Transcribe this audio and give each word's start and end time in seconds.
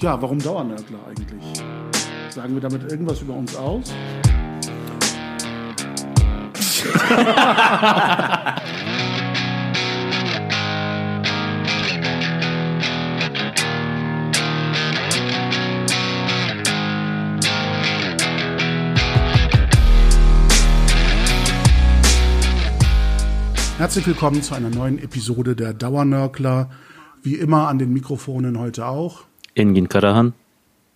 Ja, 0.00 0.20
warum 0.22 0.38
Dauernörgler 0.38 0.98
eigentlich? 1.06 1.62
Sagen 2.30 2.54
wir 2.54 2.62
damit 2.62 2.90
irgendwas 2.90 3.20
über 3.20 3.34
uns 3.34 3.54
aus? 3.54 3.92
Herzlich 23.76 24.06
willkommen 24.06 24.42
zu 24.42 24.54
einer 24.54 24.70
neuen 24.70 24.98
Episode 24.98 25.54
der 25.54 25.74
Dauernörkler. 25.74 26.70
Wie 27.22 27.34
immer 27.34 27.68
an 27.68 27.78
den 27.78 27.92
Mikrofonen 27.92 28.58
heute 28.58 28.86
auch. 28.86 29.29
Engin 29.54 29.88
Karahan. 29.88 30.32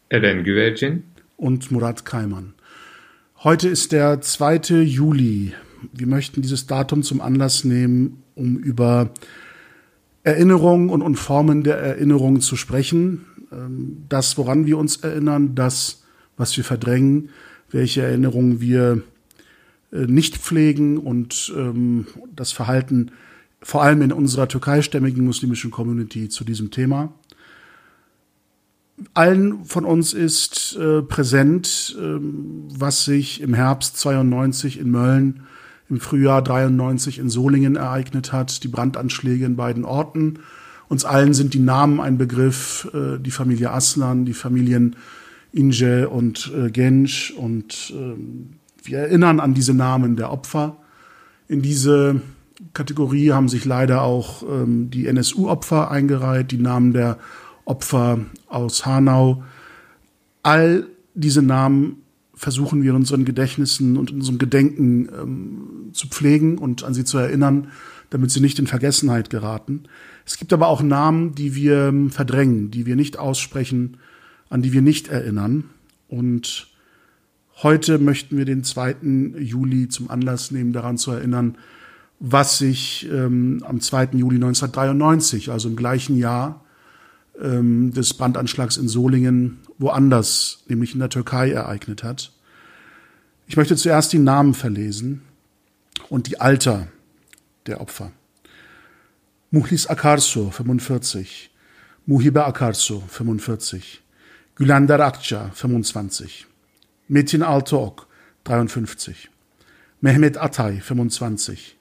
Eren 0.08 0.44
Güvercin. 0.44 1.04
Und 1.36 1.70
Murat 1.70 2.04
Kaiman. 2.04 2.54
Heute 3.42 3.68
ist 3.68 3.92
der 3.92 4.20
2. 4.20 4.82
Juli. 4.82 5.52
Wir 5.92 6.06
möchten 6.06 6.40
dieses 6.40 6.66
Datum 6.66 7.02
zum 7.02 7.20
Anlass 7.20 7.64
nehmen, 7.64 8.22
um 8.34 8.56
über 8.56 9.10
Erinnerungen 10.22 10.88
und, 10.88 11.02
und 11.02 11.16
Formen 11.16 11.62
der 11.62 11.76
Erinnerung 11.76 12.40
zu 12.40 12.56
sprechen. 12.56 13.26
Ähm, 13.52 14.04
das, 14.08 14.38
woran 14.38 14.66
wir 14.66 14.78
uns 14.78 14.96
erinnern, 14.98 15.54
das, 15.54 16.04
was 16.36 16.56
wir 16.56 16.64
verdrängen, 16.64 17.30
welche 17.70 18.02
Erinnerungen 18.02 18.60
wir 18.60 19.02
äh, 19.92 20.06
nicht 20.06 20.38
pflegen 20.38 20.96
und 20.98 21.52
ähm, 21.56 22.06
das 22.34 22.52
Verhalten 22.52 23.10
vor 23.60 23.82
allem 23.82 24.02
in 24.02 24.12
unserer 24.12 24.46
türkeistämmigen 24.46 25.24
muslimischen 25.24 25.70
Community 25.70 26.28
zu 26.28 26.44
diesem 26.44 26.70
Thema. 26.70 27.12
Allen 29.12 29.64
von 29.64 29.84
uns 29.84 30.12
ist 30.12 30.76
äh, 30.76 31.02
präsent, 31.02 31.96
ähm, 31.98 32.68
was 32.68 33.04
sich 33.04 33.40
im 33.40 33.54
Herbst 33.54 33.96
92 33.98 34.78
in 34.78 34.90
Mölln, 34.90 35.42
im 35.90 36.00
Frühjahr 36.00 36.42
93 36.42 37.18
in 37.18 37.28
Solingen 37.28 37.76
ereignet 37.76 38.32
hat, 38.32 38.62
die 38.62 38.68
Brandanschläge 38.68 39.44
in 39.44 39.56
beiden 39.56 39.84
Orten. 39.84 40.38
Uns 40.88 41.04
allen 41.04 41.34
sind 41.34 41.54
die 41.54 41.60
Namen 41.60 42.00
ein 42.00 42.18
Begriff, 42.18 42.88
äh, 42.94 43.18
die 43.18 43.32
Familie 43.32 43.72
Aslan, 43.72 44.24
die 44.24 44.34
Familien 44.34 44.96
Inje 45.52 46.08
und 46.08 46.52
äh, 46.54 46.70
Gensch 46.70 47.32
und 47.32 47.92
ähm, 47.96 48.54
wir 48.82 48.98
erinnern 48.98 49.40
an 49.40 49.54
diese 49.54 49.72
Namen 49.72 50.16
der 50.16 50.30
Opfer. 50.30 50.76
In 51.48 51.62
diese 51.62 52.20
Kategorie 52.74 53.32
haben 53.32 53.48
sich 53.48 53.64
leider 53.64 54.02
auch 54.02 54.42
ähm, 54.42 54.90
die 54.90 55.06
NSU-Opfer 55.06 55.90
eingereiht, 55.90 56.50
die 56.50 56.58
Namen 56.58 56.92
der 56.92 57.18
Opfer 57.64 58.20
aus 58.48 58.86
Hanau. 58.86 59.44
All 60.42 60.86
diese 61.14 61.42
Namen 61.42 62.02
versuchen 62.34 62.82
wir 62.82 62.90
in 62.90 62.96
unseren 62.96 63.24
Gedächtnissen 63.24 63.96
und 63.96 64.10
in 64.10 64.16
unserem 64.16 64.38
Gedenken 64.38 65.08
ähm, 65.08 65.90
zu 65.92 66.08
pflegen 66.08 66.58
und 66.58 66.82
an 66.84 66.92
sie 66.92 67.04
zu 67.04 67.18
erinnern, 67.18 67.68
damit 68.10 68.30
sie 68.30 68.40
nicht 68.40 68.58
in 68.58 68.66
Vergessenheit 68.66 69.30
geraten. 69.30 69.84
Es 70.26 70.36
gibt 70.36 70.52
aber 70.52 70.68
auch 70.68 70.82
Namen, 70.82 71.34
die 71.34 71.54
wir 71.54 71.88
ähm, 71.88 72.10
verdrängen, 72.10 72.70
die 72.70 72.86
wir 72.86 72.96
nicht 72.96 73.18
aussprechen, 73.18 73.98
an 74.50 74.62
die 74.62 74.72
wir 74.72 74.82
nicht 74.82 75.08
erinnern. 75.08 75.64
Und 76.08 76.74
Heute 77.62 77.98
möchten 77.98 78.36
wir 78.36 78.44
den 78.44 78.64
2. 78.64 78.96
Juli 79.38 79.88
zum 79.88 80.10
Anlass 80.10 80.50
nehmen, 80.50 80.72
daran 80.72 80.98
zu 80.98 81.12
erinnern, 81.12 81.56
was 82.18 82.58
sich 82.58 83.08
ähm, 83.10 83.62
am 83.64 83.80
2. 83.80 84.10
Juli 84.12 84.36
1993, 84.36 85.50
also 85.50 85.68
im 85.68 85.76
gleichen 85.76 86.16
Jahr 86.16 86.63
ähm, 87.40 87.92
des 87.92 88.14
Brandanschlags 88.14 88.76
in 88.76 88.88
Solingen, 88.88 89.58
woanders, 89.78 90.64
nämlich 90.68 90.94
in 90.94 91.00
der 91.00 91.08
Türkei, 91.08 91.50
ereignet 91.50 92.02
hat. 92.02 92.32
Ich 93.46 93.56
möchte 93.56 93.76
zuerst 93.76 94.12
die 94.12 94.18
Namen 94.18 94.54
verlesen 94.54 95.22
und 96.08 96.26
die 96.28 96.40
Alter 96.40 96.88
der 97.66 97.80
Opfer. 97.80 98.12
Muhlis 99.50 99.86
Akarsu, 99.86 100.50
45. 100.50 101.50
Muhibe 102.06 102.44
Akarsu, 102.44 103.02
45. 103.08 104.02
Gülander 104.56 105.00
Akça, 105.00 105.50
25. 105.54 106.46
Metin 107.08 107.42
Altıok 107.42 108.06
53, 108.44 109.28
Mehmet 110.00 110.36
Atay 110.36 110.80
25, 110.80 111.76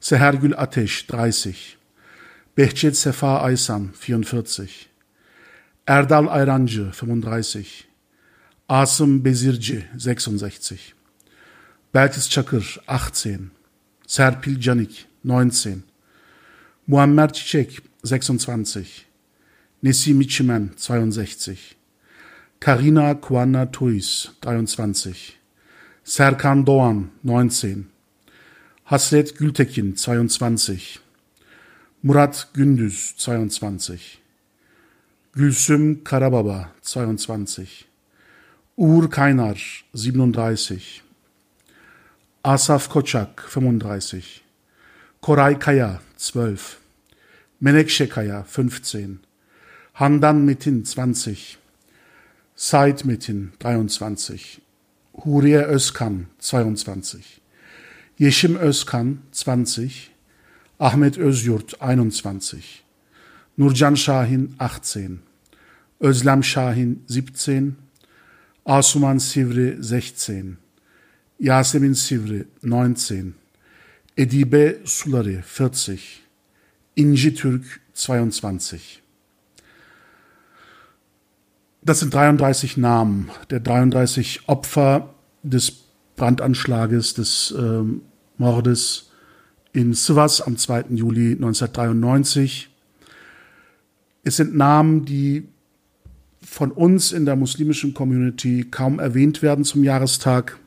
Sehergül 0.00 0.54
Ateş 0.54 1.06
30, 1.08 1.76
Behçet 2.58 2.96
Sefa 2.96 3.40
Aysan 3.40 3.88
44, 4.06 4.86
Erdal 5.86 6.26
Ayrancı 6.26 6.92
35, 7.02 7.84
Asım 8.68 9.24
Bezirci 9.24 9.86
66, 9.94 10.78
Belkis 11.94 12.30
Çakır 12.30 12.78
18, 12.88 13.38
Serpil 14.06 14.60
Canik 14.60 15.06
19, 15.28 15.66
Muammer 16.86 17.32
Çiçek 17.32 17.78
26, 18.04 18.84
Nesim 19.82 20.20
Çimen 20.20 20.70
62, 20.88 21.58
Karina 22.60 23.20
Kuana 23.20 23.70
Tuis, 23.70 24.28
23. 24.46 25.32
Serkan 26.04 26.66
Doğan, 26.66 27.06
19. 27.28 27.70
Hasret 28.84 29.38
Gültekin, 29.38 29.96
22. 30.06 31.01
Murat 32.02 32.48
Gündüz, 32.54 33.14
22. 33.26 34.00
Gülsüm 35.32 36.04
Karababa, 36.04 36.70
22. 36.94 37.68
Uğur 38.76 39.10
Kaynar, 39.10 39.84
37. 39.94 40.82
Asaf 42.44 42.88
Koçak, 42.88 43.44
35. 43.56 44.40
Koray 45.22 45.58
Kaya, 45.58 46.00
12. 46.34 46.60
Menekşe 47.60 48.08
Kaya, 48.08 48.46
15. 48.58 48.94
Handan 49.92 50.36
Metin, 50.36 50.84
20. 50.96 51.36
Said 52.56 52.98
Metin 53.04 53.52
23, 53.64 54.58
Huriye 55.12 55.62
Özkan 55.62 56.26
22, 56.52 57.18
Yeşim 58.18 58.56
Özkan 58.56 59.18
20, 59.46 60.11
Ahmet 60.82 61.18
Özyurt 61.18 61.74
21, 61.80 62.82
Nurcan 63.58 63.94
Şahin 63.94 64.54
18, 64.58 65.10
Özlem 66.00 66.44
Şahin 66.44 67.04
17, 67.08 67.72
Asuman 68.66 69.18
Sivri 69.18 69.78
16, 69.78 70.58
Yasemin 71.40 71.92
Sivri 71.92 72.44
19, 72.64 73.34
Edibe 74.16 74.78
Sulari 74.84 75.44
40, 75.56 76.22
İnci 76.96 77.34
Türk 77.34 77.80
22. 77.94 78.80
Das 81.86 82.00
sind 82.00 82.14
33 82.14 82.76
Namen. 82.76 83.30
Der 83.50 83.60
33 83.60 84.40
Opfer 84.48 85.08
des 85.44 85.72
Brandanschlages, 86.16 87.14
des 87.14 87.54
ähm, 87.58 88.02
Mordes 88.38 89.11
in 89.72 89.94
Sivas 89.94 90.40
am 90.40 90.56
2. 90.56 90.86
Juli 90.90 91.32
1993. 91.32 92.68
Es 94.24 94.36
sind 94.36 94.54
Namen, 94.54 95.04
die 95.04 95.48
von 96.42 96.70
uns 96.70 97.12
in 97.12 97.24
der 97.24 97.36
muslimischen 97.36 97.94
Community 97.94 98.66
kaum 98.70 98.98
erwähnt 98.98 99.42
werden 99.42 99.64
zum 99.64 99.82
Jahrestag. 99.84 100.58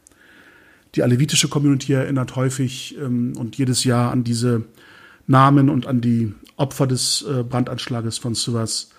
Die 0.95 1.03
alevitische 1.03 1.49
Community 1.49 1.93
erinnert 1.93 2.35
häufig 2.35 2.97
ähm, 2.99 3.33
und 3.37 3.57
jedes 3.57 3.83
Jahr 3.83 4.11
an 4.11 4.23
diese 4.23 4.63
Namen 5.27 5.69
und 5.69 5.87
an 5.87 6.01
die 6.01 6.33
Opfer 6.57 6.87
des 6.87 7.25
äh, 7.29 7.43
Brandanschlages 7.43 8.17
von 8.17 8.33
Sivas 8.33 8.89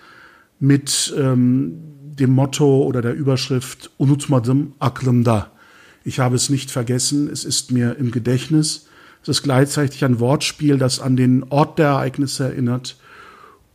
mit 0.60 1.14
ähm, 1.16 1.78
dem 2.19 2.30
Motto 2.30 2.84
oder 2.84 3.02
der 3.02 3.14
Überschrift 3.14 3.90
Unutmadım 3.98 4.75
aklımda. 4.78 5.50
Ich 6.04 6.20
habe 6.20 6.36
es 6.36 6.50
nicht 6.50 6.70
vergessen, 6.70 7.28
es 7.28 7.44
ist 7.44 7.72
mir 7.72 7.96
im 7.96 8.10
Gedächtnis. 8.10 8.86
Es 9.26 9.38
ist 9.38 9.43
gleichzeitig 9.43 10.05
ein 10.05 10.20
Wortspiel, 10.20 10.78
das 10.78 11.00
an 11.00 11.17
den 11.17 11.43
Ort 11.50 11.81
der 11.81 11.88
Ereignisse 11.88 12.44
erinnert. 12.44 12.96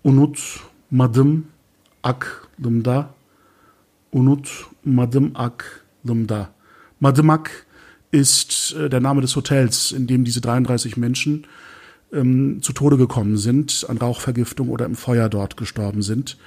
Unutmadım 0.01 1.47
aklımda. 2.03 3.09
Unutmadım 4.11 5.31
aklımda. 5.33 6.49
Madımak 7.01 7.65
ist 8.13 8.75
äh, 8.79 8.89
der 8.89 9.01
Name 9.01 9.21
des 9.21 9.35
Hotels, 9.35 9.91
in 9.91 10.07
dem 10.07 10.23
diese 10.23 10.39
33 10.39 10.95
Menschen 10.95 11.43
ähm, 12.13 12.61
zu 12.61 12.71
Tode 12.71 12.95
gekommen 12.95 13.35
sind, 13.35 13.85
an 13.89 13.97
Rauchvergiftung 13.97 14.69
oder 14.69 14.85
im 14.85 14.95
Feuer 14.95 15.27
dort 15.27 15.57
gestorben 15.57 16.01
sind. 16.01 16.37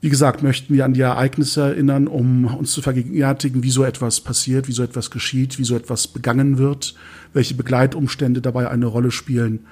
Wie 0.00 0.08
gesagt, 0.08 0.42
möchten 0.42 0.72
wir 0.72 0.84
an 0.84 0.94
die 0.94 1.02
Ereignisse 1.02 1.60
erinnern, 1.60 2.06
um 2.06 2.46
uns 2.46 2.72
zu 2.72 2.80
vergegenwärtigen, 2.80 3.62
wie 3.62 3.70
so 3.70 3.84
etwas 3.84 4.20
passiert, 4.20 4.66
wie 4.66 4.72
so 4.72 4.82
etwas 4.82 5.10
geschieht, 5.10 5.58
wie 5.58 5.64
so 5.64 5.76
etwas 5.76 6.08
begangen 6.08 6.56
wird, 6.56 6.94
welche 7.34 7.54
Begleitumstände 7.54 8.40
dabei 8.40 8.70
eine 8.70 8.86
Rolle 8.86 9.10
spielen 9.10 9.66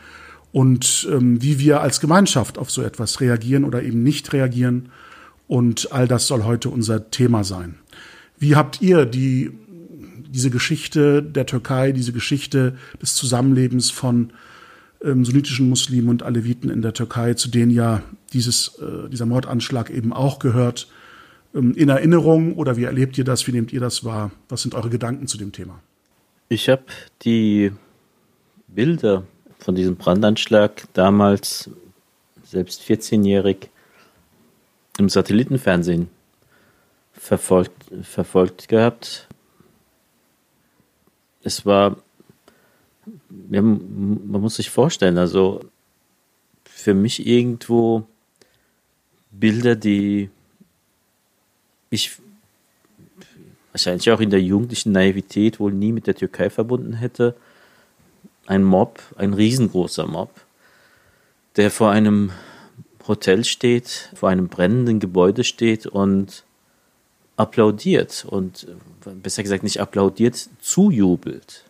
und 0.53 1.09
ähm, 1.11 1.43
wie 1.43 1.59
wir 1.59 1.81
als 1.81 2.01
Gemeinschaft 2.01 2.59
auf 2.59 2.71
so 2.71 2.83
etwas 2.83 3.21
reagieren 3.21 3.65
oder 3.65 3.83
eben 3.83 4.03
nicht 4.03 4.33
reagieren 4.33 4.91
Und 5.49 5.93
all 5.93 6.07
das 6.07 6.27
soll 6.27 6.45
heute 6.45 6.69
unser 6.69 7.11
Thema 7.11 7.43
sein. 7.43 7.77
Wie 8.39 8.55
habt 8.55 8.81
ihr 8.83 9.07
die, 9.07 9.51
diese 10.29 10.51
Geschichte 10.51 11.23
der 11.23 11.47
Türkei, 11.47 11.93
diese 11.93 12.13
Geschichte 12.13 12.77
des 13.03 13.15
Zusammenlebens 13.15 13.91
von 13.91 14.33
ähm, 15.03 15.25
sunnitischen 15.25 15.69
Muslimen 15.69 16.09
und 16.09 16.23
Aleviten 16.23 16.71
in 16.71 16.83
der 16.83 16.93
Türkei, 16.93 17.35
zu 17.35 17.49
denen 17.49 17.71
ja 17.71 18.03
dieses, 18.33 18.79
äh, 18.79 19.09
dieser 19.09 19.27
Mordanschlag 19.27 19.91
eben 19.91 20.13
auch 20.13 20.39
gehört, 20.39 20.89
ähm, 21.55 21.75
in 21.75 21.89
Erinnerung 21.89 22.55
oder 22.55 22.77
wie 22.77 22.85
erlebt 22.85 23.17
ihr 23.19 23.25
das? 23.25 23.47
Wie 23.47 23.53
nehmt 23.53 23.73
ihr 23.73 23.81
das 23.81 24.05
wahr? 24.05 24.31
Was 24.49 24.63
sind 24.63 24.75
eure 24.75 24.91
Gedanken 24.91 25.27
zu 25.27 25.39
dem 25.39 25.53
Thema? 25.53 25.81
Ich 26.49 26.69
habe 26.69 26.85
die 27.23 27.73
Bilder 28.69 29.25
von 29.59 29.75
diesem 29.75 29.97
Brandanschlag 29.97 30.85
damals, 30.95 31.71
selbst 32.45 32.83
14-jährig, 32.83 33.71
im 34.99 35.09
Satellitenfernsehen 35.09 36.09
verfolgt, 37.13 37.85
verfolgt 38.03 38.69
gehabt. 38.69 39.29
Es 41.43 41.67
war, 41.67 41.97
ja, 43.51 43.63
man 43.63 44.41
muss 44.41 44.57
sich 44.57 44.71
vorstellen, 44.71 45.19
also 45.19 45.61
für 46.65 46.95
mich 46.95 47.27
irgendwo 47.27 48.07
Bilder, 49.31 49.77
die 49.77 50.31
ich 51.91 52.19
wahrscheinlich 53.73 54.11
auch 54.11 54.21
in 54.21 54.31
der 54.31 54.43
jugendlichen 54.43 54.93
Naivität 54.93 55.61
wohl 55.61 55.73
nie 55.73 55.93
mit 55.93 56.07
der 56.07 56.15
Türkei 56.15 56.51
verbunden 56.51 56.95
hätte. 56.95 57.35
Ein 58.47 58.65
Mob, 58.65 59.03
ein 59.17 59.35
riesengroßer 59.35 60.07
Mob, 60.07 60.31
der 61.57 61.71
vor 61.71 61.91
einem 61.91 62.33
Hotel 63.07 63.45
steht, 63.45 64.11
vor 64.15 64.29
einem 64.29 64.49
brennenden 64.49 65.01
Gebäude 65.01 65.45
steht 65.45 65.87
und 65.87 66.45
applaudiert 67.37 68.27
und 68.29 68.67
besser 69.23 69.43
gesagt 69.43 69.63
nicht 69.63 69.81
applaudiert, 69.81 70.49
zujubelt, 70.61 71.65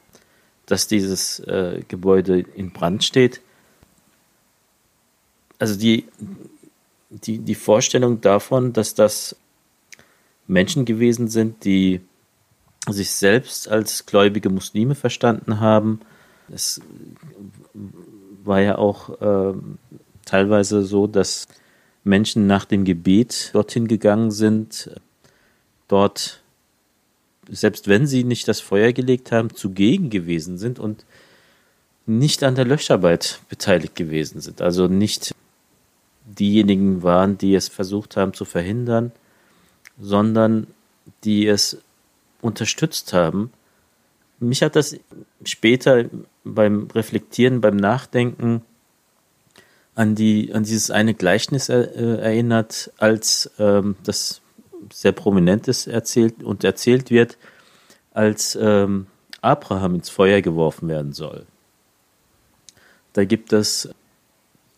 dass 0.68 0.86
dieses 0.86 1.40
äh, 1.40 1.82
Gebäude 1.88 2.40
in 2.40 2.72
Brand 2.72 3.02
steht. 3.02 3.40
Also 5.58 5.76
die, 5.76 6.06
die, 7.08 7.38
die 7.38 7.54
Vorstellung 7.54 8.20
davon, 8.20 8.72
dass 8.74 8.94
das 8.94 9.34
Menschen 10.46 10.84
gewesen 10.84 11.28
sind, 11.28 11.64
die 11.64 12.02
sich 12.86 13.10
selbst 13.10 13.68
als 13.68 14.06
gläubige 14.06 14.50
Muslime 14.50 14.94
verstanden 14.94 15.60
haben. 15.60 16.00
Es 16.52 16.80
war 18.44 18.60
ja 18.60 18.78
auch 18.78 19.20
äh, 19.20 19.54
teilweise 20.24 20.82
so, 20.82 21.06
dass 21.06 21.48
Menschen 22.04 22.46
nach 22.46 22.66
dem 22.66 22.84
Gebet 22.84 23.50
dorthin 23.54 23.88
gegangen 23.88 24.30
sind, 24.30 24.90
dort, 25.88 26.42
selbst 27.50 27.88
wenn 27.88 28.06
sie 28.06 28.24
nicht 28.24 28.48
das 28.48 28.60
Feuer 28.60 28.92
gelegt 28.92 29.32
haben, 29.32 29.54
zugegen 29.54 30.10
gewesen 30.10 30.58
sind 30.58 30.78
und 30.78 31.04
nicht 32.06 32.42
an 32.42 32.54
der 32.54 32.64
Löscharbeit 32.64 33.40
beteiligt 33.48 33.94
gewesen 33.94 34.40
sind. 34.40 34.62
Also 34.62 34.86
nicht 34.86 35.34
diejenigen 36.24 37.02
waren, 37.02 37.38
die 37.38 37.54
es 37.54 37.68
versucht 37.68 38.16
haben 38.16 38.34
zu 38.34 38.44
verhindern, 38.44 39.12
sondern 40.00 40.66
die 41.24 41.46
es 41.46 41.78
unterstützt 42.40 43.12
haben. 43.12 43.52
Mich 44.40 44.62
hat 44.62 44.76
das 44.76 44.96
später 45.44 46.04
beim 46.44 46.88
Reflektieren, 46.94 47.60
beim 47.60 47.76
Nachdenken 47.76 48.62
an 49.94 50.14
die 50.14 50.54
an 50.54 50.62
dieses 50.62 50.92
eine 50.92 51.12
Gleichnis 51.12 51.68
er, 51.68 51.94
äh, 51.96 52.20
erinnert, 52.20 52.92
als 52.98 53.50
ähm, 53.58 53.96
das 54.04 54.40
sehr 54.92 55.12
prominent 55.12 55.68
ist 55.68 55.86
erzählt 55.86 56.42
und 56.42 56.64
erzählt 56.64 57.10
wird, 57.10 57.38
als 58.12 58.56
ähm, 58.60 59.06
Abraham 59.40 59.96
ins 59.96 60.10
Feuer 60.10 60.40
geworfen 60.40 60.88
werden 60.88 61.12
soll. 61.12 61.46
Da 63.12 63.24
gibt 63.24 63.52
es 63.52 63.88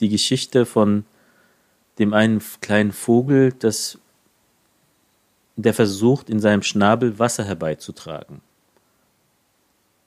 die 0.00 0.08
Geschichte 0.08 0.67
von 0.67 1.05
dem 1.99 2.14
einen 2.14 2.43
kleinen 2.61 2.93
Vogel, 2.93 3.52
das 3.52 3.99
der 5.56 5.75
versucht, 5.75 6.31
in 6.31 6.41
seinem 6.41 6.62
Schnabel 6.62 7.19
Wasser 7.19 7.44
herbeizutragen. 7.44 8.41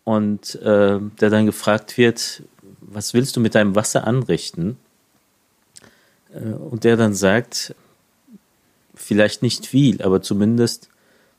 Und 0.04 0.56
äh, 0.56 1.00
der 1.00 1.30
dann 1.30 1.46
gefragt 1.46 1.98
wird, 1.98 2.44
was 2.82 3.14
willst 3.14 3.36
du 3.36 3.40
mit 3.40 3.56
deinem 3.56 3.76
Wasser 3.76 4.06
anrichten? 4.06 4.78
Äh, 6.34 6.54
und 6.54 6.84
der 6.84 6.98
dann 6.98 7.14
sagt, 7.14 7.76
vielleicht 8.96 9.42
nicht 9.42 9.66
viel, 9.66 10.02
aber 10.02 10.22
zumindest 10.22 10.90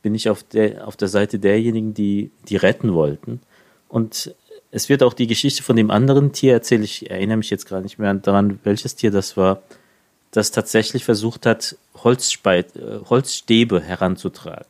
bin 0.02 0.14
ich 0.14 0.28
auf 0.28 0.42
der, 0.42 0.86
auf 0.86 0.96
der 0.96 1.08
Seite 1.08 1.38
derjenigen, 1.38 1.94
die, 1.94 2.30
die 2.48 2.56
retten 2.56 2.94
wollten. 2.94 3.40
Und 3.88 4.34
es 4.70 4.88
wird 4.88 5.02
auch 5.02 5.14
die 5.14 5.26
Geschichte 5.26 5.62
von 5.62 5.76
dem 5.76 5.90
anderen 5.90 6.32
Tier 6.32 6.52
erzählt. 6.52 6.82
Ich 6.84 7.10
erinnere 7.10 7.38
mich 7.38 7.50
jetzt 7.50 7.68
gar 7.68 7.80
nicht 7.80 7.98
mehr 7.98 8.12
daran, 8.14 8.58
welches 8.64 8.96
Tier 8.96 9.10
das 9.10 9.36
war 9.36 9.62
das 10.34 10.50
tatsächlich 10.50 11.04
versucht 11.04 11.46
hat, 11.46 11.76
Holzspeit, 12.02 12.74
äh, 12.74 12.98
Holzstäbe 13.08 13.80
heranzutragen. 13.80 14.66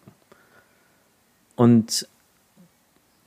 Und 1.57 2.07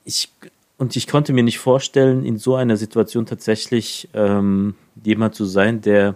ich, 0.04 0.30
und 0.76 0.94
ich 0.94 1.08
konnte 1.08 1.32
mir 1.32 1.42
nicht 1.42 1.58
vorstellen, 1.58 2.24
in 2.24 2.38
so 2.38 2.54
einer 2.54 2.76
Situation 2.76 3.26
tatsächlich 3.26 4.08
ähm, 4.14 4.76
jemand 5.02 5.34
zu 5.34 5.46
sein, 5.46 5.80
der 5.80 6.14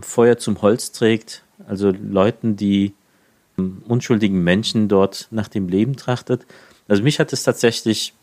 Feuer 0.00 0.38
zum 0.38 0.62
Holz 0.62 0.92
trägt, 0.92 1.42
also 1.66 1.90
Leuten, 1.90 2.56
die 2.56 2.94
ähm, 3.58 3.82
unschuldigen 3.86 4.42
Menschen 4.42 4.88
dort 4.88 5.28
nach 5.30 5.48
dem 5.48 5.68
Leben 5.68 5.96
trachtet. 5.96 6.46
Also 6.88 7.02
mich 7.02 7.20
hat 7.20 7.32
es 7.32 7.42
tatsächlich 7.42 8.14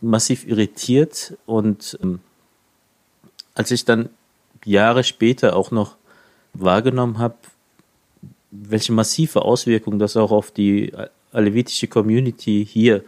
massiv 0.00 0.46
irritiert 0.46 1.36
und 1.46 1.98
ähm, 2.02 2.20
als 3.54 3.70
ich 3.70 3.84
dann 3.84 4.08
Jahre 4.64 5.04
später 5.04 5.56
auch 5.56 5.70
noch 5.70 5.96
wahrgenommen 6.54 7.18
habe, 7.18 7.36
welche 8.50 8.92
massive 8.92 9.42
Auswirkungen 9.42 9.98
das 9.98 10.16
auch 10.16 10.30
auf 10.30 10.50
die 10.50 10.92
alevitische 11.32 11.88
Community 11.88 12.66
hier 12.68 13.02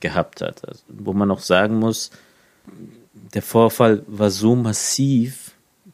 gehabt 0.00 0.40
hat. 0.42 0.66
Also, 0.66 0.82
wo 0.88 1.12
man 1.12 1.30
auch 1.30 1.40
sagen 1.40 1.78
muss, 1.78 2.10
der 3.34 3.42
Vorfall 3.42 4.02
war 4.06 4.30
so 4.30 4.54
massiv, 4.54 5.52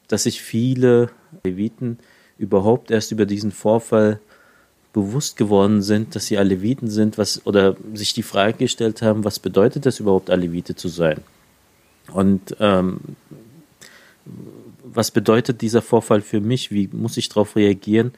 dass 0.09 0.25
sich 0.25 0.41
viele 0.41 1.11
Aleviten 1.45 1.99
überhaupt 2.39 2.91
erst 2.91 3.13
über 3.13 3.27
diesen 3.27 3.53
Vorfall 3.53 4.21
bewusst 4.93 5.37
geworden 5.37 5.83
sind, 5.83 6.15
dass 6.15 6.27
sie 6.27 6.39
Aleviten 6.39 6.89
sind, 6.89 7.19
was 7.19 7.45
oder 7.47 7.77
sich 7.93 8.15
die 8.15 8.23
Frage 8.23 8.59
gestellt 8.59 9.03
haben, 9.03 9.25
was 9.25 9.39
bedeutet 9.39 9.85
das 9.85 10.01
überhaupt, 10.01 10.31
Alevite 10.31 10.75
zu 10.75 10.89
sein? 10.89 11.21
Und 12.13 12.57
ähm, 12.61 13.01
was 14.85 15.11
bedeutet 15.11 15.61
dieser 15.61 15.83
Vorfall 15.83 16.23
für 16.23 16.41
mich? 16.41 16.71
Wie 16.71 16.89
muss 16.93 17.17
ich 17.17 17.29
darauf 17.29 17.57
reagieren? 17.57 18.13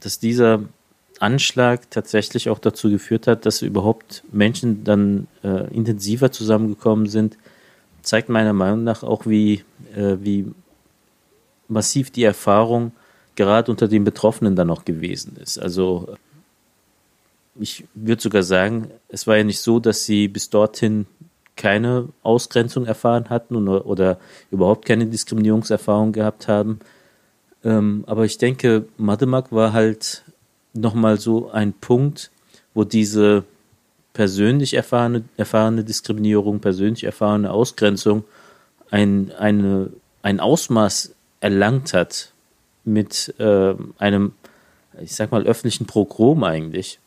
Dass 0.00 0.18
dieser 0.18 0.62
Anschlag 1.18 1.90
tatsächlich 1.90 2.48
auch 2.48 2.58
dazu 2.58 2.88
geführt 2.88 3.26
hat, 3.26 3.44
dass 3.44 3.62
überhaupt 3.62 4.22
Menschen 4.30 4.84
dann 4.84 5.26
äh, 5.42 5.72
intensiver 5.74 6.30
zusammengekommen 6.30 7.06
sind, 7.06 7.36
zeigt 8.02 8.28
meiner 8.28 8.52
Meinung 8.52 8.84
nach 8.84 9.02
auch, 9.02 9.26
wie, 9.26 9.64
äh, 9.94 10.16
wie 10.20 10.46
massiv 11.68 12.10
die 12.10 12.24
Erfahrung 12.24 12.92
gerade 13.36 13.70
unter 13.70 13.88
den 13.88 14.04
Betroffenen 14.04 14.56
dann 14.56 14.70
auch 14.70 14.84
gewesen 14.84 15.36
ist. 15.36 15.58
Also 15.58 16.14
ich 17.58 17.84
würde 17.94 18.22
sogar 18.22 18.42
sagen, 18.42 18.90
es 19.08 19.26
war 19.26 19.36
ja 19.36 19.44
nicht 19.44 19.60
so, 19.60 19.80
dass 19.80 20.04
sie 20.04 20.28
bis 20.28 20.50
dorthin 20.50 21.06
keine 21.56 22.08
Ausgrenzung 22.22 22.86
erfahren 22.86 23.28
hatten 23.28 23.54
oder, 23.56 23.84
oder 23.86 24.18
überhaupt 24.50 24.86
keine 24.86 25.06
Diskriminierungserfahrung 25.06 26.12
gehabt 26.12 26.48
haben. 26.48 26.80
Ähm, 27.62 28.04
aber 28.06 28.24
ich 28.24 28.38
denke, 28.38 28.86
Mademak 28.96 29.52
war 29.52 29.72
halt 29.72 30.24
nochmal 30.72 31.18
so 31.18 31.50
ein 31.50 31.74
Punkt, 31.74 32.30
wo 32.72 32.84
diese 32.84 33.44
persönlich 34.12 34.74
erfahrene, 34.74 35.24
erfahrene 35.36 35.84
Diskriminierung, 35.84 36.60
persönlich 36.60 37.04
erfahrene 37.04 37.50
Ausgrenzung 37.50 38.24
ein, 38.90 39.32
eine, 39.38 39.90
ein 40.22 40.40
Ausmaß 40.40 41.14
erlangt 41.40 41.92
hat 41.92 42.32
mit 42.84 43.34
äh, 43.38 43.74
einem, 43.98 44.32
ich 45.00 45.14
sag 45.14 45.32
mal, 45.32 45.46
öffentlichen 45.46 45.86
Progrom 45.86 46.44
eigentlich, 46.44 46.98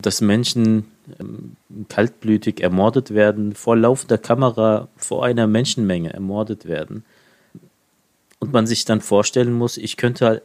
dass 0.00 0.20
Menschen 0.20 0.86
ähm, 1.18 1.56
kaltblütig 1.88 2.60
ermordet 2.60 3.12
werden, 3.12 3.54
vor 3.54 3.76
laufender 3.76 4.18
Kamera, 4.18 4.88
vor 4.96 5.24
einer 5.24 5.46
Menschenmenge 5.46 6.12
ermordet 6.12 6.66
werden. 6.66 7.04
Und 8.38 8.52
man 8.52 8.66
sich 8.66 8.84
dann 8.84 9.00
vorstellen 9.00 9.52
muss, 9.52 9.76
ich 9.76 9.96
könnte 9.96 10.42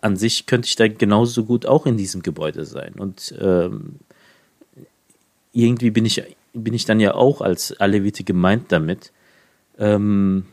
an 0.00 0.16
sich 0.16 0.46
könnte 0.46 0.66
ich 0.66 0.76
da 0.76 0.88
genauso 0.88 1.44
gut 1.44 1.66
auch 1.66 1.86
in 1.86 1.96
diesem 1.96 2.22
Gebäude 2.22 2.64
sein. 2.64 2.94
Und 2.98 3.34
ähm, 3.40 4.00
irgendwie 5.52 5.90
bin 5.90 6.04
ich, 6.04 6.22
bin 6.52 6.74
ich 6.74 6.84
dann 6.84 7.00
ja 7.00 7.14
auch 7.14 7.40
als 7.40 7.78
Alevite 7.80 8.24
gemeint 8.24 8.70
damit. 8.72 9.12
Ähm, 9.78 10.46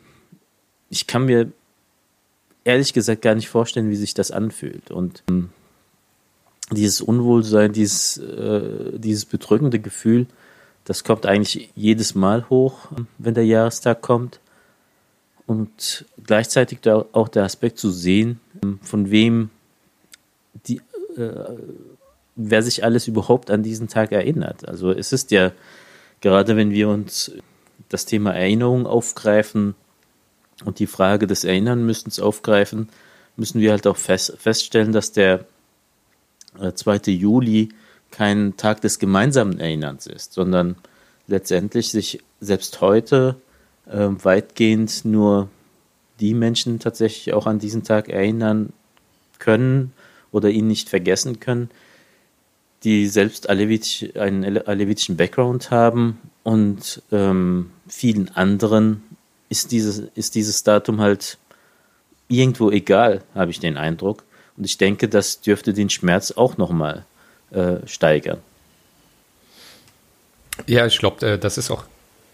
ich 0.89 1.07
kann 1.07 1.25
mir 1.25 1.51
ehrlich 2.67 2.93
gesagt 2.93 3.21
gar 3.21 3.33
nicht 3.33 3.47
vorstellen, 3.47 3.89
wie 3.89 3.95
sich 3.95 4.13
das 4.13 4.29
anfühlt. 4.29 4.91
Und 4.91 5.24
ähm, 5.29 5.50
dieses 6.71 7.01
Unwohlsein, 7.01 7.71
dieses, 7.71 8.17
äh, 8.17 9.00
dieses 9.00 9.25
bedrückende 9.25 9.79
Gefühl, 9.79 10.27
das 10.83 11.03
kommt 11.03 11.25
eigentlich 11.25 11.69
jedes 11.75 12.13
Mal 12.13 12.50
hoch, 12.50 12.89
wenn 13.17 13.33
der 13.33 13.45
Jahrestag 13.45 14.01
kommt. 14.01 14.41
Und 15.45 16.05
gleichzeitig 16.25 16.79
auch 16.89 17.29
der 17.29 17.45
Aspekt 17.45 17.79
zu 17.79 17.89
sehen, 17.89 18.41
ähm, 18.62 18.79
von 18.81 19.12
wem 19.12 19.50
die, 20.67 20.81
äh, 21.15 21.31
wer 22.36 22.63
sich 22.63 22.83
alles 22.83 23.07
überhaupt 23.07 23.50
an 23.50 23.63
diesen 23.63 23.88
Tag 23.88 24.12
erinnert. 24.12 24.67
Also 24.67 24.91
es 24.91 25.13
ist 25.13 25.31
ja, 25.31 25.53
gerade 26.19 26.57
wenn 26.57 26.71
wir 26.71 26.89
uns 26.89 27.31
das 27.88 28.05
Thema 28.05 28.33
Erinnerung 28.33 28.86
aufgreifen 28.86 29.75
und 30.65 30.79
die 30.79 30.87
Frage 30.87 31.27
des 31.27 31.43
Erinnernmüssens 31.43 32.19
aufgreifen, 32.19 32.89
müssen 33.35 33.61
wir 33.61 33.71
halt 33.71 33.87
auch 33.87 33.97
fest, 33.97 34.35
feststellen, 34.39 34.91
dass 34.91 35.11
der 35.11 35.45
2. 36.73 36.95
Äh, 36.95 37.11
Juli 37.11 37.69
kein 38.11 38.57
Tag 38.57 38.81
des 38.81 38.99
gemeinsamen 38.99 39.59
Erinnerns 39.59 40.07
ist, 40.07 40.33
sondern 40.33 40.75
letztendlich 41.27 41.91
sich 41.91 42.23
selbst 42.39 42.81
heute 42.81 43.35
äh, 43.85 44.07
weitgehend 44.09 45.05
nur 45.05 45.49
die 46.19 46.33
Menschen 46.33 46.79
tatsächlich 46.79 47.33
auch 47.33 47.45
an 47.45 47.59
diesen 47.59 47.83
Tag 47.83 48.09
erinnern 48.09 48.73
können 49.39 49.93
oder 50.31 50.49
ihn 50.49 50.67
nicht 50.67 50.89
vergessen 50.89 51.39
können, 51.39 51.69
die 52.83 53.07
selbst 53.07 53.49
Alevitisch, 53.49 54.15
einen 54.15 54.57
alevitischen 54.57 55.17
Background 55.17 55.71
haben 55.71 56.17
und 56.43 57.01
ähm, 57.11 57.71
vielen 57.87 58.29
anderen 58.29 59.03
ist 59.50 59.72
dieses, 59.72 60.00
ist 60.16 60.36
dieses 60.36 60.63
Datum 60.63 61.01
halt 61.01 61.38
irgendwo 62.27 62.72
egal, 62.72 63.24
habe 63.34 63.51
ich 63.51 63.60
den 63.60 63.77
Eindruck. 63.77 64.24
Und 64.58 64.66
ich 64.66 64.77
denke, 64.77 65.08
das 65.08 65.42
dürfte 65.42 65.74
den 65.74 65.89
Schmerz 65.89 66.32
auch 66.32 66.58
nochmal 66.58 67.06
äh, 67.51 67.77
steigern. 67.86 68.39
Ja, 70.66 70.86
ich 70.86 70.98
glaube, 70.98 71.25
äh, 71.25 71.38
das 71.38 71.58
ist 71.58 71.70
auch 71.70 71.84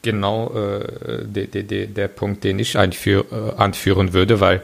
genau 0.01 0.51
äh, 0.53 1.25
de, 1.25 1.47
de, 1.47 1.63
de, 1.63 1.87
der 1.87 2.07
Punkt, 2.07 2.43
den 2.43 2.59
ich 2.59 2.77
einführ, 2.77 3.25
äh, 3.31 3.61
anführen 3.61 4.13
würde, 4.13 4.39
weil 4.39 4.61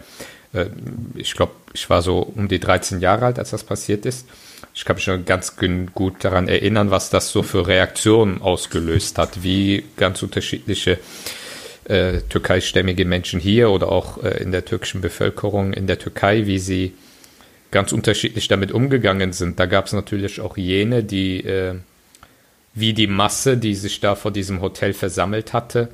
äh, 0.53 0.67
ich 1.15 1.33
glaube, 1.33 1.53
ich 1.73 1.89
war 1.89 2.01
so 2.01 2.19
um 2.19 2.47
die 2.47 2.59
13 2.59 2.99
Jahre 2.99 3.25
alt, 3.25 3.39
als 3.39 3.51
das 3.51 3.63
passiert 3.63 4.05
ist. 4.05 4.27
Ich 4.73 4.85
kann 4.85 4.95
mich 4.95 5.03
schon 5.03 5.25
ganz 5.25 5.55
gut 5.93 6.23
daran 6.23 6.47
erinnern, 6.47 6.91
was 6.91 7.09
das 7.09 7.31
so 7.31 7.43
für 7.43 7.67
Reaktionen 7.67 8.41
ausgelöst 8.41 9.17
hat, 9.17 9.43
wie 9.43 9.83
ganz 9.97 10.23
unterschiedliche 10.23 10.99
äh, 11.89 12.21
türkeistämmige 12.29 13.03
Menschen 13.03 13.39
hier 13.39 13.71
oder 13.71 13.91
auch 13.91 14.23
äh, 14.23 14.41
in 14.41 14.51
der 14.51 14.63
türkischen 14.63 15.01
Bevölkerung 15.01 15.73
in 15.73 15.87
der 15.87 15.99
Türkei, 15.99 16.45
wie 16.45 16.59
sie 16.59 16.93
ganz 17.71 17.91
unterschiedlich 17.91 18.47
damit 18.47 18.71
umgegangen 18.71 19.33
sind. 19.33 19.59
Da 19.59 19.65
gab 19.65 19.87
es 19.87 19.93
natürlich 19.93 20.39
auch 20.39 20.55
jene, 20.55 21.03
die 21.03 21.43
äh, 21.43 21.75
wie 22.75 22.93
die 22.93 23.07
Masse, 23.07 23.57
die 23.57 23.75
sich 23.75 23.99
da 23.99 24.15
vor 24.15 24.31
diesem 24.31 24.61
Hotel 24.61 24.93
versammelt 24.93 25.53
hatte, 25.53 25.89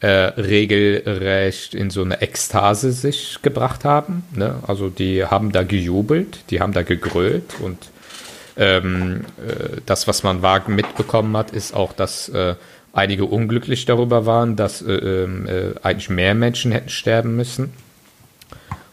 äh, 0.00 0.08
regelrecht 0.08 1.74
in 1.74 1.90
so 1.90 2.02
eine 2.02 2.20
Ekstase 2.20 2.92
sich 2.92 3.38
gebracht 3.42 3.84
haben. 3.84 4.24
Ne? 4.34 4.56
Also 4.66 4.88
die 4.88 5.24
haben 5.24 5.52
da 5.52 5.62
gejubelt, 5.62 6.40
die 6.50 6.60
haben 6.60 6.72
da 6.72 6.82
gegrölt 6.82 7.54
und 7.60 7.78
ähm, 8.58 9.24
äh, 9.46 9.80
das, 9.84 10.08
was 10.08 10.22
man 10.22 10.42
vage 10.42 10.70
mitbekommen 10.70 11.36
hat, 11.36 11.50
ist 11.50 11.74
auch, 11.74 11.92
dass 11.92 12.28
äh, 12.30 12.54
einige 12.96 13.26
unglücklich 13.26 13.84
darüber 13.84 14.26
waren, 14.26 14.56
dass 14.56 14.82
äh, 14.82 14.92
ähm, 14.92 15.46
äh, 15.46 15.74
eigentlich 15.82 16.10
mehr 16.10 16.34
Menschen 16.34 16.72
hätten 16.72 16.88
sterben 16.88 17.36
müssen. 17.36 17.72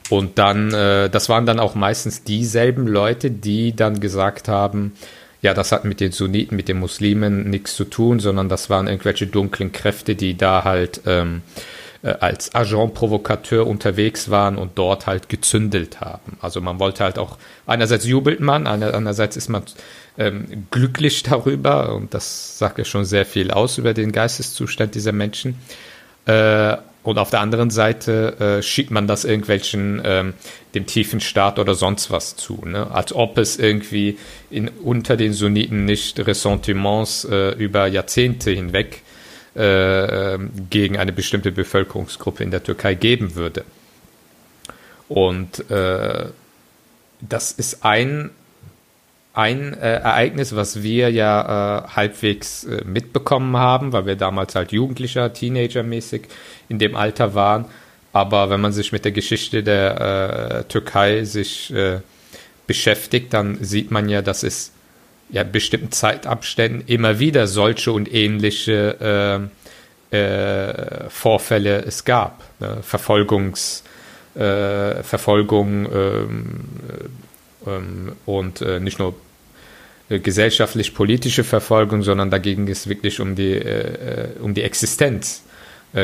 Und 0.10 0.38
dann, 0.38 0.74
äh, 0.74 1.10
das 1.10 1.30
waren 1.30 1.46
dann 1.46 1.60
auch 1.60 1.74
meistens 1.74 2.24
dieselben 2.24 2.88
Leute, 2.88 3.32
die 3.32 3.76
dann 3.76 4.00
gesagt 4.00 4.48
haben, 4.48 4.94
ja, 5.42 5.54
das 5.54 5.72
hat 5.72 5.86
mit 5.86 6.00
den 6.00 6.12
Sunniten, 6.12 6.56
mit 6.56 6.68
den 6.68 6.80
Muslimen 6.80 7.50
nichts 7.50 7.76
zu 7.76 7.86
tun, 7.86 8.20
sondern 8.20 8.50
das 8.50 8.70
waren 8.70 8.88
irgendwelche 8.88 9.28
dunklen 9.28 9.72
Kräfte, 9.72 10.16
die 10.16 10.38
da 10.38 10.64
halt 10.64 11.02
ähm, 11.06 11.42
äh, 11.58 11.83
als 12.10 12.54
Agent 12.54 12.94
Provokateur 12.94 13.66
unterwegs 13.66 14.30
waren 14.30 14.58
und 14.58 14.72
dort 14.76 15.08
halt 15.08 15.30
gezündelt 15.30 16.02
haben. 16.02 16.38
Also 16.42 16.60
man 16.60 16.80
wollte 16.80 17.04
halt 17.04 17.18
auch, 17.18 17.38
einerseits 17.66 18.06
jubelt 18.06 18.42
man, 18.42 18.68
andererseits 18.68 19.38
ist 19.38 19.48
man 19.48 19.64
ähm, 20.18 20.68
glücklich 20.70 21.24
darüber 21.24 21.96
und 21.96 22.14
das 22.14 22.58
sagt 22.58 22.78
ja 22.78 22.86
schon 22.86 23.06
sehr 23.06 23.26
viel 23.26 23.52
aus 23.52 23.78
über 23.78 23.94
den 23.94 24.12
Geisteszustand 24.12 24.96
dieser 24.96 25.14
Menschen. 25.14 25.56
Äh, 26.26 26.78
und 27.04 27.18
auf 27.18 27.30
der 27.30 27.42
anderen 27.42 27.70
Seite 27.70 28.40
äh, 28.40 28.64
schiebt 28.64 28.90
man 28.90 29.08
das 29.08 29.26
irgendwelchen 29.26 30.02
ähm, 30.06 30.34
dem 30.74 30.86
tiefen 30.86 31.20
Staat 31.20 31.60
oder 31.60 31.76
sonst 31.76 32.12
was 32.12 32.38
zu, 32.38 32.62
ne? 32.66 32.92
als 32.92 33.14
ob 33.14 33.38
es 33.38 33.60
irgendwie 33.60 34.18
in, 34.50 34.70
unter 34.70 35.18
den 35.18 35.34
Sunniten 35.34 35.84
nicht 35.84 36.26
Ressentiments 36.26 37.26
äh, 37.26 37.52
über 37.52 37.88
Jahrzehnte 37.88 38.52
hinweg 38.52 39.02
äh, 39.56 40.38
gegen 40.70 40.98
eine 40.98 41.14
bestimmte 41.14 41.52
Bevölkerungsgruppe 41.52 42.44
in 42.44 42.52
der 42.52 42.64
Türkei 42.64 42.96
geben 42.96 43.36
würde. 43.36 43.64
Und 45.10 45.70
äh, 45.70 46.26
das 47.22 47.52
ist 47.52 47.86
ein 47.86 48.32
ein 49.34 49.74
äh, 49.74 49.96
Ereignis, 49.96 50.56
was 50.56 50.84
wir 50.84 51.10
ja 51.10 51.86
äh, 51.86 51.88
halbwegs 51.96 52.66
äh, 52.66 52.84
mitbekommen 52.86 53.58
haben, 53.58 53.92
weil 53.92 54.06
wir 54.06 54.16
damals 54.16 54.54
halt 54.54 54.72
Jugendlicher, 54.72 55.34
Teenager-mäßig 55.34 56.28
in 56.70 56.78
dem 56.78 56.96
Alter 56.96 57.34
waren. 57.34 57.66
Aber 58.14 58.52
wenn 58.52 58.62
man 58.62 58.74
sich 58.74 58.92
mit 58.92 59.06
der 59.06 59.12
Geschichte 59.12 59.64
der 59.64 60.66
Türkei 60.70 61.24
sich 61.24 61.74
beschäftigt, 62.68 63.34
dann 63.34 63.58
sieht 63.64 63.90
man 63.90 64.08
ja, 64.08 64.22
dass 64.22 64.44
es 64.44 64.72
ja 65.34 65.44
bestimmten 65.44 65.92
Zeitabständen 65.92 66.84
immer 66.86 67.20
wieder 67.20 67.48
solche 67.48 67.92
und 67.92 68.14
ähnliche 68.14 69.50
äh, 70.12 70.16
äh, 70.16 71.10
Vorfälle 71.10 71.84
es 71.84 72.06
gab. 72.06 72.44
Ne? 72.60 72.78
Verfolgungs, 72.84 73.84
äh, 74.36 75.02
Verfolgung 75.02 75.88
ähm, 75.92 76.60
ähm, 77.66 78.12
und 78.28 78.62
äh, 78.62 78.80
nicht 78.80 79.00
nur 79.00 79.16
äh, 80.10 80.20
gesellschaftlich-politische 80.20 81.44
Verfolgung, 81.44 82.04
sondern 82.04 82.30
da 82.30 82.38
ging 82.38 82.68
es 82.70 82.88
wirklich 82.88 83.20
um 83.20 83.36
die, 83.36 83.54
äh, 83.54 84.30
um 84.40 84.54
die 84.54 84.62
Existenz 84.62 85.44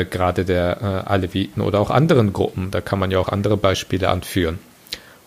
gerade 0.08 0.44
der 0.44 1.10
Aleviten 1.10 1.60
oder 1.60 1.80
auch 1.80 1.90
anderen 1.90 2.32
Gruppen. 2.32 2.70
Da 2.70 2.80
kann 2.80 3.00
man 3.00 3.10
ja 3.10 3.18
auch 3.18 3.28
andere 3.28 3.56
Beispiele 3.56 4.08
anführen. 4.08 4.60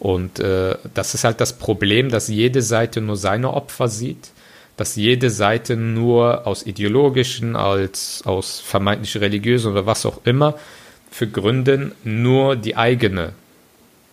Und 0.03 0.41
äh, 0.41 0.75
das 0.93 1.13
ist 1.13 1.23
halt 1.23 1.39
das 1.39 1.53
Problem, 1.53 2.09
dass 2.09 2.27
jede 2.27 2.61
Seite 2.61 2.99
nur 2.99 3.15
seine 3.15 3.53
Opfer 3.53 3.87
sieht, 3.87 4.31
dass 4.75 4.97
jede 4.97 5.29
Seite 5.29 5.77
nur 5.77 6.45
aus 6.45 6.65
ideologischen, 6.65 7.55
als 7.55 8.21
aus 8.25 8.59
vermeintlich 8.59 9.15
religiösen 9.21 9.71
oder 9.71 9.85
was 9.85 10.05
auch 10.05 10.19
immer 10.25 10.55
für 11.09 11.27
Gründen 11.27 11.93
nur 12.03 12.57
die 12.57 12.75
eigene, 12.75 13.31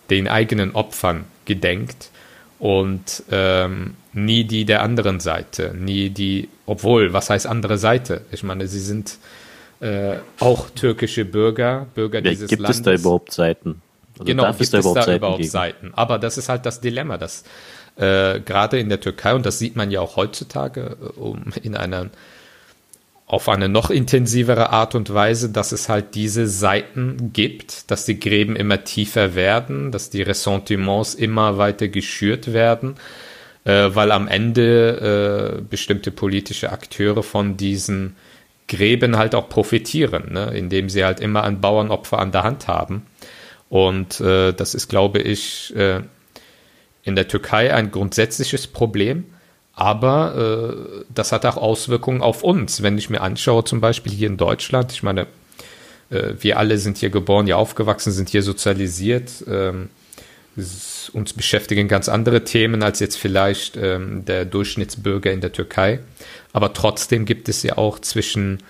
den 0.09 0.29
eigenen 0.29 0.75
Opfern 0.75 1.25
gedenkt 1.43 2.09
und 2.57 3.23
ähm, 3.29 3.95
nie 4.13 4.45
die 4.45 4.63
der 4.63 4.83
anderen 4.83 5.19
Seite, 5.19 5.75
nie 5.77 6.09
die, 6.09 6.47
obwohl, 6.67 7.11
was 7.11 7.29
heißt 7.29 7.45
andere 7.45 7.77
Seite? 7.77 8.21
Ich 8.31 8.43
meine, 8.43 8.67
sie 8.67 8.79
sind 8.79 9.17
äh, 9.81 10.19
auch 10.39 10.69
türkische 10.69 11.25
Bürger, 11.25 11.87
Bürger 11.95 12.19
ja, 12.19 12.29
dieses 12.29 12.49
gibt 12.49 12.61
Landes. 12.61 12.77
Gibt 12.77 12.87
es 12.87 12.93
da 12.93 13.01
überhaupt 13.01 13.33
Seiten? 13.33 13.81
Also 14.21 14.31
genau, 14.31 14.47
gibt 14.51 14.61
es 14.61 14.69
da 14.69 14.79
überhaupt, 14.79 14.97
es 14.97 15.05
da 15.05 15.11
Seiten, 15.11 15.17
überhaupt 15.17 15.45
Seiten? 15.45 15.91
Aber 15.95 16.19
das 16.19 16.37
ist 16.37 16.49
halt 16.49 16.65
das 16.65 16.81
Dilemma, 16.81 17.17
dass 17.17 17.43
äh, 17.97 18.39
gerade 18.39 18.79
in 18.79 18.89
der 18.89 18.99
Türkei, 18.99 19.33
und 19.33 19.45
das 19.45 19.59
sieht 19.59 19.75
man 19.75 19.91
ja 19.91 19.99
auch 20.01 20.15
heutzutage, 20.15 20.97
äh, 21.01 21.19
um 21.19 21.45
in 21.61 21.75
einer 21.75 22.09
auf 23.25 23.47
eine 23.47 23.69
noch 23.69 23.89
intensivere 23.89 24.71
Art 24.71 24.93
und 24.93 25.13
Weise, 25.13 25.49
dass 25.49 25.71
es 25.71 25.87
halt 25.87 26.15
diese 26.15 26.47
Seiten 26.47 27.31
gibt, 27.31 27.89
dass 27.89 28.03
die 28.03 28.19
Gräben 28.19 28.57
immer 28.57 28.83
tiefer 28.83 29.35
werden, 29.35 29.93
dass 29.93 30.09
die 30.09 30.21
Ressentiments 30.21 31.15
immer 31.15 31.57
weiter 31.57 31.87
geschürt 31.87 32.51
werden, 32.51 32.95
äh, 33.63 33.89
weil 33.93 34.11
am 34.11 34.27
Ende 34.27 35.59
äh, 35.59 35.61
bestimmte 35.61 36.11
politische 36.11 36.73
Akteure 36.73 37.23
von 37.23 37.55
diesen 37.55 38.17
Gräben 38.67 39.17
halt 39.17 39.33
auch 39.33 39.47
profitieren, 39.47 40.33
ne? 40.33 40.51
indem 40.53 40.89
sie 40.89 41.05
halt 41.05 41.21
immer 41.21 41.43
ein 41.43 41.61
Bauernopfer 41.61 42.19
an 42.19 42.33
der 42.33 42.43
Hand 42.43 42.67
haben. 42.67 43.05
Und 43.71 44.21
äh, 44.21 44.53
das 44.53 44.75
ist, 44.75 44.87
glaube 44.87 45.19
ich, 45.19 45.75
äh, 45.75 46.01
in 47.01 47.15
der 47.15 47.27
Türkei 47.27 47.73
ein 47.73 47.89
grundsätzliches 47.89 48.67
Problem 48.67 49.25
aber 49.73 50.35
äh, 50.35 51.05
das 51.13 51.31
hat 51.31 51.45
auch 51.45 51.57
Auswirkungen 51.57 52.21
auf 52.21 52.43
uns. 52.43 52.83
Wenn 52.83 52.97
ich 52.97 53.09
mir 53.09 53.21
anschaue, 53.21 53.63
zum 53.63 53.81
Beispiel 53.81 54.11
hier 54.11 54.27
in 54.27 54.37
Deutschland, 54.37 54.91
ich 54.91 55.01
meine, 55.01 55.27
äh, 56.09 56.33
wir 56.39 56.59
alle 56.59 56.77
sind 56.77 56.97
hier 56.97 57.09
geboren, 57.09 57.45
hier 57.45 57.57
aufgewachsen, 57.57 58.11
sind 58.11 58.29
hier 58.29 58.43
sozialisiert. 58.43 59.43
Ähm, 59.47 59.89
uns 61.13 61.33
beschäftigen 61.33 61.87
ganz 61.87 62.09
andere 62.09 62.43
Themen 62.43 62.83
als 62.83 62.99
jetzt 62.99 63.17
vielleicht 63.17 63.77
ähm, 63.77 64.25
der 64.25 64.43
Durchschnittsbürger 64.43 65.31
in 65.31 65.39
der 65.39 65.53
Türkei. 65.53 65.99
Aber 66.51 66.73
trotzdem 66.73 67.25
gibt 67.25 67.47
es 67.47 67.63
ja 67.63 67.77
auch 67.77 67.99
zwischen 67.99 68.61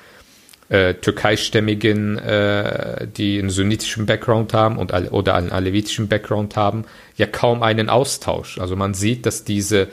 äh, 0.71 0.93
türkeistämmigen, 0.93 2.17
äh, 2.17 3.05
die 3.05 3.39
einen 3.39 3.49
sunnitischen 3.49 4.05
Background 4.05 4.53
haben 4.53 4.77
und 4.77 4.93
oder 5.11 5.35
einen 5.35 5.51
alevitischen 5.51 6.07
Background 6.07 6.55
haben, 6.55 6.85
ja 7.17 7.25
kaum 7.25 7.61
einen 7.61 7.89
Austausch. 7.89 8.57
Also 8.57 8.77
man 8.77 8.93
sieht, 8.93 9.25
dass 9.25 9.43
diese 9.43 9.89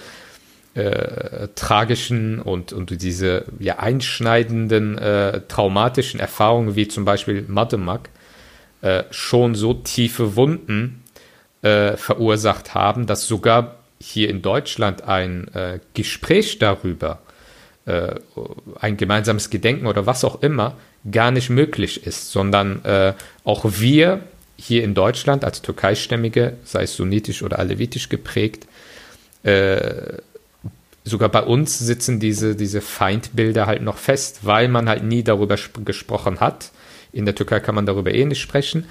äh, 0.75 1.49
tragischen 1.56 2.40
und, 2.40 2.73
und 2.73 3.02
diese 3.02 3.47
ja, 3.58 3.80
einschneidenden 3.80 4.97
äh, 4.99 5.40
traumatischen 5.49 6.20
Erfahrungen 6.20 6.76
wie 6.76 6.87
zum 6.87 7.04
Beispiel 7.04 7.44
Mademak 7.49 8.08
äh, 8.80 9.02
schon 9.11 9.56
so 9.56 9.75
tiefe 9.75 10.37
Wunden 10.37 11.02
äh, 11.62 11.97
verursacht 11.97 12.75
haben, 12.75 13.06
dass 13.06 13.26
sogar 13.26 13.78
hier 14.00 14.30
in 14.30 14.42
Deutschland 14.42 15.02
ein 15.02 15.49
äh, 15.54 15.80
Gespräch 15.94 16.61
darüber, 16.61 17.18
äh, 17.88 18.14
ein 18.80 18.97
gemeinsames 18.97 19.50
Gedenken 19.50 19.87
oder 19.87 20.07
was 20.07 20.25
auch 20.25 20.42
immer, 20.42 20.76
gar 21.11 21.30
nicht 21.30 21.50
möglich 21.50 22.07
ist, 22.07 22.30
sondern 22.30 22.85
äh, 22.85 23.14
auch 23.45 23.64
wir 23.64 24.21
hier 24.57 24.85
in 24.85 24.95
Deutschland 24.95 25.45
als 25.45 25.62
Türkeistämmige, 25.62 26.54
sei 26.64 26.83
es 26.83 26.97
sunnitisch 26.97 27.42
oder 27.42 27.59
alevitisch 27.59 28.09
geprägt, 28.09 28.66
äh, 29.42 30.18
sogar 31.04 31.28
bei 31.28 31.42
uns 31.42 31.78
sitzen 31.78 32.21
diese, 32.21 32.54
diese 32.54 32.80
Feindbilder 32.80 33.66
halt 33.66 33.83
noch 33.83 33.97
fest, 33.97 34.40
weil 34.42 34.68
man 34.68 34.88
halt 34.88 35.04
nie 35.04 35.23
darüber 35.23 35.57
gesprochen 35.85 36.40
hat. 36.40 36.71
In 37.12 37.25
der 37.25 37.35
Türkei 37.35 37.61
kann 37.61 37.75
man 37.75 37.87
darüber 37.87 38.12
eh 38.12 38.25
nicht 38.25 38.40
sprechen. 38.40 38.85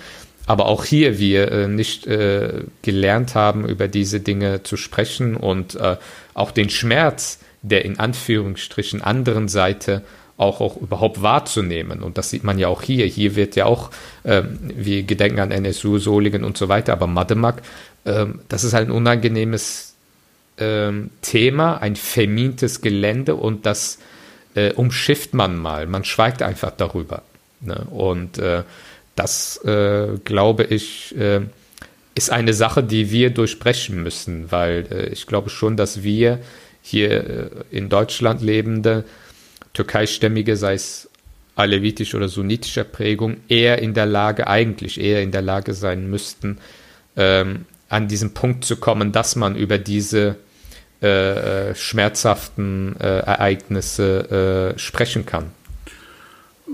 Aber 0.48 0.68
auch 0.68 0.86
hier 0.86 1.20
wir 1.20 1.52
äh, 1.52 1.68
nicht 1.68 2.08
äh, 2.08 2.64
gelernt 2.82 3.36
haben, 3.36 3.68
über 3.68 3.90
diese 3.90 4.22
Dinge 4.22 4.64
zu 4.64 4.78
sprechen 4.78 5.36
und 5.36 5.76
äh, 5.76 5.98
auch 6.34 6.52
den 6.52 6.70
Schmerz 6.70 7.40
der 7.70 7.86
in 7.86 8.00
Anführungsstrichen 8.00 9.02
anderen 9.02 9.48
Seite 9.48 10.04
auch, 10.38 10.62
auch 10.62 10.78
überhaupt 10.78 11.22
wahrzunehmen. 11.22 12.04
Und 12.04 12.18
das 12.18 12.30
sieht 12.30 12.44
man 12.44 12.60
ja 12.60 12.68
auch 12.68 12.82
hier. 12.82 13.06
Hier 13.06 13.36
wird 13.36 13.56
ja 13.56 13.66
auch, 13.66 13.90
ähm, 14.24 14.60
wir 14.62 15.04
gedenken 15.04 15.40
an 15.40 15.52
NSU, 15.52 15.98
Solingen 15.98 16.44
und 16.44 16.58
so 16.58 16.70
weiter, 16.70 16.94
aber 16.94 17.08
Mademak, 17.08 17.62
ähm, 18.06 18.40
das 18.48 18.64
ist 18.64 18.74
halt 18.74 18.88
ein 18.90 18.92
unangenehmes 18.92 19.96
ähm, 20.60 21.10
Thema, 21.22 21.78
ein 21.78 21.96
vermintes 21.96 22.82
Gelände 22.82 23.36
und 23.36 23.66
das 23.66 24.00
äh, 24.56 24.74
umschifft 24.74 25.34
man 25.34 25.58
mal. 25.58 25.88
Man 25.88 26.04
schweigt 26.04 26.42
einfach 26.42 26.72
darüber. 26.72 27.24
Ne? 27.62 27.86
Und 27.90 28.38
äh, 28.38 28.64
das, 29.16 29.58
äh, 29.66 30.18
glaube 30.24 30.64
ich, 30.64 31.16
äh, 31.18 31.42
ist 32.16 32.32
eine 32.32 32.54
Sache, 32.54 32.84
die 32.84 33.12
wir 33.12 33.30
durchbrechen 33.30 34.02
müssen, 34.02 34.52
weil 34.52 34.88
äh, 34.92 35.08
ich 35.10 35.28
glaube 35.28 35.50
schon, 35.50 35.78
dass 35.78 36.04
wir 36.04 36.40
hier 36.88 37.12
äh, 37.12 37.50
in 37.70 37.90
Deutschland 37.90 38.42
lebende 38.42 39.04
türkeistämmige, 39.74 40.56
sei 40.56 40.74
es 40.74 41.10
alevitisch 41.56 42.16
oder 42.16 42.30
sunnitischer 42.30 42.84
Prägung, 42.84 43.38
eher 43.48 43.82
in 43.82 43.94
der 43.94 44.06
Lage, 44.06 44.48
eigentlich 44.48 45.00
eher 45.00 45.22
in 45.22 45.32
der 45.32 45.42
Lage 45.42 45.74
sein 45.74 46.10
müssten, 46.10 46.60
ähm, 47.16 47.66
an 47.90 48.08
diesen 48.08 48.34
Punkt 48.34 48.64
zu 48.64 48.78
kommen, 48.78 49.12
dass 49.12 49.36
man 49.36 49.56
über 49.56 49.78
diese 49.78 50.36
äh, 51.02 51.70
äh 51.70 51.76
schmerzhaften 51.76 52.96
äh, 53.00 53.20
Ereignisse 53.20 54.74
äh, 54.76 54.80
sprechen 54.80 55.26
kann. 55.26 55.52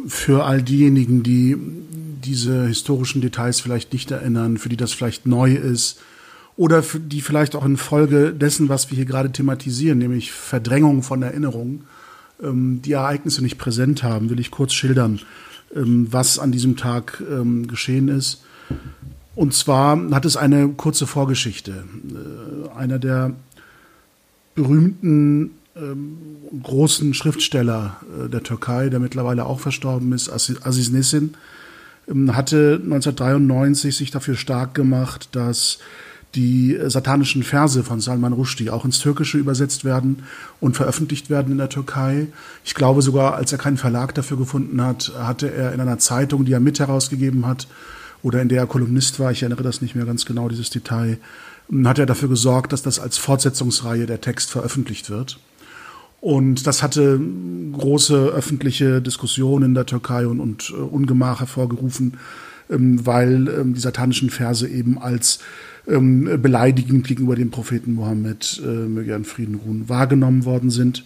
Für 0.07 0.45
all 0.45 0.61
diejenigen, 0.61 1.23
die 1.23 1.55
diese 2.23 2.67
historischen 2.67 3.21
Details 3.21 3.61
vielleicht 3.61 3.93
nicht 3.93 4.11
erinnern, 4.11 4.57
für 4.57 4.69
die 4.69 4.77
das 4.77 4.93
vielleicht 4.93 5.25
neu 5.25 5.53
ist, 5.53 5.99
oder 6.55 6.81
die 6.81 7.21
vielleicht 7.21 7.55
auch 7.55 7.65
in 7.65 7.77
Folge 7.77 8.31
dessen, 8.31 8.69
was 8.69 8.89
wir 8.89 8.95
hier 8.95 9.05
gerade 9.05 9.31
thematisieren, 9.31 9.97
nämlich 9.97 10.31
Verdrängung 10.31 11.01
von 11.01 11.23
Erinnerungen, 11.23 11.85
ähm, 12.41 12.81
die 12.83 12.93
Ereignisse 12.93 13.41
nicht 13.41 13.57
präsent 13.57 14.03
haben, 14.03 14.29
will 14.29 14.39
ich 14.39 14.51
kurz 14.51 14.73
schildern, 14.73 15.19
ähm, 15.75 16.07
was 16.11 16.39
an 16.39 16.51
diesem 16.51 16.77
Tag 16.77 17.23
ähm, 17.29 17.67
geschehen 17.67 18.07
ist. 18.07 18.43
Und 19.35 19.53
zwar 19.55 19.97
hat 20.11 20.25
es 20.25 20.37
eine 20.37 20.69
kurze 20.69 21.07
Vorgeschichte. 21.07 21.83
Äh, 22.71 22.77
einer 22.77 22.99
der 22.99 23.33
berühmten 24.55 25.51
großen 26.61 27.15
Schriftsteller 27.15 27.99
äh, 28.23 28.29
der 28.29 28.43
Türkei, 28.43 28.89
der 28.89 28.99
mittlerweile 28.99 29.47
auch 29.47 29.59
verstorben 29.59 30.13
ist, 30.13 30.29
Aziz 30.29 30.89
Nesin, 30.91 31.33
hatte 32.07 32.79
1993 32.83 33.97
sich 33.97 34.11
dafür 34.11 34.35
stark 34.35 34.75
gemacht, 34.75 35.29
dass 35.31 35.79
die 36.35 36.77
satanischen 36.87 37.43
Verse 37.43 37.83
von 37.83 38.01
Salman 38.01 38.33
Rushdie 38.33 38.69
auch 38.69 38.85
ins 38.85 38.99
Türkische 38.99 39.37
übersetzt 39.37 39.85
werden 39.85 40.23
und 40.59 40.75
veröffentlicht 40.75 41.29
werden 41.29 41.51
in 41.51 41.57
der 41.59 41.69
Türkei. 41.69 42.27
Ich 42.63 42.73
glaube 42.73 43.01
sogar, 43.01 43.35
als 43.35 43.51
er 43.51 43.57
keinen 43.57 43.77
Verlag 43.77 44.15
dafür 44.15 44.37
gefunden 44.37 44.81
hat, 44.81 45.13
hatte 45.17 45.53
er 45.53 45.73
in 45.73 45.79
einer 45.79 45.99
Zeitung, 45.99 46.45
die 46.45 46.53
er 46.53 46.59
mit 46.59 46.79
herausgegeben 46.79 47.45
hat 47.45 47.67
oder 48.23 48.41
in 48.41 48.49
der 48.49 48.61
er 48.61 48.67
Kolumnist 48.67 49.19
war, 49.19 49.31
ich 49.31 49.43
erinnere 49.43 49.63
das 49.63 49.81
nicht 49.81 49.95
mehr 49.95 50.05
ganz 50.05 50.25
genau, 50.25 50.49
dieses 50.49 50.69
Detail, 50.69 51.17
hat 51.83 51.99
er 51.99 52.05
dafür 52.05 52.29
gesorgt, 52.29 52.73
dass 52.73 52.81
das 52.81 52.99
als 52.99 53.17
Fortsetzungsreihe 53.17 54.05
der 54.05 54.21
Text 54.21 54.49
veröffentlicht 54.49 55.09
wird. 55.09 55.39
Und 56.23 56.67
das 56.67 56.81
hatte 56.81 57.19
große 57.73 58.15
öffentliche 58.15 59.01
Diskussionen 59.01 59.65
in 59.65 59.73
der 59.73 59.85
Türkei 59.85 60.25
und, 60.25 60.39
und 60.39 60.69
äh, 60.69 60.79
Ungemach 60.79 61.41
hervorgerufen, 61.41 62.17
ähm, 62.69 63.05
weil 63.05 63.49
ähm, 63.49 63.73
die 63.73 63.81
satanischen 63.81 64.29
Verse 64.29 64.65
eben 64.65 64.97
als 64.97 65.39
ähm, 65.87 66.41
beleidigend 66.41 67.07
gegenüber 67.07 67.35
dem 67.35 67.51
Propheten 67.51 67.93
Mohammed, 67.93 68.61
äh, 68.63 68.67
möge 68.67 69.11
er 69.11 69.17
in 69.17 69.25
Frieden 69.25 69.55
ruhen, 69.55 69.89
wahrgenommen 69.89 70.45
worden 70.45 70.69
sind. 70.69 71.05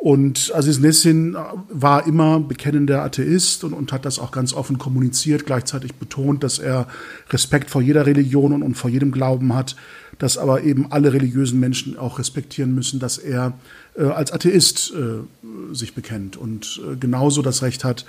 Und 0.00 0.52
Aziz 0.54 0.78
Nessin 0.78 1.36
war 1.68 2.06
immer 2.06 2.38
bekennender 2.38 3.02
Atheist 3.02 3.64
und, 3.64 3.72
und 3.72 3.90
hat 3.92 4.04
das 4.04 4.20
auch 4.20 4.30
ganz 4.30 4.52
offen 4.52 4.78
kommuniziert, 4.78 5.44
gleichzeitig 5.44 5.94
betont, 5.94 6.44
dass 6.44 6.60
er 6.60 6.86
Respekt 7.30 7.68
vor 7.68 7.82
jeder 7.82 8.06
Religion 8.06 8.52
und, 8.52 8.62
und 8.62 8.76
vor 8.76 8.90
jedem 8.90 9.10
Glauben 9.10 9.54
hat, 9.54 9.74
dass 10.18 10.38
aber 10.38 10.62
eben 10.62 10.92
alle 10.92 11.12
religiösen 11.12 11.58
Menschen 11.58 11.98
auch 11.98 12.20
respektieren 12.20 12.76
müssen, 12.76 13.00
dass 13.00 13.18
er 13.18 13.54
äh, 13.96 14.04
als 14.04 14.30
Atheist 14.30 14.92
äh, 14.92 15.74
sich 15.74 15.96
bekennt 15.96 16.36
und 16.36 16.80
äh, 16.86 16.96
genauso 16.96 17.42
das 17.42 17.62
Recht 17.62 17.82
hat, 17.82 18.04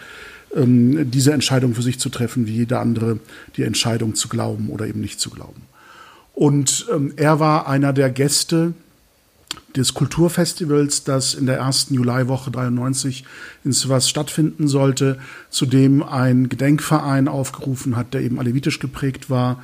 ähm, 0.55 1.09
diese 1.09 1.33
Entscheidung 1.33 1.73
für 1.73 1.81
sich 1.81 1.99
zu 1.99 2.09
treffen, 2.09 2.45
wie 2.45 2.53
jeder 2.53 2.81
andere 2.81 3.19
die 3.57 3.63
Entscheidung 3.63 4.13
zu 4.13 4.29
glauben 4.29 4.69
oder 4.69 4.85
eben 4.85 5.01
nicht 5.01 5.19
zu 5.19 5.31
glauben. 5.31 5.63
Und 6.39 6.85
ähm, 6.89 7.11
er 7.17 7.41
war 7.41 7.67
einer 7.67 7.91
der 7.91 8.09
Gäste 8.09 8.73
des 9.75 9.93
Kulturfestivals, 9.93 11.03
das 11.03 11.33
in 11.33 11.47
der 11.47 11.57
ersten 11.57 11.95
Juliwoche 11.95 12.49
93 12.49 13.25
in 13.65 13.73
Sivas 13.73 14.07
stattfinden 14.07 14.69
sollte, 14.69 15.19
zu 15.49 15.65
dem 15.65 16.01
ein 16.01 16.47
Gedenkverein 16.47 17.27
aufgerufen 17.27 17.97
hat, 17.97 18.13
der 18.13 18.21
eben 18.21 18.39
alevitisch 18.39 18.79
geprägt 18.79 19.29
war, 19.29 19.61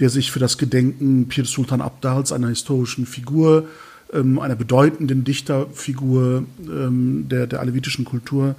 der 0.00 0.10
sich 0.10 0.30
für 0.30 0.38
das 0.38 0.58
Gedenken 0.58 1.28
Pir 1.28 1.46
Sultan 1.46 1.80
Abdals, 1.80 2.30
einer 2.30 2.48
historischen 2.48 3.06
Figur, 3.06 3.66
ähm, 4.12 4.38
einer 4.38 4.56
bedeutenden 4.56 5.24
Dichterfigur 5.24 6.44
ähm, 6.60 7.26
der, 7.30 7.46
der 7.46 7.60
alevitischen 7.60 8.04
Kultur, 8.04 8.54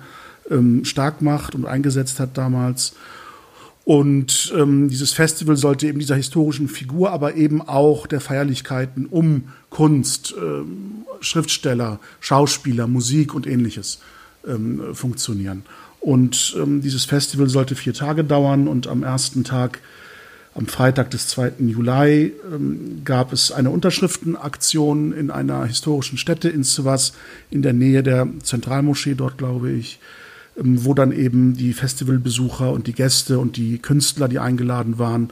ähm, 0.50 0.86
stark 0.86 1.22
macht 1.22 1.54
und 1.54 1.68
eingesetzt 1.68 2.20
hat 2.20 2.36
damals. 2.36 2.96
Und 3.90 4.54
ähm, 4.56 4.88
dieses 4.88 5.14
Festival 5.14 5.58
sollte 5.58 5.88
eben 5.88 5.98
dieser 5.98 6.16
historischen 6.16 6.68
Figur, 6.68 7.10
aber 7.10 7.34
eben 7.34 7.60
auch 7.60 8.06
der 8.06 8.22
Feierlichkeiten 8.22 9.08
um 9.08 9.46
Kunst, 9.72 10.36
ähm, 10.38 11.06
Schriftsteller, 11.22 12.00
Schauspieler, 12.20 12.86
Musik 12.86 13.34
und 13.34 13.48
ähnliches 13.48 13.98
ähm, 14.48 14.94
funktionieren. 14.94 15.64
Und 16.02 16.56
ähm, 16.60 16.82
dieses 16.82 17.06
Festival 17.06 17.50
sollte 17.50 17.74
vier 17.74 17.96
Tage 17.96 18.24
dauern 18.24 18.68
und 18.68 18.86
am 18.86 19.02
ersten 19.02 19.44
Tag, 19.44 19.80
am 20.54 20.68
Freitag 20.68 21.10
des 21.10 21.28
2. 21.30 21.54
Juli, 21.58 22.34
ähm, 22.54 23.02
gab 23.04 23.34
es 23.34 23.52
eine 23.52 23.72
Unterschriftenaktion 23.72 25.14
in 25.14 25.32
einer 25.32 25.66
historischen 25.66 26.20
Stätte 26.20 26.48
in 26.48 26.62
Sivas 26.64 27.14
in 27.50 27.64
der 27.64 27.74
Nähe 27.74 28.04
der 28.04 28.28
Zentralmoschee 28.44 29.16
dort, 29.16 29.40
glaube 29.40 29.72
ich. 29.72 30.00
Ähm, 30.60 30.86
wo 30.86 30.94
dann 30.94 31.12
eben 31.12 31.56
die 31.56 31.74
Festivalbesucher 31.74 32.72
und 32.72 32.88
die 32.88 32.94
Gäste 32.94 33.40
und 33.40 33.58
die 33.58 33.78
Künstler, 33.80 34.28
die 34.28 34.40
eingeladen 34.40 35.00
waren, 35.00 35.32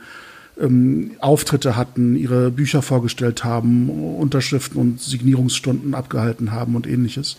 ähm, 0.59 1.11
Auftritte 1.19 1.75
hatten, 1.75 2.15
ihre 2.15 2.51
Bücher 2.51 2.81
vorgestellt 2.81 3.43
haben, 3.43 3.89
Unterschriften 3.89 4.79
und 4.79 5.01
Signierungsstunden 5.01 5.93
abgehalten 5.95 6.51
haben 6.51 6.75
und 6.75 6.87
ähnliches. 6.87 7.37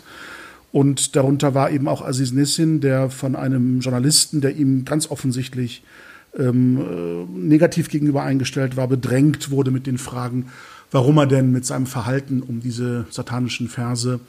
Und 0.70 1.16
darunter 1.16 1.54
war 1.54 1.70
eben 1.70 1.88
auch 1.88 2.02
Aziz 2.02 2.32
Nissin, 2.32 2.80
der 2.80 3.10
von 3.10 3.36
einem 3.36 3.80
Journalisten, 3.80 4.40
der 4.40 4.56
ihm 4.56 4.84
ganz 4.84 5.10
offensichtlich 5.10 5.82
ähm, 6.38 6.78
äh, 6.78 7.38
negativ 7.38 7.88
gegenüber 7.88 8.22
eingestellt 8.22 8.76
war, 8.76 8.86
bedrängt 8.86 9.50
wurde 9.50 9.70
mit 9.70 9.86
den 9.86 9.98
Fragen, 9.98 10.46
warum 10.90 11.16
er 11.18 11.26
denn 11.26 11.52
mit 11.52 11.64
seinem 11.64 11.86
Verhalten 11.86 12.42
um 12.42 12.60
diese 12.60 13.06
satanischen 13.10 13.68
Verse 13.68 14.20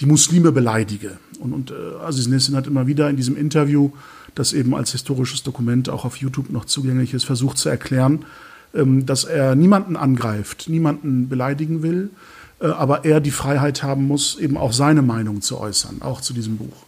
die 0.00 0.06
Muslime 0.06 0.52
beleidige. 0.52 1.18
Und, 1.40 1.52
und 1.52 1.70
äh, 1.70 1.74
Aziz 2.04 2.26
Nessin 2.26 2.56
hat 2.56 2.66
immer 2.66 2.86
wieder 2.86 3.08
in 3.10 3.16
diesem 3.16 3.36
Interview, 3.36 3.90
das 4.34 4.52
eben 4.52 4.74
als 4.74 4.92
historisches 4.92 5.42
Dokument 5.42 5.88
auch 5.88 6.04
auf 6.04 6.16
YouTube 6.16 6.50
noch 6.50 6.64
zugänglich 6.64 7.14
ist, 7.14 7.24
versucht 7.24 7.58
zu 7.58 7.68
erklären, 7.68 8.24
ähm, 8.74 9.06
dass 9.06 9.24
er 9.24 9.54
niemanden 9.54 9.96
angreift, 9.96 10.68
niemanden 10.68 11.28
beleidigen 11.28 11.82
will, 11.82 12.10
äh, 12.60 12.66
aber 12.66 13.04
er 13.04 13.20
die 13.20 13.30
Freiheit 13.30 13.82
haben 13.82 14.06
muss, 14.06 14.38
eben 14.38 14.56
auch 14.56 14.72
seine 14.72 15.02
Meinung 15.02 15.42
zu 15.42 15.58
äußern, 15.58 16.02
auch 16.02 16.20
zu 16.20 16.32
diesem 16.32 16.58
Buch. 16.58 16.84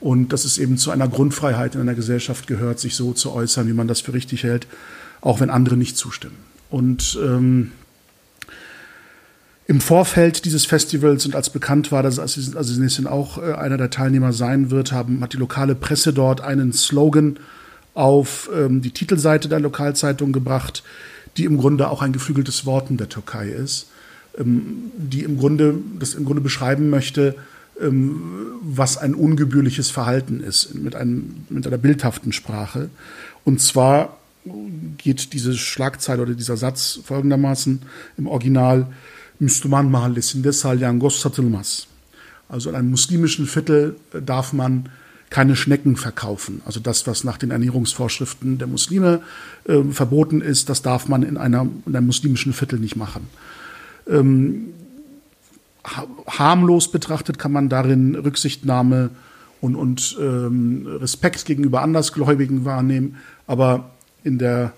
Und 0.00 0.32
dass 0.32 0.44
es 0.44 0.58
eben 0.58 0.76
zu 0.76 0.90
einer 0.90 1.08
Grundfreiheit 1.08 1.74
in 1.74 1.80
einer 1.80 1.94
Gesellschaft 1.94 2.46
gehört, 2.46 2.78
sich 2.78 2.94
so 2.94 3.12
zu 3.12 3.32
äußern, 3.32 3.66
wie 3.66 3.72
man 3.72 3.88
das 3.88 4.00
für 4.00 4.12
richtig 4.12 4.44
hält, 4.44 4.66
auch 5.20 5.40
wenn 5.40 5.50
andere 5.50 5.76
nicht 5.76 5.96
zustimmen. 5.96 6.36
Und 6.70 7.18
ähm, 7.22 7.72
im 9.68 9.80
Vorfeld 9.80 10.44
dieses 10.44 10.64
Festivals 10.64 11.26
und 11.26 11.34
als 11.34 11.50
bekannt 11.50 11.90
war, 11.90 12.02
dass 12.02 12.18
Aziz 12.18 12.54
auch 13.06 13.38
äh, 13.38 13.52
einer 13.54 13.76
der 13.76 13.90
Teilnehmer 13.90 14.32
sein 14.32 14.70
wird, 14.70 14.92
haben, 14.92 15.20
hat 15.22 15.32
die 15.32 15.38
lokale 15.38 15.74
Presse 15.74 16.12
dort 16.12 16.40
einen 16.40 16.72
Slogan 16.72 17.38
auf 17.94 18.48
ähm, 18.54 18.80
die 18.82 18.92
Titelseite 18.92 19.48
der 19.48 19.58
Lokalzeitung 19.58 20.32
gebracht, 20.32 20.84
die 21.36 21.44
im 21.44 21.58
Grunde 21.58 21.90
auch 21.90 22.02
ein 22.02 22.12
geflügeltes 22.12 22.64
Wort 22.64 22.90
in 22.90 22.96
der 22.96 23.08
Türkei 23.08 23.48
ist, 23.48 23.88
ähm, 24.38 24.92
die 24.96 25.24
im 25.24 25.36
Grunde 25.38 25.74
das 25.98 26.14
im 26.14 26.24
Grunde 26.24 26.42
beschreiben 26.42 26.88
möchte, 26.88 27.34
ähm, 27.80 28.22
was 28.62 28.98
ein 28.98 29.14
ungebührliches 29.14 29.90
Verhalten 29.90 30.40
ist 30.40 30.74
mit, 30.74 30.94
einem, 30.94 31.44
mit 31.48 31.66
einer 31.66 31.78
bildhaften 31.78 32.32
Sprache. 32.32 32.88
Und 33.44 33.60
zwar 33.60 34.16
geht 34.98 35.32
diese 35.32 35.54
Schlagzeile 35.54 36.22
oder 36.22 36.34
dieser 36.34 36.56
Satz 36.56 37.00
folgendermaßen 37.04 37.82
im 38.16 38.28
Original 38.28 38.86
Müslüman 39.40 39.90
mahallesinde 39.90 40.52
salyangoz 40.52 41.20
satılmaz. 41.20 41.86
Also 42.48 42.70
in 42.70 42.76
einem 42.76 42.90
muslimischen 42.90 43.46
Viertel 43.46 43.96
darf 44.26 44.52
man 44.52 44.88
keine 45.30 45.56
Schnecken 45.56 45.96
verkaufen. 45.96 46.62
Also 46.64 46.80
das, 46.80 47.06
was 47.06 47.24
nach 47.24 47.36
den 47.36 47.50
Ernährungsvorschriften 47.50 48.58
der 48.58 48.68
Muslime 48.68 49.20
äh, 49.64 49.82
verboten 49.90 50.40
ist, 50.40 50.68
das 50.68 50.82
darf 50.82 51.08
man 51.08 51.22
in, 51.22 51.36
einer, 51.36 51.66
in 51.86 51.96
einem 51.96 52.06
muslimischen 52.06 52.52
Viertel 52.52 52.78
nicht 52.78 52.96
machen. 52.96 53.26
Ähm, 54.08 54.68
harmlos 56.26 56.90
betrachtet 56.90 57.38
kann 57.38 57.52
man 57.52 57.68
darin 57.68 58.14
Rücksichtnahme 58.14 59.10
und, 59.60 59.74
und 59.76 60.16
ähm, 60.20 60.86
Respekt 60.86 61.44
gegenüber 61.44 61.82
Andersgläubigen 61.82 62.64
wahrnehmen, 62.64 63.16
aber 63.46 63.90
in 64.22 64.38
der 64.38 64.72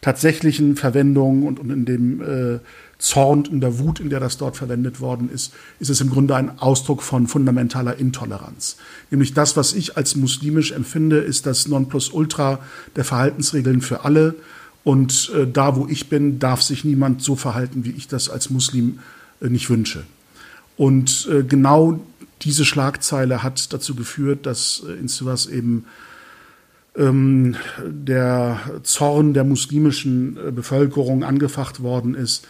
tatsächlichen 0.00 0.76
Verwendung 0.76 1.44
und, 1.44 1.58
und 1.58 1.70
in 1.70 1.84
dem 1.84 2.20
äh, 2.20 2.58
Zorn, 2.98 3.44
in 3.44 3.60
der 3.60 3.78
Wut, 3.78 4.00
in 4.00 4.10
der 4.10 4.20
das 4.20 4.38
dort 4.38 4.56
verwendet 4.56 5.00
worden 5.00 5.28
ist, 5.32 5.52
ist 5.80 5.90
es 5.90 6.00
im 6.00 6.10
Grunde 6.10 6.36
ein 6.36 6.58
Ausdruck 6.58 7.02
von 7.02 7.26
fundamentaler 7.26 7.98
Intoleranz. 7.98 8.76
Nämlich 9.10 9.34
das, 9.34 9.56
was 9.56 9.72
ich 9.72 9.96
als 9.96 10.16
muslimisch 10.16 10.72
empfinde, 10.72 11.18
ist 11.18 11.46
das 11.46 11.68
Nonplusultra 11.68 12.60
der 12.96 13.04
Verhaltensregeln 13.04 13.80
für 13.80 14.04
alle. 14.04 14.34
Und 14.84 15.32
äh, 15.34 15.46
da, 15.46 15.76
wo 15.76 15.86
ich 15.88 16.08
bin, 16.08 16.38
darf 16.38 16.62
sich 16.62 16.84
niemand 16.84 17.22
so 17.22 17.36
verhalten, 17.36 17.84
wie 17.84 17.92
ich 17.92 18.06
das 18.06 18.28
als 18.28 18.50
Muslim 18.50 19.00
äh, 19.40 19.48
nicht 19.48 19.70
wünsche. 19.70 20.04
Und 20.76 21.28
äh, 21.30 21.42
genau 21.42 22.00
diese 22.42 22.64
Schlagzeile 22.64 23.42
hat 23.42 23.72
dazu 23.72 23.94
geführt, 23.94 24.46
dass 24.46 24.82
äh, 24.86 24.92
in 24.92 25.08
Sivas 25.08 25.46
eben 25.46 25.86
ähm, 26.96 27.56
der 27.82 28.60
Zorn 28.82 29.34
der 29.34 29.44
muslimischen 29.44 30.36
äh, 30.36 30.52
Bevölkerung 30.52 31.24
angefacht 31.24 31.82
worden 31.82 32.14
ist 32.14 32.46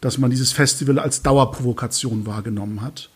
dass 0.00 0.18
man 0.18 0.30
dieses 0.30 0.52
Festival 0.52 0.98
als 0.98 1.22
Dauerprovokation 1.22 2.26
wahrgenommen 2.26 2.82
hat. 2.82 3.10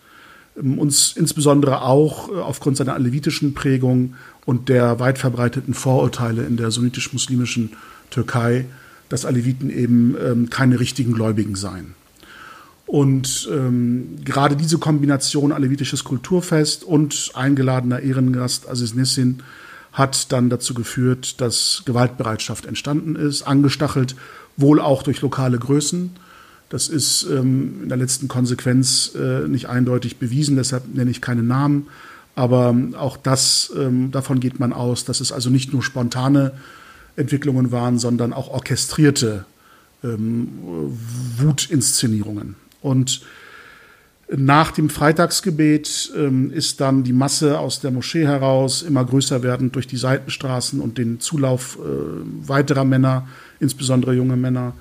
Ähm, 0.59 0.79
uns 0.79 1.12
insbesondere 1.16 1.83
auch 1.83 2.29
äh, 2.29 2.35
aufgrund 2.35 2.77
seiner 2.77 2.95
alevitischen 2.95 3.55
Prägung 3.55 4.14
und 4.45 4.68
der 4.68 4.99
weit 5.01 5.18
verbreiteten 5.18 5.75
Vorurteile 5.75 6.45
in 6.45 6.57
der 6.57 6.71
sunnitisch-muslimischen 6.71 7.71
Türkei, 8.11 8.66
dass 9.09 9.25
Aleviten 9.25 9.71
eben 9.71 10.16
ähm, 10.23 10.51
keine 10.51 10.81
richtigen 10.81 11.12
Gläubigen 11.12 11.55
seien. 11.55 11.95
Und 12.87 13.49
ähm, 13.51 14.18
gerade 14.25 14.57
diese 14.57 14.79
Kombination 14.79 15.53
alevitisches 15.53 16.05
Kulturfest 16.05 16.85
und 16.85 17.31
eingeladener 17.35 18.01
Ehrengast 18.01 18.68
Aziz 18.68 18.95
Nissin 18.95 19.42
hat 19.92 20.33
dann 20.33 20.51
dazu 20.51 20.75
geführt, 20.75 21.40
dass 21.40 21.83
Gewaltbereitschaft 21.85 22.66
entstanden 22.66 23.16
ist, 23.16 23.42
angestachelt 23.42 24.16
wohl 24.57 24.81
auch 24.81 25.03
durch 25.03 25.21
lokale 25.21 25.59
Größen. 25.59 26.11
Das 26.73 26.89
ist 26.89 27.25
ähm, 27.25 27.81
in 27.83 27.89
der 27.91 27.99
letzten 27.99 28.29
Konsequenz 28.29 29.15
äh, 29.15 29.47
nicht 29.47 29.69
eindeutig 29.69 30.17
bewiesen, 30.17 30.57
deshalb 30.57 30.95
nenne 30.95 31.11
ich 31.11 31.21
keine 31.21 31.43
Namen. 31.43 31.89
Aber 32.35 32.71
ähm, 32.71 32.95
auch 32.95 33.19
das, 33.19 33.71
ähm, 33.77 34.11
davon 34.11 34.41
geht 34.41 34.59
man 34.59 34.73
aus, 34.73 35.05
dass 35.05 35.21
es 35.21 35.33
also 35.33 35.51
nicht 35.51 35.75
nur 35.75 35.83
spontane 35.83 36.53
Entwicklungen 37.15 37.73
waren, 37.73 37.99
sondern 37.99 38.33
auch 38.33 38.49
orchestrierte 38.49 39.45
ähm, 40.03 40.49
Wutinszenierungen. 41.37 42.55
Und 42.81 43.21
nach 44.35 44.71
dem 44.71 44.89
Freitagsgebet 44.89 46.11
ähm, 46.17 46.51
ist 46.53 46.81
dann 46.81 47.05
die 47.05 47.13
Masse 47.13 47.59
aus 47.59 47.81
der 47.81 47.91
Moschee 47.91 48.25
heraus 48.25 48.81
immer 48.81 49.05
größer 49.05 49.43
werdend 49.43 49.75
durch 49.75 49.87
die 49.87 49.99
Seitenstraßen 49.99 50.81
und 50.81 50.97
den 50.97 51.21
Zulauf 51.21 51.77
äh, 51.77 52.49
weiterer 52.49 52.85
Männer, 52.85 53.29
insbesondere 53.61 54.15
junge 54.15 54.39
Männer, 54.39 54.73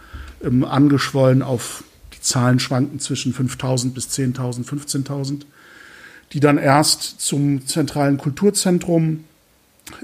ähm, 0.44 0.64
angeschwollen 0.64 1.42
auf, 1.42 1.84
die 2.14 2.22
Zahlen 2.22 2.60
schwanken 2.60 3.00
zwischen 3.00 3.34
5.000 3.34 3.92
bis 3.92 4.08
10.000, 4.10 4.66
15.000, 4.66 5.42
die 6.34 6.40
dann 6.40 6.58
erst 6.58 7.22
zum 7.22 7.68
zentralen 7.68 8.18
Kulturzentrum 8.18 9.26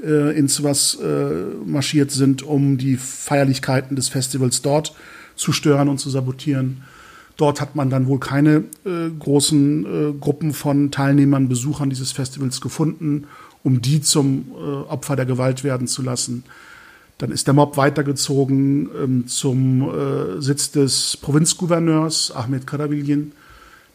äh, 0.04 0.38
ins 0.38 0.64
was 0.64 0.96
äh, 0.96 1.34
marschiert 1.66 2.12
sind, 2.12 2.44
um 2.44 2.78
die 2.78 2.98
Feierlichkeiten 2.98 3.96
des 3.96 4.10
Festivals 4.10 4.62
dort 4.62 4.94
zu 5.36 5.52
stören 5.52 5.90
und 5.90 6.00
zu 6.00 6.10
sabotieren. 6.10 6.84
Dort 7.38 7.62
hat 7.62 7.76
man 7.76 7.90
dann 7.90 8.08
wohl 8.08 8.20
keine 8.20 8.64
äh, 8.84 9.10
großen 9.20 9.86
äh, 9.86 10.14
Gruppen 10.20 10.54
von 10.54 10.90
Teilnehmern, 10.90 11.48
Besuchern 11.48 11.90
dieses 11.90 12.12
Festivals 12.12 12.62
gefunden, 12.62 13.28
um 13.64 13.82
die 13.82 14.02
zum 14.02 14.48
äh, 14.56 14.90
Opfer 14.90 15.16
der 15.16 15.28
Gewalt 15.28 15.64
werden 15.64 15.88
zu 15.88 16.02
lassen. 16.02 16.44
Dann 17.18 17.32
ist 17.32 17.48
der 17.48 17.54
Mob 17.54 17.78
weitergezogen 17.78 18.90
ähm, 18.96 19.28
zum 19.28 19.82
äh, 19.82 20.42
Sitz 20.42 20.72
des 20.72 21.18
Provinzgouverneurs 21.18 22.32
Ahmed 22.32 22.68
Karabilgin, 22.68 23.32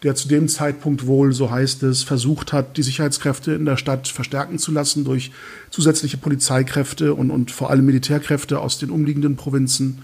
der 0.02 0.16
zu 0.16 0.26
dem 0.26 0.48
Zeitpunkt 0.48 1.06
wohl, 1.06 1.32
so 1.32 1.50
heißt 1.50 1.84
es, 1.84 2.02
versucht 2.02 2.52
hat, 2.52 2.76
die 2.76 2.82
Sicherheitskräfte 2.82 3.52
in 3.52 3.64
der 3.64 3.76
Stadt 3.76 4.08
verstärken 4.08 4.58
zu 4.58 4.72
lassen 4.72 5.04
durch 5.04 5.30
zusätzliche 5.70 6.16
Polizeikräfte 6.16 7.14
und, 7.14 7.30
und 7.30 7.52
vor 7.52 7.70
allem 7.70 7.86
Militärkräfte 7.86 8.58
aus 8.58 8.78
den 8.78 8.90
umliegenden 8.90 9.36
Provinzen. 9.36 10.02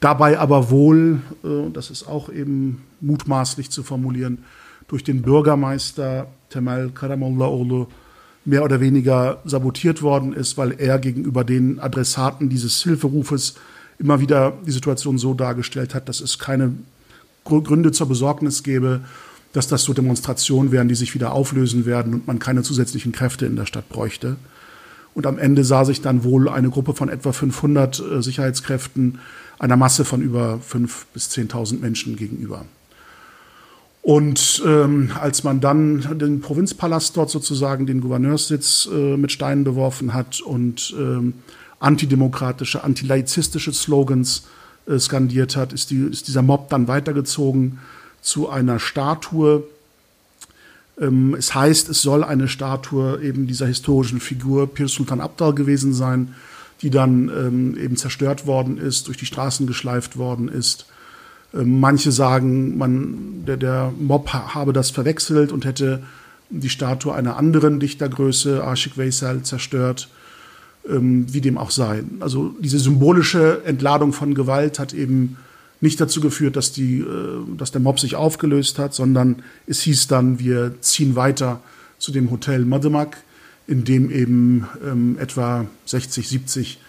Dabei 0.00 0.38
aber 0.38 0.70
wohl, 0.70 1.22
äh, 1.44 1.70
das 1.72 1.90
ist 1.90 2.06
auch 2.06 2.28
eben 2.28 2.82
mutmaßlich 3.00 3.70
zu 3.70 3.82
formulieren, 3.82 4.44
durch 4.88 5.04
den 5.04 5.22
Bürgermeister 5.22 6.26
Temel 6.50 6.90
Karamollaoğlu 6.90 7.86
mehr 8.44 8.64
oder 8.64 8.80
weniger 8.80 9.40
sabotiert 9.44 10.02
worden 10.02 10.32
ist, 10.32 10.58
weil 10.58 10.72
er 10.72 10.98
gegenüber 10.98 11.44
den 11.44 11.78
Adressaten 11.78 12.48
dieses 12.48 12.82
Hilferufes 12.82 13.54
immer 13.98 14.20
wieder 14.20 14.52
die 14.66 14.72
Situation 14.72 15.18
so 15.18 15.34
dargestellt 15.34 15.94
hat, 15.94 16.08
dass 16.08 16.20
es 16.20 16.38
keine 16.38 16.74
Gründe 17.44 17.92
zur 17.92 18.08
Besorgnis 18.08 18.62
gäbe, 18.62 19.02
dass 19.52 19.68
das 19.68 19.82
so 19.82 19.92
Demonstrationen 19.92 20.72
wären, 20.72 20.88
die 20.88 20.94
sich 20.94 21.14
wieder 21.14 21.32
auflösen 21.32 21.86
werden 21.86 22.14
und 22.14 22.26
man 22.26 22.38
keine 22.38 22.62
zusätzlichen 22.62 23.12
Kräfte 23.12 23.46
in 23.46 23.56
der 23.56 23.66
Stadt 23.66 23.88
bräuchte. 23.88 24.36
Und 25.14 25.26
am 25.26 25.38
Ende 25.38 25.62
sah 25.62 25.84
sich 25.84 26.00
dann 26.00 26.24
wohl 26.24 26.48
eine 26.48 26.70
Gruppe 26.70 26.94
von 26.94 27.10
etwa 27.10 27.32
500 27.32 28.00
äh, 28.00 28.22
Sicherheitskräften 28.22 29.18
einer 29.58 29.76
Masse 29.76 30.04
von 30.04 30.22
über 30.22 30.58
5.000 30.68 30.88
bis 31.12 31.28
10.000 31.30 31.80
Menschen 31.80 32.16
gegenüber. 32.16 32.64
Und 34.02 34.60
ähm, 34.66 35.12
als 35.20 35.44
man 35.44 35.60
dann 35.60 36.18
den 36.18 36.40
Provinzpalast 36.40 37.16
dort 37.16 37.30
sozusagen, 37.30 37.86
den 37.86 38.00
Gouverneurssitz 38.00 38.88
äh, 38.92 39.16
mit 39.16 39.30
Steinen 39.30 39.62
beworfen 39.62 40.12
hat 40.12 40.40
und 40.40 40.92
ähm, 40.98 41.34
antidemokratische, 41.78 42.82
antilaizistische 42.82 43.72
Slogans 43.72 44.48
äh, 44.88 44.98
skandiert 44.98 45.56
hat, 45.56 45.72
ist, 45.72 45.90
die, 45.90 46.02
ist 46.02 46.26
dieser 46.26 46.42
Mob 46.42 46.68
dann 46.68 46.88
weitergezogen 46.88 47.78
zu 48.20 48.48
einer 48.48 48.80
Statue. 48.80 49.62
Ähm, 51.00 51.36
es 51.38 51.54
heißt, 51.54 51.88
es 51.88 52.02
soll 52.02 52.24
eine 52.24 52.48
Statue 52.48 53.22
eben 53.22 53.46
dieser 53.46 53.68
historischen 53.68 54.18
Figur 54.18 54.66
Pir 54.66 54.88
Sultan 54.88 55.20
Abdal 55.20 55.54
gewesen 55.54 55.94
sein, 55.94 56.34
die 56.80 56.90
dann 56.90 57.28
ähm, 57.28 57.76
eben 57.78 57.96
zerstört 57.96 58.48
worden 58.48 58.78
ist, 58.78 59.06
durch 59.06 59.16
die 59.16 59.26
Straßen 59.26 59.68
geschleift 59.68 60.18
worden 60.18 60.48
ist 60.48 60.86
manche 61.52 62.12
sagen, 62.12 62.78
man, 62.78 63.44
der, 63.46 63.56
der 63.56 63.92
Mob 63.98 64.32
habe 64.32 64.72
das 64.72 64.90
verwechselt 64.90 65.52
und 65.52 65.64
hätte 65.64 66.02
die 66.50 66.70
Statue 66.70 67.14
einer 67.14 67.36
anderen 67.36 67.80
Dichtergröße, 67.80 68.62
Ashik 68.62 68.96
Veysel, 68.96 69.42
zerstört, 69.42 70.08
ähm, 70.88 71.32
wie 71.32 71.40
dem 71.40 71.58
auch 71.58 71.70
sei. 71.70 72.04
Also 72.20 72.54
diese 72.58 72.78
symbolische 72.78 73.62
Entladung 73.64 74.12
von 74.12 74.34
Gewalt 74.34 74.78
hat 74.78 74.92
eben 74.92 75.36
nicht 75.80 76.00
dazu 76.00 76.20
geführt, 76.20 76.56
dass, 76.56 76.72
die, 76.72 77.00
äh, 77.00 77.04
dass 77.56 77.72
der 77.72 77.80
Mob 77.80 78.00
sich 78.00 78.16
aufgelöst 78.16 78.78
hat, 78.78 78.94
sondern 78.94 79.42
es 79.66 79.80
hieß 79.82 80.06
dann, 80.06 80.38
wir 80.38 80.74
ziehen 80.80 81.16
weiter 81.16 81.60
zu 81.98 82.12
dem 82.12 82.30
Hotel 82.30 82.64
Mademak, 82.64 83.18
in 83.66 83.84
dem 83.84 84.10
eben 84.10 84.66
ähm, 84.84 85.16
etwa 85.18 85.66
60, 85.86 86.28
70 86.28 86.78
ähm, 86.78 86.81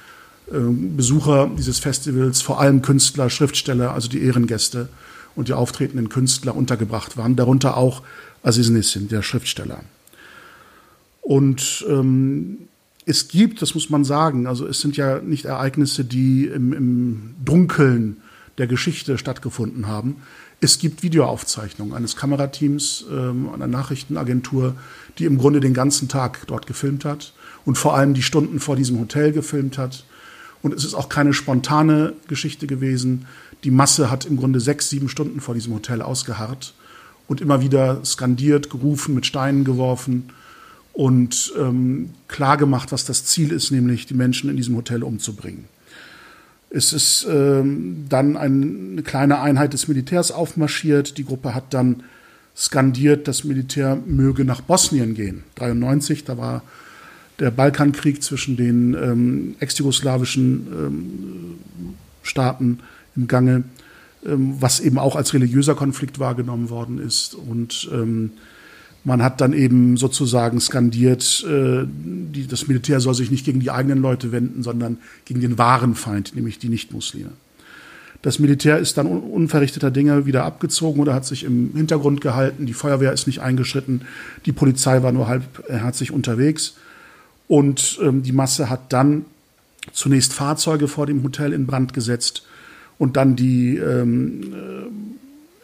Besucher 0.48 1.50
dieses 1.58 1.80
Festivals, 1.80 2.42
vor 2.42 2.60
allem 2.60 2.82
Künstler, 2.82 3.30
Schriftsteller, 3.30 3.94
also 3.94 4.10
die 4.10 4.22
Ehrengäste 4.22 4.90
und 5.36 5.48
die 5.48 5.54
auftretenden 5.54 6.10
Künstler 6.10 6.56
untergebracht 6.56 7.18
waren, 7.18 7.36
darunter 7.36 7.78
auch 7.78 8.04
Aziz 8.44 8.70
Nissin, 8.70 9.08
der 9.08 9.22
Schriftsteller. 9.22 9.84
Und 11.22 11.86
ähm, 11.90 12.58
es 13.06 13.30
gibt, 13.30 13.62
das 13.62 13.74
muss 13.74 13.90
man 13.90 14.04
sagen, 14.04 14.48
also 14.48 14.68
es 14.68 14.82
sind 14.82 14.98
ja 14.98 15.20
nicht 15.20 15.46
Ereignisse, 15.46 16.04
die 16.04 16.46
im, 16.46 16.74
im 16.74 17.36
Dunkeln 17.44 18.18
der 18.58 18.68
Geschichte 18.68 19.18
stattgefunden 19.18 19.88
haben. 19.88 20.18
Es 20.62 20.80
gibt 20.80 21.04
Videoaufzeichnungen 21.04 21.94
eines 21.94 22.16
Kamerateams 22.16 23.06
ähm, 23.12 23.50
einer 23.54 23.68
Nachrichtenagentur, 23.68 24.76
die 25.18 25.26
im 25.26 25.38
Grunde 25.38 25.60
den 25.60 25.74
ganzen 25.74 26.08
Tag 26.08 26.46
dort 26.48 26.68
gefilmt 26.68 27.06
hat 27.06 27.34
und 27.66 27.78
vor 27.78 27.96
allem 27.96 28.14
die 28.14 28.22
Stunden 28.22 28.60
vor 28.60 28.76
diesem 28.76 29.00
Hotel 29.00 29.32
gefilmt 29.32 29.78
hat. 29.78 30.06
Und 30.64 30.74
es 30.74 30.86
ist 30.86 30.96
auch 30.96 31.10
keine 31.10 31.34
spontane 31.34 32.14
Geschichte 32.28 32.66
gewesen. 32.66 33.28
Die 33.64 33.70
Masse 33.70 34.10
hat 34.10 34.26
im 34.26 34.38
Grunde 34.38 34.60
sechs, 34.60 34.90
sieben 34.90 35.10
Stunden 35.10 35.42
vor 35.42 35.54
diesem 35.54 35.74
Hotel 35.74 36.02
ausgeharrt 36.02 36.74
und 37.28 37.42
immer 37.42 37.62
wieder 37.62 38.04
skandiert, 38.04 38.70
gerufen, 38.70 39.14
mit 39.14 39.26
Steinen 39.26 39.66
geworfen 39.66 40.30
und 40.94 41.54
ähm, 41.60 42.12
klargemacht, 42.28 42.92
was 42.92 43.04
das 43.06 43.26
Ziel 43.26 43.52
ist, 43.52 43.72
nämlich 43.72 44.06
die 44.06 44.14
Menschen 44.14 44.50
in 44.50 44.58
diesem 44.58 44.76
Hotel 44.76 45.04
umzubringen. 45.04 45.66
Es 46.70 46.94
ist 46.94 47.28
ähm, 47.30 48.06
dann 48.10 48.38
eine 48.38 49.04
kleine 49.04 49.42
Einheit 49.42 49.74
des 49.74 49.88
Militärs 49.88 50.32
aufmarschiert. 50.32 51.18
Die 51.18 51.26
Gruppe 51.26 51.54
hat 51.54 51.74
dann 51.74 52.04
skandiert, 52.56 53.28
das 53.28 53.44
Militär 53.44 53.98
möge 54.08 54.46
nach 54.46 54.62
Bosnien 54.62 55.14
gehen. 55.14 55.44
93, 55.56 56.24
da 56.24 56.38
war 56.38 56.64
der 57.40 57.52
Balkankrieg 57.52 58.22
zwischen 58.24 58.58
den 58.58 58.94
ähm, 58.94 59.56
ex-jugoslawischen 59.60 60.68
ähm, 60.72 61.58
Staaten 62.22 62.80
im 63.16 63.28
Gange, 63.28 63.64
ähm, 64.26 64.56
was 64.60 64.80
eben 64.80 64.98
auch 64.98 65.16
als 65.16 65.34
religiöser 65.34 65.76
Konflikt 65.76 66.20
wahrgenommen 66.20 66.70
worden 66.70 67.00
ist. 67.00 67.36
Und 67.36 67.90
ähm, 67.92 68.32
man 69.04 69.22
hat 69.22 69.42
dann 69.42 69.54
eben 69.54 69.98
sozusagen 69.98 70.60
skandiert, 70.60 71.46
äh, 71.48 71.86
die, 71.86 72.48
das 72.48 72.68
Militär 72.68 73.00
soll 73.00 73.16
sich 73.16 73.32
nicht 73.32 73.46
gegen 73.46 73.60
die 73.60 73.72
eigenen 73.72 74.02
Leute 74.02 74.32
wenden, 74.32 74.64
sondern 74.64 74.98
gegen 75.26 75.42
den 75.42 75.58
wahren 75.58 75.96
Feind, 75.96 76.36
nämlich 76.36 76.60
die 76.60 76.70
Nichtmuslime. 76.70 77.32
Das 78.22 78.40
Militär 78.40 78.78
ist 78.78 78.98
dann 78.98 79.08
unverrichteter 79.08 79.92
Dinge 79.92 80.26
wieder 80.26 80.46
abgezogen 80.46 81.02
oder 81.02 81.14
hat 81.14 81.26
sich 81.26 81.44
im 81.44 81.72
Hintergrund 81.76 82.22
gehalten. 82.22 82.66
Die 82.66 82.74
Feuerwehr 82.74 83.12
ist 83.12 83.28
nicht 83.28 83.42
eingeschritten. 83.42 84.04
Die 84.46 84.54
Polizei 84.54 85.04
war 85.04 85.12
nur 85.12 85.28
halbherzig 85.28 86.12
unterwegs. 86.12 86.76
Und 87.48 88.00
ähm, 88.02 88.24
die 88.24 88.32
Masse 88.32 88.70
hat 88.70 88.94
dann 88.94 89.26
zunächst 89.92 90.34
Fahrzeuge 90.34 90.88
vor 90.88 91.06
dem 91.06 91.22
Hotel 91.24 91.54
in 91.54 91.68
Brand 91.68 91.94
gesetzt 91.94 92.44
und 92.98 93.18
dann 93.18 93.36
die, 93.36 93.78
ähm, 93.78 94.54
äh, 94.54 94.88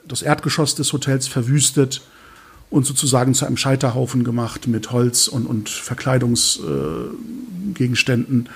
das 0.07 0.21
Erdgeschoss 0.21 0.75
des 0.75 0.93
Hotels 0.93 1.27
verwüstet 1.27 2.03
und 2.69 2.85
sozusagen 2.85 3.33
zu 3.33 3.45
einem 3.45 3.57
Scheiterhaufen 3.57 4.23
gemacht 4.23 4.67
mit 4.67 4.91
Holz 4.91 5.27
und, 5.27 5.45
und 5.45 5.69
Verkleidungsgegenständen 5.69 8.45
äh, 8.45 8.49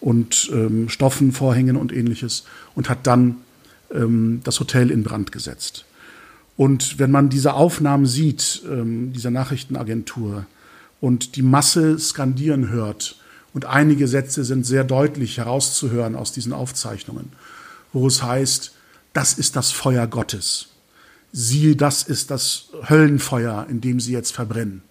und 0.00 0.50
ähm, 0.52 0.88
Stoffen, 0.88 1.32
Vorhängen 1.32 1.76
und 1.76 1.92
ähnliches 1.92 2.44
und 2.74 2.88
hat 2.88 3.06
dann 3.06 3.36
ähm, 3.92 4.40
das 4.44 4.60
Hotel 4.60 4.90
in 4.90 5.02
Brand 5.02 5.32
gesetzt. 5.32 5.84
Und 6.56 6.98
wenn 6.98 7.10
man 7.10 7.28
diese 7.28 7.54
Aufnahmen 7.54 8.06
sieht, 8.06 8.62
ähm, 8.68 9.12
dieser 9.12 9.30
Nachrichtenagentur, 9.30 10.46
und 11.00 11.36
die 11.36 11.42
Masse 11.42 11.98
skandieren 11.98 12.68
hört, 12.70 13.16
und 13.54 13.64
einige 13.64 14.06
Sätze 14.06 14.44
sind 14.44 14.66
sehr 14.66 14.84
deutlich 14.84 15.38
herauszuhören 15.38 16.14
aus 16.14 16.32
diesen 16.32 16.52
Aufzeichnungen, 16.52 17.32
wo 17.92 18.06
es 18.06 18.22
heißt, 18.22 18.72
das 19.14 19.32
ist 19.34 19.56
das 19.56 19.72
Feuer 19.72 20.06
Gottes 20.06 20.68
siehe, 21.32 21.76
das 21.76 22.02
ist 22.02 22.30
das 22.30 22.68
Höllenfeuer, 22.88 23.66
in 23.68 23.80
dem 23.80 24.00
sie 24.00 24.12
jetzt 24.12 24.32
verbrennen. 24.32 24.82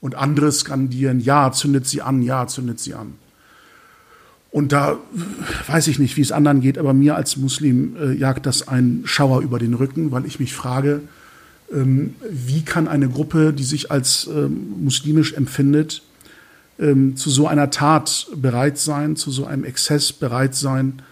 Und 0.00 0.14
andere 0.14 0.50
skandieren, 0.50 1.20
ja, 1.20 1.52
zündet 1.52 1.86
sie 1.86 2.02
an, 2.02 2.22
ja, 2.22 2.46
zündet 2.46 2.80
sie 2.80 2.94
an. 2.94 3.14
Und 4.50 4.72
da 4.72 4.98
weiß 5.66 5.86
ich 5.88 5.98
nicht, 5.98 6.16
wie 6.16 6.20
es 6.20 6.32
anderen 6.32 6.60
geht, 6.60 6.76
aber 6.76 6.92
mir 6.92 7.16
als 7.16 7.36
Muslim 7.36 7.96
äh, 7.96 8.12
jagt 8.12 8.44
das 8.44 8.68
ein 8.68 9.02
Schauer 9.04 9.40
über 9.40 9.58
den 9.58 9.74
Rücken, 9.74 10.10
weil 10.10 10.26
ich 10.26 10.40
mich 10.40 10.54
frage, 10.54 11.00
wie 11.72 12.62
kann 12.62 12.86
eine 12.88 13.08
Gruppe, 13.08 13.52
die 13.52 13.64
sich 13.64 13.90
als 13.90 14.28
ähm, 14.32 14.84
muslimisch 14.84 15.32
empfindet, 15.32 16.02
ähm, 16.78 17.16
zu 17.16 17.30
so 17.30 17.46
einer 17.46 17.70
Tat 17.70 18.28
bereit 18.36 18.78
sein, 18.78 19.16
zu 19.16 19.30
so 19.30 19.46
einem 19.46 19.64
Exzess 19.64 20.12
bereit 20.12 20.54
sein? 20.54 21.02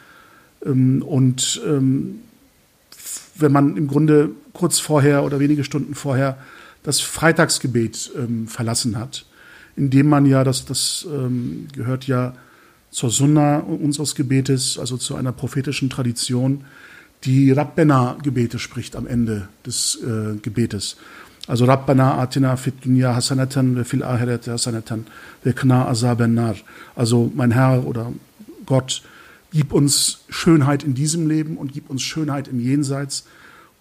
Ähm, 0.64 1.03
und 1.03 1.61
ähm, 1.66 2.20
wenn 3.37 3.53
man 3.53 3.77
im 3.77 3.88
Grunde 3.88 4.31
kurz 4.53 4.79
vorher 4.79 5.25
oder 5.25 5.40
wenige 5.40 5.64
Stunden 5.64 5.94
vorher 5.94 6.37
das 6.83 7.01
Freitagsgebet 7.01 8.11
ähm, 8.16 8.46
verlassen 8.46 8.99
hat, 8.99 9.25
indem 9.77 10.09
man 10.09 10.27
ja, 10.27 10.44
das, 10.44 10.64
das 10.64 11.07
ähm, 11.11 11.68
gehört 11.75 12.07
ja 12.07 12.35
zur 12.90 13.11
Sunna 13.11 13.59
unseres 13.59 14.14
Gebetes, 14.14 14.79
also 14.79 14.96
zu 14.96 15.14
einer 15.14 15.33
prophetischen 15.33 15.90
Tradition, 15.90 16.64
die 17.24 17.52
Rabbena-Gebete 17.52 18.59
spricht 18.59 18.96
am 18.96 19.06
Ende 19.06 19.48
des 19.66 19.98
äh, 20.02 20.37
Gebetes. 20.37 20.96
Also 21.46 21.64
Rabbana 21.64 22.18
atina 22.18 22.56
fit 22.56 22.85
dunya 22.85 23.14
hasanatan 23.14 23.76
ve 23.76 23.85
fil 23.85 24.02
ahirati 24.02 24.50
hasanatan 24.50 25.06
ve 25.42 25.52
kna. 25.52 25.87
Also 26.94 27.33
mein 27.35 27.50
Herr 27.50 27.87
oder 27.87 28.12
Gott, 28.66 29.02
Gib 29.52 29.72
uns 29.72 30.20
Schönheit 30.28 30.85
in 30.85 30.94
diesem 30.94 31.28
Leben 31.28 31.56
und 31.56 31.72
gib 31.72 31.90
uns 31.90 32.02
Schönheit 32.02 32.46
im 32.46 32.61
Jenseits 32.61 33.26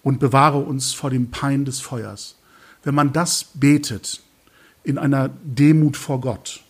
und 0.02 0.20
bewahre 0.20 0.60
uns 0.60 0.94
vor 0.94 1.12
dem 1.12 1.30
Pein 1.30 1.66
des 1.66 1.80
Feuers. 1.80 2.36
Wenn 2.84 2.96
man 2.96 3.14
das 3.14 3.46
betet 3.54 4.22
in 4.84 4.98
einer 4.98 5.30
Demut 5.44 5.96
vor 5.96 6.22
Gott 6.22 6.62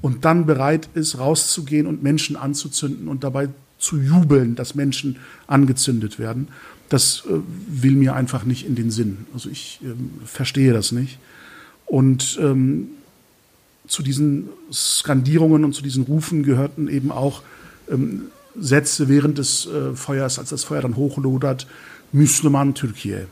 und 0.00 0.24
dann 0.24 0.46
bereit 0.46 0.88
ist, 0.94 1.18
rauszugehen 1.18 1.86
und 1.86 2.02
Menschen 2.02 2.34
anzuzünden 2.34 3.06
und 3.06 3.22
dabei 3.22 3.48
zu 3.82 4.00
jubeln, 4.00 4.54
dass 4.54 4.74
Menschen 4.74 5.16
angezündet 5.46 6.18
werden, 6.18 6.48
das 6.88 7.24
äh, 7.26 7.40
will 7.68 7.96
mir 7.96 8.14
einfach 8.14 8.44
nicht 8.44 8.66
in 8.66 8.74
den 8.74 8.90
Sinn. 8.90 9.26
Also 9.34 9.50
ich 9.50 9.80
äh, 9.82 9.92
verstehe 10.24 10.72
das 10.72 10.92
nicht. 10.92 11.18
Und 11.86 12.38
ähm, 12.40 12.88
zu 13.88 14.02
diesen 14.02 14.48
Skandierungen 14.72 15.64
und 15.64 15.74
zu 15.74 15.82
diesen 15.82 16.04
Rufen 16.04 16.42
gehörten 16.42 16.88
eben 16.88 17.10
auch 17.10 17.42
ähm, 17.90 18.24
Sätze 18.58 19.08
während 19.08 19.38
des 19.38 19.66
äh, 19.66 19.94
Feuers, 19.94 20.38
als 20.38 20.50
das 20.50 20.64
Feuer 20.64 20.82
dann 20.82 20.96
hochlodert, 20.96 21.66
Müslüman 22.12 22.74
Türkei. 22.74 23.26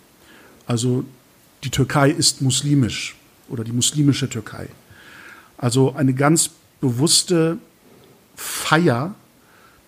Also 0.66 1.04
die 1.62 1.70
Türkei 1.70 2.10
ist 2.10 2.42
muslimisch 2.42 3.14
oder 3.48 3.62
die 3.62 3.72
muslimische 3.72 4.28
Türkei. 4.28 4.68
Also 5.58 5.94
eine 5.94 6.14
ganz 6.14 6.50
bewusste 6.80 7.58
Feier, 8.34 9.14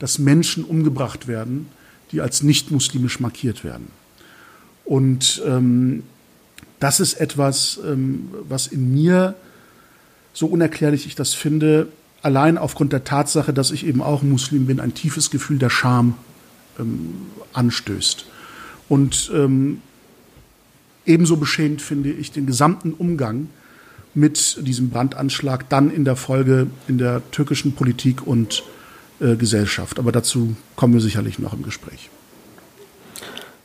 dass 0.03 0.19
Menschen 0.19 0.65
umgebracht 0.65 1.29
werden, 1.29 1.69
die 2.11 2.21
als 2.21 2.43
nicht 2.43 2.73
muslimisch 2.73 3.21
markiert 3.21 3.63
werden. 3.63 3.87
Und 4.85 5.41
ähm, 5.47 6.03
das 6.81 6.99
ist 6.99 7.15
etwas, 7.15 7.79
ähm, 7.87 8.29
was 8.49 8.67
in 8.67 8.93
mir, 8.93 9.37
so 10.33 10.47
unerklärlich 10.47 11.07
ich 11.07 11.15
das 11.15 11.35
finde, 11.35 11.87
allein 12.21 12.59
aufgrund 12.59 12.93
der 12.93 13.05
Tatsache, 13.05 13.53
dass 13.53 13.71
ich 13.71 13.87
eben 13.87 14.03
auch 14.03 14.25
Muslim 14.25 14.67
bin, 14.67 14.81
ein 14.81 14.93
tiefes 14.93 15.31
Gefühl 15.31 15.59
der 15.59 15.71
Scham 15.71 16.17
ähm, 16.81 17.15
anstößt. 17.53 18.27
Und 18.89 19.31
ähm, 19.33 19.83
ebenso 21.07 21.37
beschämt 21.37 21.81
finde 21.81 22.11
ich 22.11 22.33
den 22.33 22.47
gesamten 22.47 22.93
Umgang 22.93 23.51
mit 24.15 24.67
diesem 24.67 24.91
Brandanschlag 24.91 25.69
dann 25.69 25.93
in 25.93 26.05
der 26.05 26.17
Folge 26.17 26.67
in 26.89 26.99
der 26.99 27.23
türkischen 27.31 27.77
Politik 27.77 28.27
und 28.27 28.65
äh, 29.23 29.37
Gesellschaft. 29.37 29.99
Aber 29.99 30.13
dazu 30.13 30.57
kommen 30.77 30.95
wir 30.95 31.01
sicherlich 31.01 31.39
noch 31.39 31.53
im 31.53 31.63
Gespräch. 31.63 32.11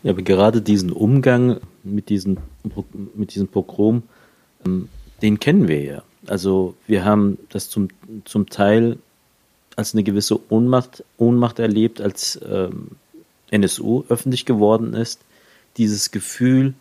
Ja, 0.04 0.12
aber 0.12 0.22
gerade 0.22 0.62
diesen 0.62 0.92
Umgang 0.92 1.60
mit 1.84 2.10
diesem, 2.10 2.38
mit 3.16 3.34
diesem 3.34 3.48
Pogrom, 3.48 4.04
ähm, 4.66 4.90
den 5.22 5.40
kennen 5.40 5.68
wir 5.68 5.82
ja. 5.82 6.04
Also 6.28 6.76
wir 6.86 7.04
haben 7.04 7.40
das 7.50 7.70
zum, 7.70 7.88
zum 8.26 8.50
Teil 8.50 8.98
als 9.76 9.94
eine 9.94 10.04
gewisse 10.04 10.40
Ohnmacht, 10.52 11.04
Ohnmacht 11.18 11.60
erlebt, 11.60 12.02
als 12.02 12.40
ähm, 12.48 12.92
NSU 13.50 14.04
öffentlich 14.10 14.46
geworden 14.46 14.94
ist. 14.94 15.22
Dieses 15.78 16.12
Gefühl 16.12 16.74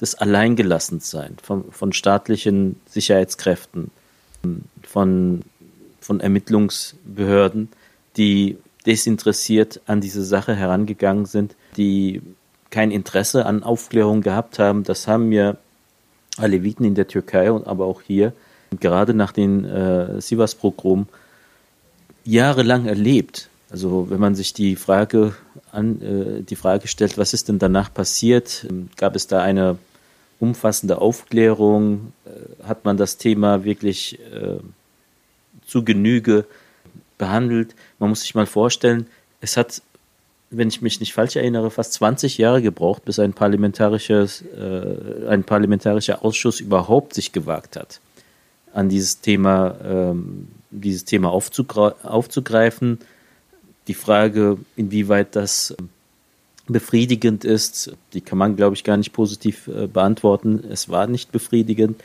des 0.00 0.14
Alleingelassensein 0.14 1.36
von, 1.42 1.70
von 1.70 1.92
staatlichen 1.92 2.76
Sicherheitskräften, 2.86 3.90
von, 4.82 5.42
von 6.00 6.20
Ermittlungsbehörden, 6.20 7.68
die 8.16 8.58
desinteressiert 8.86 9.80
an 9.86 10.00
diese 10.00 10.24
Sache 10.24 10.54
herangegangen 10.54 11.26
sind, 11.26 11.54
die 11.76 12.22
kein 12.70 12.90
Interesse 12.90 13.46
an 13.46 13.62
Aufklärung 13.62 14.20
gehabt 14.20 14.58
haben. 14.58 14.84
Das 14.84 15.06
haben 15.06 15.30
wir 15.30 15.56
Aleviten 16.36 16.84
in 16.84 16.94
der 16.94 17.08
Türkei 17.08 17.50
und 17.52 17.66
aber 17.66 17.86
auch 17.86 18.02
hier 18.02 18.32
gerade 18.80 19.14
nach 19.14 19.32
den 19.32 19.64
äh, 19.64 20.20
Sivas-Pogrom 20.20 21.06
jahrelang 22.24 22.86
erlebt. 22.86 23.48
Also 23.70 24.10
wenn 24.10 24.20
man 24.20 24.34
sich 24.34 24.52
die 24.52 24.76
Frage 24.76 25.34
an, 25.70 26.02
äh, 26.02 26.42
die 26.42 26.56
Frage 26.56 26.88
stellt, 26.88 27.16
was 27.18 27.34
ist 27.34 27.48
denn 27.48 27.58
danach 27.58 27.92
passiert, 27.92 28.66
ähm, 28.68 28.88
gab 28.96 29.16
es 29.16 29.26
da 29.26 29.42
eine 29.42 29.78
umfassende 30.40 31.00
Aufklärung, 31.00 32.12
äh, 32.26 32.64
hat 32.66 32.84
man 32.84 32.96
das 32.96 33.16
Thema 33.16 33.64
wirklich 33.64 34.18
äh, 34.32 34.58
zu 35.66 35.84
Genüge 35.84 36.44
behandelt. 37.18 37.74
Man 37.98 38.10
muss 38.10 38.22
sich 38.22 38.34
mal 38.34 38.46
vorstellen, 38.46 39.06
es 39.40 39.56
hat, 39.56 39.82
wenn 40.50 40.68
ich 40.68 40.82
mich 40.82 41.00
nicht 41.00 41.12
falsch 41.12 41.36
erinnere, 41.36 41.70
fast 41.70 41.94
20 41.94 42.38
Jahre 42.38 42.62
gebraucht, 42.62 43.04
bis 43.04 43.18
ein 43.18 43.32
parlamentarisches, 43.32 44.42
äh, 44.42 45.28
ein 45.28 45.44
parlamentarischer 45.44 46.24
Ausschuss 46.24 46.60
überhaupt 46.60 47.14
sich 47.14 47.32
gewagt 47.32 47.76
hat, 47.76 48.00
an 48.72 48.88
dieses 48.88 49.20
Thema, 49.20 49.76
ähm, 49.84 50.48
dieses 50.70 51.04
Thema 51.04 51.30
aufzugreifen. 51.30 52.98
Die 53.86 53.94
Frage, 53.94 54.58
inwieweit 54.76 55.36
das 55.36 55.76
befriedigend 56.66 57.44
ist, 57.44 57.92
die 58.14 58.20
kann 58.20 58.38
man, 58.38 58.56
glaube 58.56 58.74
ich, 58.74 58.84
gar 58.84 58.96
nicht 58.96 59.12
positiv 59.12 59.68
äh, 59.68 59.86
beantworten. 59.86 60.64
Es 60.70 60.88
war 60.88 61.06
nicht 61.06 61.30
befriedigend. 61.32 62.02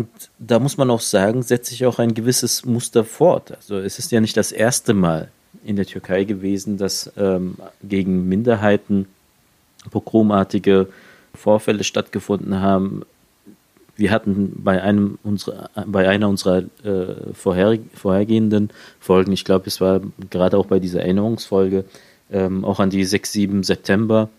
Und 0.00 0.30
da 0.38 0.58
muss 0.58 0.78
man 0.78 0.90
auch 0.90 1.02
sagen, 1.02 1.42
setzt 1.42 1.68
sich 1.68 1.84
auch 1.84 1.98
ein 1.98 2.14
gewisses 2.14 2.64
Muster 2.64 3.04
fort. 3.04 3.52
Also 3.52 3.76
es 3.76 3.98
ist 3.98 4.10
ja 4.12 4.20
nicht 4.22 4.34
das 4.34 4.50
erste 4.50 4.94
Mal 4.94 5.28
in 5.62 5.76
der 5.76 5.84
Türkei 5.84 6.24
gewesen, 6.24 6.78
dass 6.78 7.12
ähm, 7.18 7.56
gegen 7.82 8.26
Minderheiten 8.26 9.06
pogromartige 9.90 10.88
Vorfälle 11.34 11.84
stattgefunden 11.84 12.60
haben. 12.62 13.02
Wir 13.94 14.10
hatten 14.10 14.54
bei 14.64 14.80
einem 14.80 15.18
unserer, 15.22 15.68
bei 15.84 16.08
einer 16.08 16.30
unserer 16.30 16.62
äh, 16.82 17.34
vorher, 17.34 17.78
vorhergehenden 17.92 18.70
Folgen, 19.00 19.32
ich 19.32 19.44
glaube, 19.44 19.66
es 19.66 19.82
war 19.82 20.00
gerade 20.30 20.56
auch 20.56 20.64
bei 20.64 20.78
dieser 20.78 21.00
Erinnerungsfolge, 21.00 21.84
ähm, 22.32 22.64
auch 22.64 22.80
an 22.80 22.88
die 22.88 23.04
6, 23.04 23.32
7 23.32 23.62
September 23.64 24.30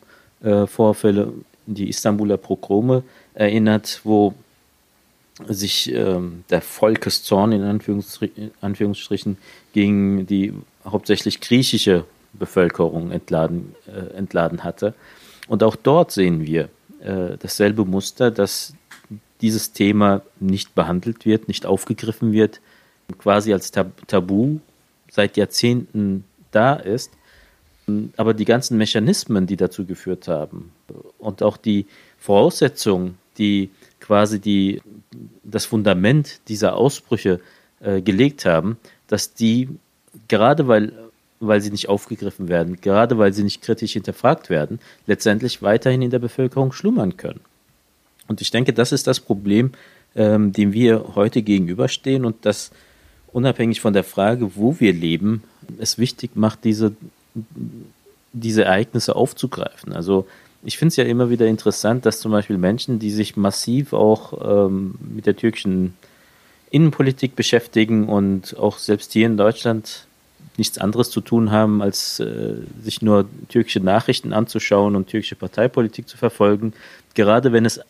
äh, 0.42 0.66
Vorfälle, 0.66 1.32
die 1.68 1.88
Istanbuler 1.88 2.38
Progrome 2.38 3.04
erinnert, 3.36 4.02
wo 4.04 4.34
sich 5.48 5.92
ähm, 5.92 6.44
der 6.50 6.62
Volkeszorn 6.62 7.52
in 7.52 7.64
Anführungsstrichen, 7.64 8.52
Anführungsstrichen 8.62 9.38
gegen 9.74 10.26
die 10.28 10.54
hauptsächlich 10.86 11.40
griechische 11.40 12.06
Bevölkerung 12.34 13.12
entladen, 13.12 13.76
äh, 13.88 14.16
entladen 14.16 14.64
hatte. 14.64 14.94
Und 15.48 15.64
auch 15.64 15.76
dort 15.76 16.12
sehen 16.12 16.46
wir 16.46 16.70
äh, 17.02 17.38
dasselbe 17.40 17.86
Muster, 17.86 18.32
dass 18.32 18.74
dieses 19.42 19.74
Thema 19.74 20.22
nicht 20.40 20.76
behandelt 20.76 21.26
wird, 21.26 21.48
nicht 21.48 21.66
aufgegriffen 21.66 22.32
wird, 22.32 22.62
quasi 23.18 23.52
als 23.54 23.72
Tabu 23.72 24.60
seit 25.10 25.36
Jahrzehnten 25.36 26.24
da 26.52 26.76
ist 26.76 27.12
aber 28.18 28.34
die 28.34 28.46
ganzen 28.46 28.78
Mechanismen, 28.78 29.48
die 29.48 29.58
dazu 29.58 29.86
geführt 29.86 30.28
haben 30.28 30.72
und 31.18 31.44
auch 31.44 31.58
die 31.58 31.86
Voraussetzungen, 32.18 33.18
die 33.38 33.70
quasi 34.02 34.40
die, 34.40 34.82
das 35.44 35.66
Fundament 35.66 36.42
dieser 36.50 36.76
Ausbrüche 36.76 37.40
äh, 37.80 38.02
gelegt 38.02 38.46
haben, 38.46 38.78
dass 39.08 39.34
die 39.34 39.70
gerade 40.28 40.68
weil, 40.68 40.92
weil 41.40 41.62
sie 41.62 41.72
nicht 41.72 41.88
aufgegriffen 41.88 42.50
werden, 42.50 42.82
gerade 42.82 43.18
weil 43.18 43.32
sie 43.32 43.44
nicht 43.44 43.62
kritisch 43.62 43.94
hinterfragt 43.94 44.50
werden, 44.50 44.80
letztendlich 45.08 45.62
weiterhin 45.62 46.02
in 46.02 46.12
der 46.12 46.20
Bevölkerung 46.20 46.74
schlummern 46.74 47.16
können. 47.16 47.40
Und 48.28 48.42
ich 48.42 48.52
denke, 48.52 48.74
das 48.74 48.92
ist 48.92 49.08
das 49.08 49.20
Problem, 49.20 49.72
ähm, 50.16 50.52
dem 50.52 50.74
wir 50.74 51.16
heute 51.16 51.42
gegenüberstehen 51.42 52.26
und 52.26 52.46
das 52.46 52.72
unabhängig 53.32 53.80
von 53.80 53.94
der 53.94 54.04
Frage, 54.04 54.56
wo 54.56 54.80
wir 54.80 54.92
leben, 54.92 55.44
es 55.78 55.98
wichtig 55.98 56.32
macht, 56.36 56.66
diese 56.66 56.94
diese 58.34 58.66
Ereignisse 58.66 59.16
aufzugreifen. 59.16 59.94
Also 59.94 60.28
ich 60.64 60.78
finde 60.78 60.90
es 60.90 60.96
ja 60.96 61.04
immer 61.06 61.30
wieder 61.30 61.48
interessant, 61.48 62.06
dass 62.06 62.20
zum 62.20 62.32
Beispiel 62.32 62.58
Menschen, 62.58 63.00
die 63.00 63.12
sich 63.12 63.36
massiv 63.36 63.94
auch 63.94 64.68
ähm, 64.68 64.96
mit 65.14 65.26
der 65.26 65.36
türkischen 65.36 65.96
Innenpolitik 66.70 67.36
beschäftigen 67.36 68.08
und 68.08 68.58
auch 68.58 68.78
selbst 68.78 69.14
hier 69.14 69.26
in 69.26 69.38
Deutschland 69.38 70.06
nichts 70.58 70.78
anderes 70.78 71.10
zu 71.10 71.22
tun 71.22 71.52
haben, 71.52 71.82
als 71.82 72.20
äh, 72.20 72.56
sich 72.82 73.02
nur 73.02 73.28
türkische 73.50 73.80
Nachrichten 73.80 74.34
anzuschauen 74.34 74.96
und 74.96 75.08
türkische 75.08 75.36
Parteipolitik 75.36 76.08
zu 76.08 76.18
verfolgen, 76.18 76.74
gerade 77.16 77.52
wenn 77.52 77.66
es 77.66 77.82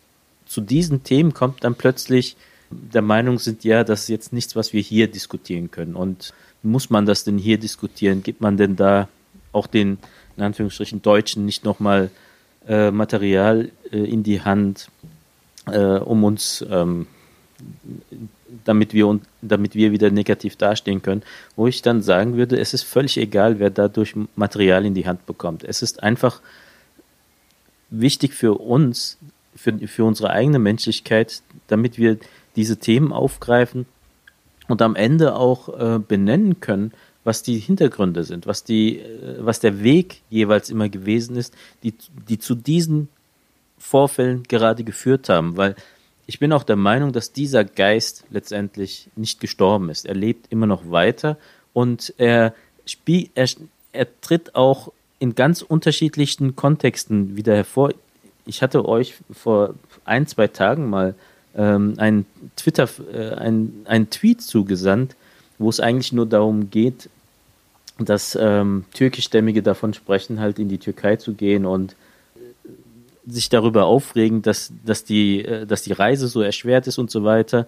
zu 0.45 0.61
diesen 0.61 1.03
Themen 1.03 1.33
kommt, 1.33 1.63
dann 1.63 1.75
plötzlich 1.75 2.35
der 2.69 3.01
Meinung 3.01 3.39
sind, 3.39 3.63
ja, 3.63 3.83
das 3.83 4.03
ist 4.03 4.09
jetzt 4.09 4.33
nichts, 4.33 4.55
was 4.55 4.73
wir 4.73 4.81
hier 4.81 5.07
diskutieren 5.07 5.71
können. 5.71 5.95
Und 5.95 6.33
muss 6.63 6.89
man 6.89 7.05
das 7.05 7.23
denn 7.23 7.37
hier 7.37 7.57
diskutieren? 7.57 8.23
Gibt 8.23 8.41
man 8.41 8.57
denn 8.57 8.75
da 8.75 9.09
auch 9.51 9.67
den, 9.67 9.97
in 10.37 10.43
Anführungsstrichen, 10.43 11.01
Deutschen 11.01 11.45
nicht 11.45 11.65
nochmal 11.65 12.11
äh, 12.67 12.91
Material 12.91 13.71
äh, 13.91 13.97
in 13.97 14.23
die 14.23 14.41
Hand, 14.41 14.89
äh, 15.67 15.77
um 15.79 16.23
uns, 16.23 16.65
ähm, 16.69 17.07
damit 18.65 18.93
wir 18.93 19.19
damit 19.41 19.75
wir 19.75 19.91
wieder 19.91 20.11
negativ 20.11 20.55
dastehen 20.55 21.01
können, 21.01 21.23
wo 21.55 21.67
ich 21.67 21.81
dann 21.81 22.01
sagen 22.01 22.35
würde, 22.35 22.59
es 22.59 22.73
ist 22.73 22.83
völlig 22.83 23.17
egal, 23.17 23.59
wer 23.59 23.69
dadurch 23.69 24.15
Material 24.35 24.85
in 24.85 24.93
die 24.93 25.05
Hand 25.05 25.25
bekommt. 25.25 25.63
Es 25.63 25.81
ist 25.81 26.03
einfach 26.03 26.41
wichtig 27.89 28.33
für 28.33 28.59
uns, 28.59 29.17
für, 29.55 29.77
für 29.87 30.05
unsere 30.05 30.31
eigene 30.31 30.59
Menschlichkeit, 30.59 31.41
damit 31.67 31.97
wir 31.97 32.17
diese 32.55 32.77
Themen 32.77 33.13
aufgreifen 33.13 33.85
und 34.67 34.81
am 34.81 34.95
Ende 34.95 35.35
auch 35.35 35.69
äh, 35.69 35.99
benennen 35.99 36.59
können, 36.59 36.93
was 37.23 37.43
die 37.43 37.59
Hintergründe 37.59 38.23
sind, 38.23 38.47
was, 38.47 38.63
die, 38.63 38.99
äh, 38.99 39.37
was 39.39 39.59
der 39.59 39.83
Weg 39.83 40.21
jeweils 40.29 40.69
immer 40.69 40.89
gewesen 40.89 41.35
ist, 41.35 41.53
die, 41.83 41.93
die 42.29 42.39
zu 42.39 42.55
diesen 42.55 43.09
Vorfällen 43.77 44.43
gerade 44.43 44.83
geführt 44.83 45.29
haben. 45.29 45.57
Weil 45.57 45.75
ich 46.27 46.39
bin 46.39 46.53
auch 46.53 46.63
der 46.63 46.75
Meinung, 46.75 47.11
dass 47.11 47.33
dieser 47.33 47.63
Geist 47.63 48.25
letztendlich 48.29 49.09
nicht 49.15 49.39
gestorben 49.39 49.89
ist. 49.89 50.05
Er 50.05 50.15
lebt 50.15 50.51
immer 50.51 50.65
noch 50.65 50.89
weiter 50.89 51.37
und 51.73 52.13
er, 52.17 52.53
spiel, 52.85 53.29
er, 53.35 53.49
er 53.91 54.07
tritt 54.21 54.55
auch 54.55 54.91
in 55.19 55.35
ganz 55.35 55.61
unterschiedlichen 55.61 56.55
Kontexten 56.55 57.35
wieder 57.35 57.55
hervor. 57.55 57.93
Ich 58.45 58.61
hatte 58.61 58.87
euch 58.87 59.15
vor 59.31 59.75
ein, 60.03 60.25
zwei 60.25 60.47
Tagen 60.47 60.89
mal 60.89 61.15
ähm, 61.55 61.93
einen 61.97 62.25
Twitter, 62.55 62.89
äh, 63.13 63.35
einen, 63.35 63.85
einen 63.85 64.09
Tweet 64.09 64.41
zugesandt, 64.41 65.15
wo 65.61 65.69
es 65.69 65.79
eigentlich 65.79 66.11
nur 66.11 66.25
darum 66.25 66.69
geht, 66.69 67.09
dass 67.99 68.37
ähm, 68.39 68.85
Türkischstämmige 68.93 69.61
davon 69.61 69.93
sprechen, 69.93 70.39
halt 70.39 70.59
in 70.59 70.69
die 70.69 70.79
Türkei 70.79 71.17
zu 71.17 71.33
gehen 71.33 71.65
und 71.65 71.95
sich 73.27 73.49
darüber 73.49 73.85
aufregen, 73.85 74.41
dass, 74.41 74.73
dass, 74.83 75.03
die, 75.03 75.45
äh, 75.45 75.65
dass 75.65 75.83
die 75.83 75.93
Reise 75.93 76.27
so 76.27 76.41
erschwert 76.41 76.87
ist 76.87 76.97
und 76.97 77.11
so 77.11 77.23
weiter. 77.23 77.67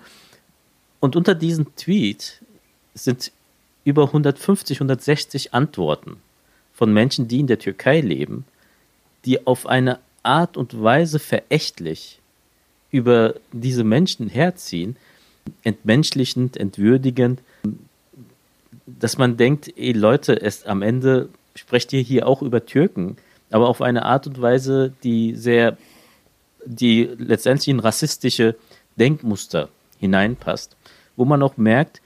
Und 0.99 1.15
unter 1.15 1.35
diesem 1.35 1.75
Tweet 1.75 2.41
sind 2.95 3.31
über 3.83 4.05
150, 4.07 4.77
160 4.77 5.53
Antworten 5.53 6.17
von 6.73 6.91
Menschen, 6.91 7.27
die 7.27 7.39
in 7.39 7.47
der 7.47 7.59
Türkei 7.59 8.01
leben, 8.01 8.45
die 9.25 9.45
auf 9.45 9.67
eine 9.67 9.99
Art 10.23 10.57
und 10.57 10.81
Weise 10.81 11.19
verächtlich 11.19 12.19
über 12.89 13.35
diese 13.51 13.83
Menschen 13.83 14.29
herziehen, 14.29 14.95
entmenschlichend, 15.63 16.57
entwürdigend, 16.57 17.41
dass 18.85 19.17
man 19.17 19.37
denkt, 19.37 19.71
ey 19.77 19.91
Leute, 19.91 20.41
es 20.41 20.65
am 20.65 20.81
Ende 20.81 21.29
sprecht 21.55 21.93
ihr 21.93 22.01
hier 22.01 22.27
auch 22.27 22.41
über 22.41 22.65
Türken, 22.65 23.17
aber 23.49 23.69
auf 23.69 23.81
eine 23.81 24.05
Art 24.05 24.27
und 24.27 24.41
Weise, 24.41 24.93
die 25.03 25.35
sehr, 25.35 25.77
die 26.65 27.09
letztendlich 27.17 27.67
in 27.67 27.79
rassistische 27.79 28.55
Denkmuster 28.97 29.69
hineinpasst, 29.99 30.75
wo 31.15 31.25
man 31.25 31.43
auch 31.43 31.57
merkt, 31.57 32.01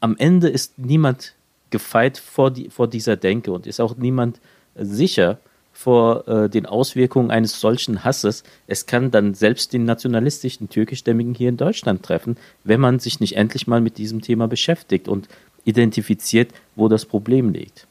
am 0.00 0.16
Ende 0.18 0.48
ist 0.48 0.78
niemand 0.78 1.34
gefeit 1.70 2.18
vor, 2.18 2.50
die, 2.50 2.68
vor 2.68 2.88
dieser 2.88 3.16
Denke 3.16 3.52
und 3.52 3.66
ist 3.66 3.80
auch 3.80 3.96
niemand 3.96 4.40
sicher, 4.74 5.38
vor 5.74 6.26
äh, 6.28 6.48
den 6.48 6.64
Auswirkungen 6.64 7.30
eines 7.30 7.60
solchen 7.60 8.04
Hasses. 8.04 8.44
Es 8.66 8.86
kann 8.86 9.10
dann 9.10 9.34
selbst 9.34 9.72
den 9.72 9.84
nationalistischen 9.84 10.70
Türkischstämmigen 10.70 11.34
hier 11.34 11.50
in 11.50 11.56
Deutschland 11.56 12.02
treffen, 12.02 12.36
wenn 12.62 12.80
man 12.80 13.00
sich 13.00 13.20
nicht 13.20 13.36
endlich 13.36 13.66
mal 13.66 13.80
mit 13.80 13.98
diesem 13.98 14.22
Thema 14.22 14.48
beschäftigt 14.48 15.08
und 15.08 15.28
identifiziert, 15.64 16.52
wo 16.76 16.88
das 16.88 17.04
Problem 17.04 17.50
liegt. 17.50 17.86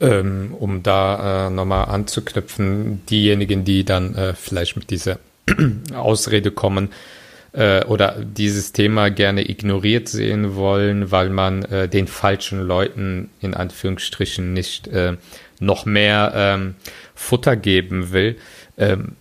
Ähm, 0.00 0.54
um 0.58 0.82
da 0.82 1.46
äh, 1.46 1.50
nochmal 1.50 1.84
anzuknüpfen, 1.84 3.04
diejenigen, 3.06 3.64
die 3.64 3.84
dann 3.84 4.14
äh, 4.14 4.34
vielleicht 4.34 4.76
mit 4.76 4.90
dieser 4.90 5.18
Ausrede 5.94 6.50
kommen, 6.50 6.88
äh, 7.52 7.84
oder 7.84 8.16
dieses 8.22 8.72
Thema 8.72 9.10
gerne 9.10 9.48
ignoriert 9.48 10.08
sehen 10.08 10.54
wollen, 10.54 11.10
weil 11.10 11.30
man 11.30 11.64
äh, 11.64 11.88
den 11.88 12.06
falschen 12.06 12.60
Leuten 12.60 13.30
in 13.40 13.54
Anführungsstrichen 13.54 14.52
nicht 14.52 14.88
äh, 14.88 15.16
noch 15.60 15.86
mehr 15.86 16.32
ähm, 16.34 16.74
Futter 17.14 17.56
geben 17.56 18.12
will. 18.12 18.36
Ähm, 18.76 19.12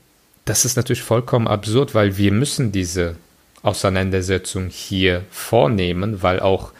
das 0.45 0.65
ist 0.65 0.77
natürlich 0.77 1.03
vollkommen 1.03 1.47
absurd, 1.47 1.93
weil 1.93 2.17
wir 2.17 2.31
müssen 2.31 2.71
diese 2.71 3.15
Auseinandersetzung 3.61 4.69
hier 4.69 5.23
vornehmen, 5.29 6.23
weil 6.23 6.39
auch 6.39 6.71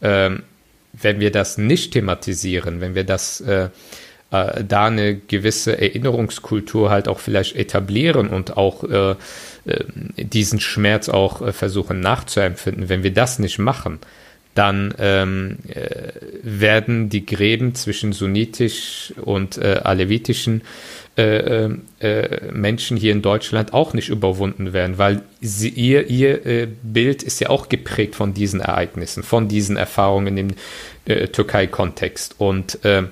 ähm, 0.00 0.42
wenn 0.92 1.20
wir 1.20 1.30
das 1.30 1.58
nicht 1.58 1.92
thematisieren, 1.92 2.80
wenn 2.80 2.94
wir 2.94 3.04
das 3.04 3.40
äh, 3.40 3.68
äh, 4.30 4.64
da 4.64 4.86
eine 4.86 5.16
gewisse 5.16 5.80
Erinnerungskultur 5.80 6.90
halt 6.90 7.08
auch 7.08 7.18
vielleicht 7.18 7.56
etablieren 7.56 8.28
und 8.28 8.56
auch 8.56 8.84
äh, 8.84 9.10
äh, 9.10 9.84
diesen 10.16 10.60
Schmerz 10.60 11.08
auch 11.08 11.42
äh, 11.42 11.52
versuchen 11.52 12.00
nachzuempfinden. 12.00 12.88
Wenn 12.88 13.02
wir 13.02 13.12
das 13.12 13.38
nicht 13.38 13.58
machen, 13.58 13.98
dann 14.54 14.94
ähm, 14.98 15.58
äh, 15.68 16.12
werden 16.42 17.08
die 17.08 17.24
Gräben 17.24 17.74
zwischen 17.74 18.12
sunnitisch 18.12 19.12
und 19.22 19.58
äh, 19.58 19.80
alevitischen 19.84 20.62
äh, 21.16 21.68
äh, 22.00 22.52
Menschen 22.52 22.96
hier 22.96 23.12
in 23.12 23.20
Deutschland 23.20 23.74
auch 23.74 23.94
nicht 23.94 24.08
überwunden 24.08 24.72
werden, 24.72 24.96
weil 24.96 25.22
sie, 25.40 25.68
ihr, 25.68 26.08
ihr 26.08 26.46
äh, 26.46 26.68
Bild 26.82 27.22
ist 27.22 27.40
ja 27.40 27.50
auch 27.50 27.68
geprägt 27.68 28.14
von 28.14 28.32
diesen 28.32 28.60
Ereignissen, 28.60 29.22
von 29.22 29.46
diesen 29.48 29.76
Erfahrungen 29.76 30.38
im 30.38 30.48
äh, 31.04 31.28
Türkei-Kontext. 31.28 32.36
Und 32.38 32.84
äh, 32.84 33.02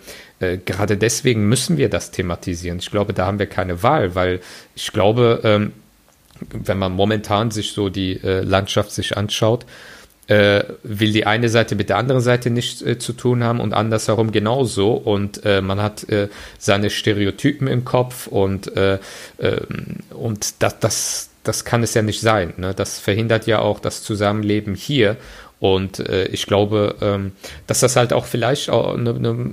äh, 0.40 0.58
gerade 0.64 0.96
deswegen 0.96 1.48
müssen 1.48 1.76
wir 1.76 1.90
das 1.90 2.10
thematisieren. 2.10 2.78
Ich 2.78 2.90
glaube, 2.90 3.12
da 3.12 3.26
haben 3.26 3.38
wir 3.38 3.46
keine 3.46 3.82
Wahl, 3.82 4.14
weil 4.14 4.40
ich 4.74 4.92
glaube, 4.92 5.40
ähm, 5.44 5.72
wenn 6.50 6.78
man 6.78 6.92
momentan 6.92 7.50
sich 7.50 7.72
so 7.72 7.88
die 7.88 8.20
Landschaft 8.22 8.92
sich 8.92 9.16
anschaut, 9.16 9.66
äh, 10.28 10.62
will 10.82 11.12
die 11.12 11.26
eine 11.26 11.48
Seite 11.48 11.74
mit 11.74 11.88
der 11.88 11.96
anderen 11.96 12.20
Seite 12.20 12.50
nichts 12.50 12.82
äh, 12.82 12.98
zu 12.98 13.14
tun 13.14 13.42
haben 13.42 13.60
und 13.60 13.72
andersherum 13.72 14.30
genauso. 14.30 14.92
Und 14.92 15.44
äh, 15.44 15.62
man 15.62 15.82
hat 15.82 16.08
äh, 16.10 16.28
seine 16.58 16.90
Stereotypen 16.90 17.66
im 17.66 17.84
Kopf 17.84 18.26
und, 18.26 18.76
äh, 18.76 18.98
ähm, 19.40 19.96
und 20.10 20.62
das, 20.62 20.78
das, 20.78 21.30
das 21.44 21.64
kann 21.64 21.82
es 21.82 21.94
ja 21.94 22.02
nicht 22.02 22.20
sein. 22.20 22.52
Ne? 22.58 22.74
Das 22.74 23.00
verhindert 23.00 23.46
ja 23.46 23.60
auch 23.60 23.80
das 23.80 24.02
Zusammenleben 24.02 24.74
hier. 24.74 25.16
Und 25.60 25.98
äh, 25.98 26.26
ich 26.26 26.46
glaube, 26.46 26.96
ähm, 27.00 27.32
dass 27.66 27.80
das 27.80 27.96
halt 27.96 28.12
auch 28.12 28.26
vielleicht 28.26 28.70
auch 28.70 28.94
eine, 28.94 29.14
eine 29.14 29.50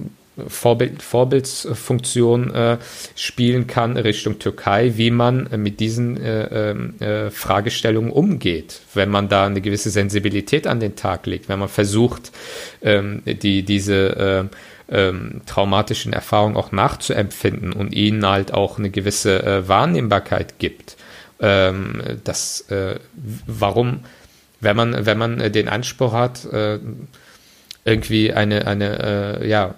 Vorbild, 0.47 1.01
Vorbildsfunktion 1.01 2.53
äh, 2.53 2.77
spielen 3.15 3.67
kann 3.67 3.95
Richtung 3.95 4.37
Türkei, 4.37 4.93
wie 4.95 5.09
man 5.09 5.47
äh, 5.47 5.57
mit 5.57 5.79
diesen 5.79 6.21
äh, 6.21 6.71
ähm, 6.71 6.95
äh, 6.99 7.31
Fragestellungen 7.31 8.11
umgeht, 8.11 8.81
wenn 8.93 9.09
man 9.09 9.29
da 9.29 9.45
eine 9.45 9.61
gewisse 9.61 9.89
Sensibilität 9.89 10.67
an 10.67 10.81
den 10.81 10.95
Tag 10.97 11.25
legt, 11.25 11.47
wenn 11.47 11.59
man 11.59 11.69
versucht, 11.69 12.33
ähm, 12.81 13.21
die, 13.25 13.63
diese 13.63 14.49
äh, 14.91 14.97
ähm, 15.07 15.41
traumatischen 15.45 16.11
Erfahrungen 16.11 16.57
auch 16.57 16.73
nachzuempfinden 16.73 17.71
und 17.71 17.93
ihnen 17.93 18.25
halt 18.25 18.53
auch 18.53 18.77
eine 18.77 18.89
gewisse 18.89 19.41
äh, 19.41 19.67
Wahrnehmbarkeit 19.69 20.59
gibt. 20.59 20.97
Ähm, 21.39 22.01
das, 22.23 22.65
warum, 23.45 24.01
wenn 24.61 24.75
man, 24.75 25.05
wenn 25.05 25.17
man 25.17 25.51
den 25.51 25.67
Anspruch 25.67 26.13
hat, 26.13 26.47
irgendwie 27.83 28.31
eine, 28.31 28.65
eine 28.67 29.45
ja, 29.45 29.75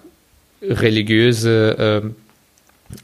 religiöse 0.62 2.12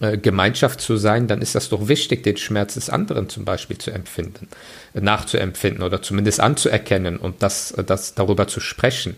äh, 0.01 0.05
äh, 0.13 0.17
Gemeinschaft 0.17 0.81
zu 0.81 0.97
sein, 0.97 1.27
dann 1.27 1.43
ist 1.43 1.55
das 1.55 1.69
doch 1.69 1.89
wichtig, 1.89 2.23
den 2.23 2.37
Schmerz 2.37 2.75
des 2.75 2.89
anderen 2.89 3.29
zum 3.29 3.45
Beispiel 3.45 3.77
zu 3.77 3.91
empfinden, 3.91 4.49
nachzuempfinden 4.95 5.83
oder 5.83 6.01
zumindest 6.01 6.41
anzuerkennen 6.41 7.19
und 7.19 7.43
das, 7.43 7.75
das 7.87 8.15
darüber 8.15 8.47
zu 8.49 8.61
sprechen. 8.61 9.17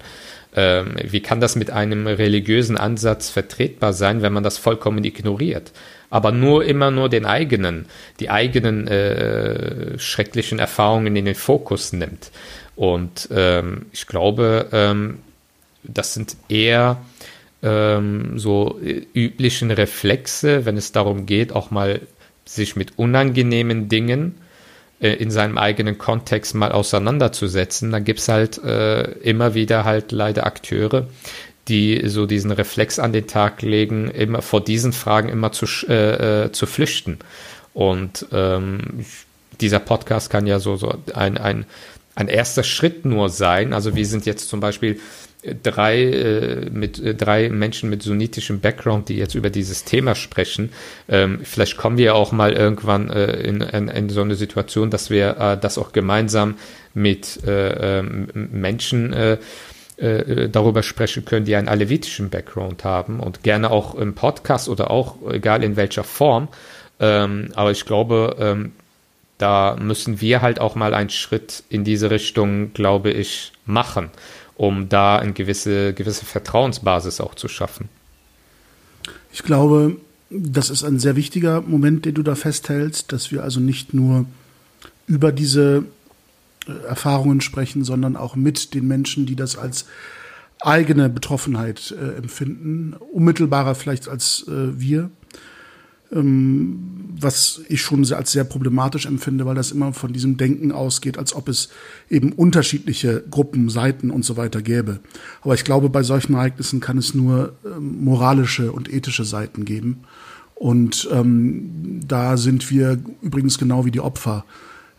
Ähm, 0.57 0.97
wie 1.03 1.21
kann 1.21 1.41
das 1.41 1.55
mit 1.55 1.71
einem 1.71 2.07
religiösen 2.07 2.77
Ansatz 2.77 3.31
vertretbar 3.31 3.93
sein, 3.93 4.23
wenn 4.23 4.33
man 4.33 4.43
das 4.43 4.59
vollkommen 4.59 5.05
ignoriert? 5.05 5.71
Aber 6.11 6.33
nur 6.33 6.65
immer 6.65 6.91
nur 6.91 7.09
den 7.09 7.27
eigenen, 7.27 7.87
die 8.21 8.31
eigenen 8.31 8.89
äh, 8.89 9.99
schrecklichen 9.99 10.59
Erfahrungen 10.59 11.15
in 11.15 11.27
den 11.27 11.35
Fokus 11.35 11.93
nimmt. 11.93 12.31
Und 12.75 13.29
ähm, 13.31 13.87
ich 13.93 14.07
glaube, 14.07 14.69
ähm, 14.73 15.19
das 15.85 16.15
sind 16.15 16.37
eher 16.49 16.99
ähm, 17.63 18.39
so 18.39 18.79
üblichen 18.81 19.71
Reflexe, 19.71 20.65
wenn 20.65 20.77
es 20.77 20.93
darum 20.93 21.27
geht, 21.27 21.53
auch 21.53 21.71
mal 21.71 22.01
sich 22.45 22.77
mit 22.77 22.99
unangenehmen 22.99 23.89
Dingen 23.89 24.37
äh, 25.01 25.11
in 25.11 25.31
seinem 25.31 25.59
eigenen 25.59 25.99
Kontext 25.99 26.55
mal 26.55 26.73
auseinanderzusetzen, 26.73 27.91
dann 27.93 28.05
gibt 28.05 28.21
es 28.21 28.29
halt 28.29 28.59
äh, 28.59 29.03
immer 29.19 29.55
wieder 29.55 29.85
halt 29.85 30.13
leider 30.13 30.47
Akteure, 30.47 31.09
die 31.69 32.03
so 32.07 32.27
diesen 32.27 32.53
Reflex 32.53 32.99
an 32.99 33.13
den 33.13 33.27
Tag 33.27 33.63
legen, 33.63 34.09
immer 34.09 34.41
vor 34.43 34.63
diesen 34.63 34.93
Fragen 34.93 35.29
immer 35.29 35.53
zu, 35.53 35.67
äh, 35.89 36.45
äh, 36.45 36.53
zu 36.53 36.67
flüchten. 36.67 37.19
Und 37.75 38.27
ähm, 38.33 39.05
dieser 39.61 39.81
Podcast 39.81 40.31
kann 40.31 40.47
ja 40.47 40.61
so, 40.61 40.77
so 40.77 40.95
ein, 41.15 41.37
ein, 41.37 41.67
ein 42.15 42.29
erster 42.29 42.63
Schritt 42.63 43.05
nur 43.05 43.29
sein. 43.29 43.73
Also 43.73 43.97
wir 43.97 44.07
sind 44.07 44.25
jetzt 44.25 44.49
zum 44.49 44.61
Beispiel 44.61 45.01
drei, 45.63 46.03
äh, 46.03 46.71
mit, 46.71 46.99
äh, 46.99 47.15
drei 47.15 47.49
Menschen 47.49 47.91
mit 47.91 48.03
sunnitischem 48.03 48.61
Background, 48.61 49.09
die 49.09 49.17
jetzt 49.17 49.35
über 49.35 49.51
dieses 49.51 49.85
Thema 49.85 50.15
sprechen. 50.15 50.73
Ähm, 51.09 51.41
vielleicht 51.43 51.77
kommen 51.77 51.99
wir 51.99 52.15
auch 52.15 52.33
mal 52.33 52.53
irgendwann 52.53 53.11
äh, 53.11 53.33
in, 53.43 53.61
in, 53.61 53.89
in, 53.89 54.09
so 54.09 54.23
eine 54.23 54.35
Situation, 54.35 54.91
dass 54.91 55.11
wir 55.11 55.37
äh, 55.39 55.59
das 55.59 55.79
auch 55.79 55.93
gemeinsam 55.93 56.57
mit 56.95 57.45
äh, 57.47 57.99
ähm, 57.99 58.29
Menschen 58.35 59.13
äh, 59.13 59.39
darüber 59.99 60.83
sprechen 60.83 61.25
können, 61.25 61.47
die 61.47 61.57
einen 61.57 61.69
alevitischen 61.69 62.29
Background 62.29 62.85
haben 62.85 63.19
und 63.19 63.43
gerne 63.43 63.71
auch 63.71 63.95
im 63.95 64.15
Podcast 64.15 64.69
oder 64.69 64.91
auch 64.91 65.17
egal 65.31 65.65
in 65.65 65.77
welcher 65.77 66.05
Form. 66.05 66.49
Ähm, 67.01 67.49
aber 67.55 67.71
ich 67.71 67.87
glaube, 67.87 68.37
ähm, 68.39 68.73
da 69.39 69.77
müssen 69.81 70.21
wir 70.21 70.43
halt 70.43 70.61
auch 70.61 70.75
mal 70.75 70.93
einen 70.93 71.09
Schritt 71.09 71.63
in 71.71 71.83
diese 71.83 72.11
Richtung, 72.11 72.75
glaube 72.75 73.11
ich, 73.11 73.53
machen 73.65 74.11
um 74.57 74.89
da 74.89 75.19
eine 75.19 75.33
gewisse, 75.33 75.93
gewisse 75.93 76.25
Vertrauensbasis 76.25 77.21
auch 77.21 77.35
zu 77.35 77.49
schaffen. 77.49 77.89
Ich 79.33 79.43
glaube, 79.43 79.97
das 80.31 80.71
ist 80.71 80.83
ein 80.83 80.99
sehr 80.99 81.17
wichtiger 81.17 81.61
Moment, 81.61 82.05
den 82.05 82.15
du 82.15 82.23
da 82.23 82.35
festhältst, 82.35 83.13
dass 83.13 83.31
wir 83.31 83.43
also 83.43 83.61
nicht 83.61 83.95
nur 83.95 84.27
über 85.07 85.31
diese 85.31 85.85
äh, 86.67 86.73
Erfahrungen 86.87 87.41
sprechen, 87.41 87.85
sondern 87.85 88.17
auch 88.17 88.35
mit 88.35 88.75
den 88.75 88.89
Menschen, 88.89 89.27
die 89.27 89.37
das 89.37 89.57
als 89.57 89.87
eigene 90.61 91.09
Betroffenheit 91.09 91.95
äh, 91.97 92.17
empfinden, 92.17 92.95
unmittelbarer 93.13 93.75
vielleicht 93.75 94.09
als 94.09 94.47
äh, 94.49 94.81
wir 94.81 95.11
was 96.11 97.63
ich 97.69 97.83
schon 97.83 98.11
als 98.13 98.33
sehr 98.33 98.45
problematisch 98.45 99.07
empfinde, 99.07 99.47
weil 99.47 99.55
das 99.55 99.73
immer 99.73 99.93
von 99.93 100.13
diesem 100.13 100.37
Denken 100.37 100.73
ausgeht, 100.73 101.19
als 101.19 101.35
ob 101.35 101.49
es 101.49 101.69
eben 102.11 102.33
unterschiedliche 102.33 103.25
Gruppen, 103.31 103.69
Seiten 103.69 104.11
und 104.11 104.25
so 104.25 104.37
weiter 104.37 104.63
gäbe. 104.63 105.01
Aber 105.43 105.55
ich 105.55 105.65
glaube, 105.65 105.89
bei 105.89 106.03
solchen 106.03 106.35
Ereignissen 106.35 106.81
kann 106.81 106.99
es 106.99 107.15
nur 107.15 107.55
ähm, 107.65 108.05
moralische 108.05 108.73
und 108.73 108.93
ethische 108.93 109.25
Seiten 109.25 109.65
geben. 109.65 110.05
Und 110.55 111.09
ähm, 111.13 112.01
da 112.07 112.37
sind 112.37 112.71
wir 112.71 112.99
übrigens 113.21 113.59
genau 113.59 113.85
wie 113.85 113.91
die 113.91 114.01
Opfer 114.01 114.45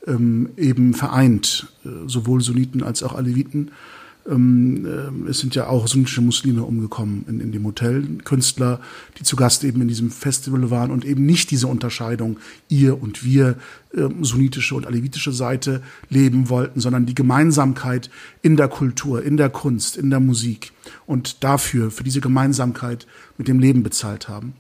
ähm, 0.06 0.50
eben 0.58 0.94
vereint, 0.94 1.68
äh, 1.86 1.90
sowohl 2.08 2.42
Sunniten 2.42 2.84
als 2.84 3.02
auch 3.02 3.16
Aleviten. 3.16 3.72
Ähm, 4.28 4.86
äh, 4.86 5.30
es 5.30 5.40
sind 5.40 5.56
ja 5.56 5.68
auch 5.68 5.88
sunnische 5.88 6.22
Muslime 6.22 6.64
umgekommen 6.64 7.26
in, 7.28 7.40
in 7.40 7.52
dem 7.52 7.66
Hotel. 7.66 8.04
Künstler, 8.24 8.82
die 9.18 9.24
zu 9.24 9.36
Gast 9.36 9.64
eben 9.64 9.82
in 9.82 9.88
diesem 9.88 10.12
Festival 10.12 10.70
waren 10.70 10.92
und 10.92 11.06
eben 11.06 11.26
nicht 11.26 11.52
diese 11.52 11.68
Unterscheidung, 11.68 12.38
ihr 12.68 13.02
und 13.02 13.24
wir, 13.24 13.58
äh, 13.94 14.08
sunnitische 14.22 14.76
und 14.76 14.86
alevitische 14.86 15.32
Seite 15.32 15.82
leben 16.10 16.50
wollten, 16.50 16.80
sondern 16.80 17.06
die 17.06 17.16
Gemeinsamkeit 17.16 18.10
in 18.42 18.58
der 18.58 18.68
Kultur, 18.68 19.24
in 19.24 19.38
der 19.38 19.50
Kunst, 19.50 19.98
in 19.98 20.10
der 20.10 20.20
Musik 20.20 20.74
und 21.06 21.44
dafür, 21.44 21.92
für 21.92 22.04
diese 22.04 22.22
Gemeinsamkeit 22.22 23.08
mit 23.38 23.48
dem 23.48 23.60
Leben 23.60 23.84
bezahlt 23.84 24.28
haben. 24.28 24.54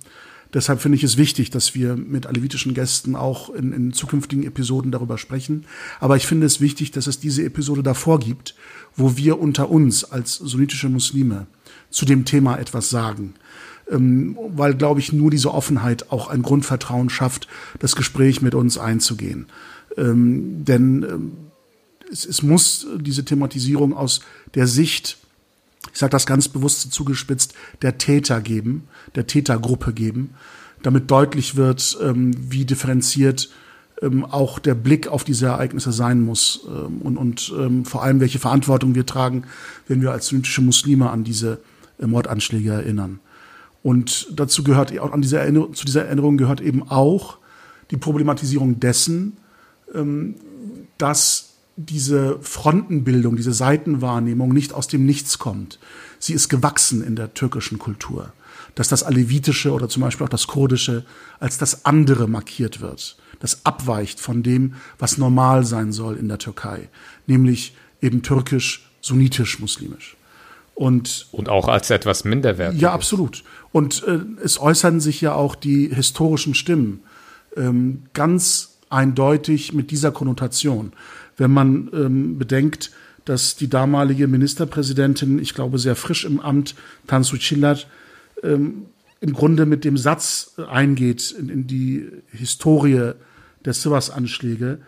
Deshalb 0.54 0.80
finde 0.80 0.96
ich 0.96 1.04
es 1.04 1.18
wichtig, 1.18 1.50
dass 1.50 1.76
wir 1.76 1.96
mit 1.96 2.26
alevitischen 2.26 2.74
Gästen 2.74 3.16
auch 3.16 3.50
in, 3.50 3.74
in, 3.74 3.94
zukünftigen 3.94 4.46
Episoden 4.46 4.92
darüber 4.92 5.18
sprechen. 5.18 5.66
Aber 6.00 6.16
ich 6.16 6.26
finde 6.26 6.46
es 6.46 6.62
wichtig, 6.62 6.92
dass 6.92 7.08
es 7.08 7.20
diese 7.20 7.44
Episode 7.44 7.84
davor 7.84 8.20
gibt, 8.20 8.56
wo 8.98 9.16
wir 9.16 9.40
unter 9.40 9.70
uns 9.70 10.04
als 10.04 10.36
sunnitische 10.36 10.90
Muslime 10.90 11.48
zu 11.90 12.06
dem 12.06 12.26
Thema 12.26 12.58
etwas 12.58 12.90
sagen. 12.90 13.36
Ähm, 13.90 14.38
weil, 14.50 14.74
glaube 14.74 15.00
ich, 15.00 15.14
nur 15.14 15.32
diese 15.32 15.54
Offenheit 15.54 16.12
auch 16.12 16.28
ein 16.28 16.42
Grundvertrauen 16.42 17.10
schafft, 17.10 17.48
das 17.80 17.96
Gespräch 17.96 18.42
mit 18.42 18.54
uns 18.54 18.78
einzugehen. 18.78 19.46
Ähm, 19.96 20.66
denn 20.66 21.04
ähm, 21.04 21.32
es, 22.12 22.26
es 22.26 22.44
muss 22.44 22.86
diese 23.00 23.24
Thematisierung 23.24 23.94
aus 23.96 24.22
der 24.56 24.68
Sicht, 24.68 25.18
ich 25.94 26.00
sage 26.00 26.12
das 26.12 26.26
ganz 26.26 26.50
bewusst 26.50 26.92
zugespitzt, 26.92 27.54
der 27.82 27.98
Täter 27.98 28.42
geben, 28.42 28.88
der 29.16 29.28
Tätergruppe 29.28 29.94
geben, 29.94 30.32
damit 30.84 31.10
deutlich 31.10 31.56
wird, 31.56 31.98
wie 32.00 32.66
differenziert 32.66 33.50
ähm, 34.02 34.26
auch 34.26 34.60
der 34.60 34.76
Blick 34.76 35.08
auf 35.08 35.24
diese 35.24 35.48
Ereignisse 35.48 35.92
sein 35.92 36.22
muss 36.22 36.68
ähm, 36.68 37.02
und, 37.02 37.18
und 37.18 37.54
ähm, 37.58 37.86
vor 37.86 38.04
allem, 38.04 38.20
welche 38.20 38.40
Verantwortung 38.40 38.96
wir 38.96 39.06
tragen, 39.06 39.44
wenn 39.88 40.02
wir 40.02 40.12
als 40.12 40.28
sunnitische 40.28 40.62
Muslime 40.62 41.10
an 41.10 41.24
diese 41.24 41.60
äh, 42.00 42.08
Mordanschläge 42.08 42.72
erinnern. 42.72 43.20
Und 43.84 44.28
dazu 44.36 44.64
gehört 44.64 44.98
auch 45.00 45.14
an 45.14 45.22
dieser 45.22 45.42
Erinnerung, 45.42 45.74
zu 45.74 45.86
dieser 45.86 46.06
Erinnerung 46.06 46.38
gehört 46.38 46.62
eben 46.62 46.90
auch 46.90 47.38
die 47.92 47.98
Problematisierung 47.98 48.80
dessen, 48.80 49.38
ähm, 49.94 50.36
dass 50.98 51.54
diese 51.76 52.40
Frontenbildung, 52.42 53.36
diese 53.36 53.54
Seitenwahrnehmung 53.54 54.52
nicht 54.52 54.74
aus 54.74 54.88
dem 54.88 55.06
Nichts 55.06 55.38
kommt. 55.38 55.80
Sie 56.18 56.34
ist 56.34 56.50
gewachsen 56.50 57.04
in 57.04 57.16
der 57.16 57.36
türkischen 57.36 57.78
Kultur. 57.78 58.34
dass 58.78 58.90
das 58.90 59.02
Alevitische 59.02 59.72
oder 59.72 59.90
zum 59.90 60.04
Beispiel 60.04 60.26
auch 60.26 60.30
das 60.30 60.46
Kurdische 60.46 61.04
als 61.40 61.58
das 61.58 61.84
andere 61.86 62.28
markiert 62.28 62.80
wird, 62.80 63.18
das 63.40 63.66
abweicht 63.66 64.20
von 64.20 64.44
dem, 64.44 64.74
was 65.00 65.18
normal 65.18 65.64
sein 65.64 65.92
soll 65.92 66.16
in 66.18 66.28
der 66.28 66.40
Türkei, 66.40 66.90
nämlich 67.26 67.76
eben 68.02 68.22
türkisch, 68.22 68.90
sunnitisch, 69.02 69.60
muslimisch. 69.60 70.16
Und, 70.76 71.28
und 71.32 71.50
auch 71.50 71.68
als 71.68 71.90
etwas 71.90 72.24
minderwertig. 72.24 72.80
Ja, 72.80 72.92
absolut. 72.92 73.44
Und 73.72 74.04
äh, 74.04 74.20
es 74.44 74.60
äußern 74.60 75.00
sich 75.00 75.22
ja 75.22 75.34
auch 75.34 75.56
die 75.56 75.90
historischen 75.94 76.54
Stimmen 76.54 77.02
ähm, 77.56 78.04
ganz 78.14 78.78
eindeutig 78.90 79.74
mit 79.74 79.90
dieser 79.90 80.12
Konnotation. 80.12 80.94
Wenn 81.36 81.52
man 81.52 81.90
ähm, 81.94 82.38
bedenkt, 82.38 82.92
dass 83.26 83.56
die 83.56 83.70
damalige 83.70 84.28
Ministerpräsidentin, 84.28 85.40
ich 85.40 85.54
glaube 85.54 85.80
sehr 85.80 85.96
frisch 85.96 86.26
im 86.26 86.40
Amt, 86.40 86.76
Tansu 87.08 87.38
Chillat, 87.38 87.88
ähm, 88.44 88.86
im 89.20 89.34
Grunde 89.34 89.66
mit 89.66 89.84
dem 89.84 89.98
Satz 89.98 90.54
eingeht 90.70 91.32
in, 91.32 91.50
in 91.50 91.68
die 91.68 92.08
Historie 92.32 93.14
der 93.68 93.74
Sivas-Anschläge. 93.74 94.80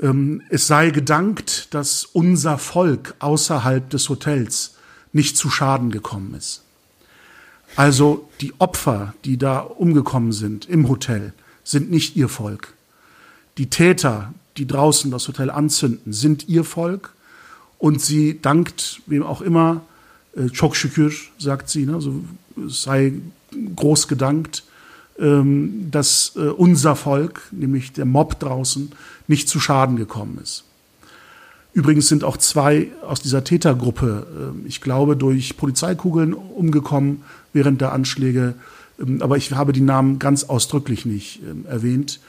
Ähm, 0.00 0.42
es 0.50 0.66
sei 0.66 0.90
gedankt, 0.90 1.72
dass 1.72 2.04
unser 2.04 2.58
Volk 2.58 3.14
außerhalb 3.20 3.88
des 3.88 4.10
Hotels 4.10 4.74
nicht 5.12 5.38
zu 5.38 5.48
Schaden 5.48 5.90
gekommen 5.90 6.34
ist. 6.34 6.62
Also 7.76 8.28
die 8.40 8.52
Opfer, 8.58 9.14
die 9.24 9.38
da 9.38 9.60
umgekommen 9.60 10.32
sind 10.32 10.68
im 10.68 10.88
Hotel, 10.88 11.32
sind 11.64 11.90
nicht 11.90 12.16
ihr 12.16 12.28
Volk. 12.28 12.74
Die 13.56 13.70
Täter, 13.70 14.34
die 14.56 14.66
draußen 14.66 15.10
das 15.10 15.28
Hotel 15.28 15.50
anzünden, 15.50 16.12
sind 16.12 16.48
ihr 16.48 16.64
Volk 16.64 17.12
und 17.78 18.02
sie 18.02 18.40
dankt 18.42 19.00
wem 19.06 19.22
auch 19.22 19.40
immer, 19.40 19.82
äh, 20.36 20.48
çok 20.48 20.76
sagt 21.38 21.70
sie, 21.70 21.86
ne, 21.86 21.94
also 21.94 22.24
es 22.66 22.82
sei 22.82 23.14
groß 23.74 24.08
gedankt, 24.08 24.64
dass 25.18 26.32
äh, 26.36 26.40
unser 26.40 26.94
Volk, 26.94 27.48
nämlich 27.50 27.92
der 27.92 28.04
Mob 28.04 28.38
draußen, 28.38 28.92
nicht 29.28 29.48
zu 29.48 29.60
Schaden 29.60 29.96
gekommen 29.96 30.38
ist. 30.42 30.64
Übrigens 31.72 32.08
sind 32.08 32.24
auch 32.24 32.38
zwei 32.38 32.88
aus 33.06 33.20
dieser 33.20 33.44
Tätergruppe, 33.44 34.26
äh, 34.64 34.68
ich 34.68 34.80
glaube, 34.80 35.16
durch 35.16 35.58
Polizeikugeln 35.58 36.32
umgekommen 36.32 37.22
während 37.52 37.82
der 37.82 37.92
Anschläge. 37.92 38.54
Ähm, 38.98 39.20
aber 39.20 39.36
ich 39.36 39.52
habe 39.52 39.72
die 39.72 39.82
Namen 39.82 40.18
ganz 40.18 40.44
ausdrücklich 40.44 41.04
nicht 41.04 41.40
ähm, 41.42 41.66
erwähnt. 41.66 42.20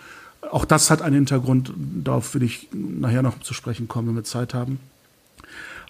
Auch 0.51 0.65
das 0.65 0.91
hat 0.91 1.01
einen 1.01 1.15
Hintergrund, 1.15 1.73
darauf 2.03 2.33
will 2.35 2.43
ich 2.43 2.67
nachher 2.73 3.21
noch 3.21 3.39
zu 3.39 3.53
sprechen 3.53 3.87
kommen, 3.87 4.09
wenn 4.09 4.15
wir 4.15 4.23
Zeit 4.23 4.53
haben. 4.53 4.79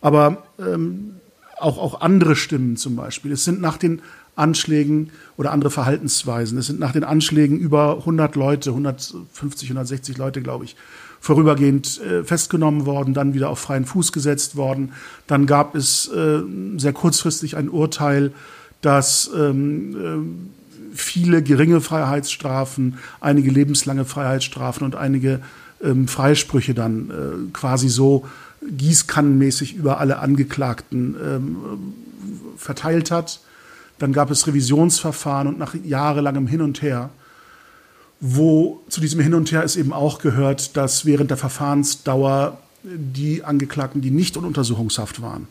Aber 0.02 0.44
ähm, 0.60 1.16
auch, 1.60 1.78
auch 1.80 2.02
andere 2.02 2.36
Stimmen 2.36 2.78
zum 2.78 2.96
Beispiel. 2.96 3.32
Es 3.32 3.44
sind 3.44 3.60
nach 3.60 3.78
den 3.78 4.02
Anschlägen 4.38 5.10
oder 5.36 5.52
andere 5.52 5.72
Verhaltensweisen, 5.72 6.58
es 6.58 6.68
sind 6.68 6.80
nach 6.80 6.94
den 6.94 7.04
Anschlägen 7.04 7.58
über 7.58 7.98
100 7.98 8.36
Leute, 8.36 8.70
150, 8.70 9.70
160 9.70 10.18
Leute, 10.18 10.42
glaube 10.42 10.66
ich, 10.66 10.76
vorübergehend 11.20 12.00
äh, 12.02 12.24
festgenommen 12.24 12.86
worden, 12.86 13.14
dann 13.14 13.34
wieder 13.34 13.50
auf 13.50 13.60
freien 13.60 13.86
Fuß 13.86 14.12
gesetzt 14.12 14.56
worden. 14.56 14.94
Dann 15.26 15.46
gab 15.46 15.76
es 15.76 16.08
äh, 16.10 16.42
sehr 16.78 16.94
kurzfristig 16.94 17.58
ein 17.58 17.70
Urteil, 17.70 18.32
dass 18.82 19.30
ähm, 19.36 19.96
äh, 19.96 20.96
viele 20.96 21.42
geringe 21.44 21.82
Freiheitsstrafen, 21.82 23.00
einige 23.20 23.52
lebenslange 23.52 24.06
Freiheitsstrafen 24.06 24.86
und 24.86 24.96
einige 24.96 25.42
ähm, 25.84 26.08
Freisprüche 26.08 26.74
dann 26.74 27.10
äh, 27.10 27.52
quasi 27.54 27.90
so 27.90 28.26
gießkannenmäßig 28.70 29.76
über 29.76 30.00
alle 30.00 30.20
Angeklagten 30.20 31.16
ähm, 31.24 31.58
verteilt 32.58 33.12
hat. 33.12 33.40
Dann 34.00 34.14
gab 34.14 34.32
es 34.32 34.48
Revisionsverfahren 34.48 35.48
und 35.48 35.60
nach 35.60 35.76
jahrelangem 35.76 36.48
Hin 36.48 36.62
und 36.62 36.82
Her, 36.82 37.10
wo 38.20 38.82
zu 38.90 39.02
diesem 39.02 39.20
Hin 39.20 39.34
und 39.34 39.52
Her 39.52 39.64
es 39.64 39.76
eben 39.76 39.94
auch 39.94 40.20
gehört, 40.20 40.78
dass 40.78 41.06
während 41.06 41.30
der 41.30 41.38
Verfahrensdauer 41.38 42.60
die 42.84 43.44
Angeklagten, 43.44 44.02
die 44.02 44.12
nicht 44.12 44.38
in 44.38 44.46
Untersuchungshaft 44.46 45.22
waren, 45.22 45.48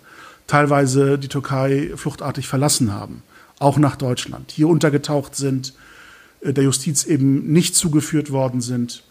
teilweise 0.47 1.19
die 1.19 1.29
Türkei 1.29 1.93
fluchtartig 1.97 2.47
verlassen 2.47 2.93
haben, 2.93 3.23
auch 3.59 3.79
nach 3.79 3.97
Deutschland, 3.97 4.53
hier 4.53 4.69
untergetaucht 4.69 5.35
sind, 5.35 5.75
äh, 6.41 6.53
der 6.53 6.65
Justiz 6.65 7.05
eben 7.05 7.53
nicht 7.53 7.75
zugeführt 7.75 8.31
worden 8.31 8.61
sind 8.61 9.03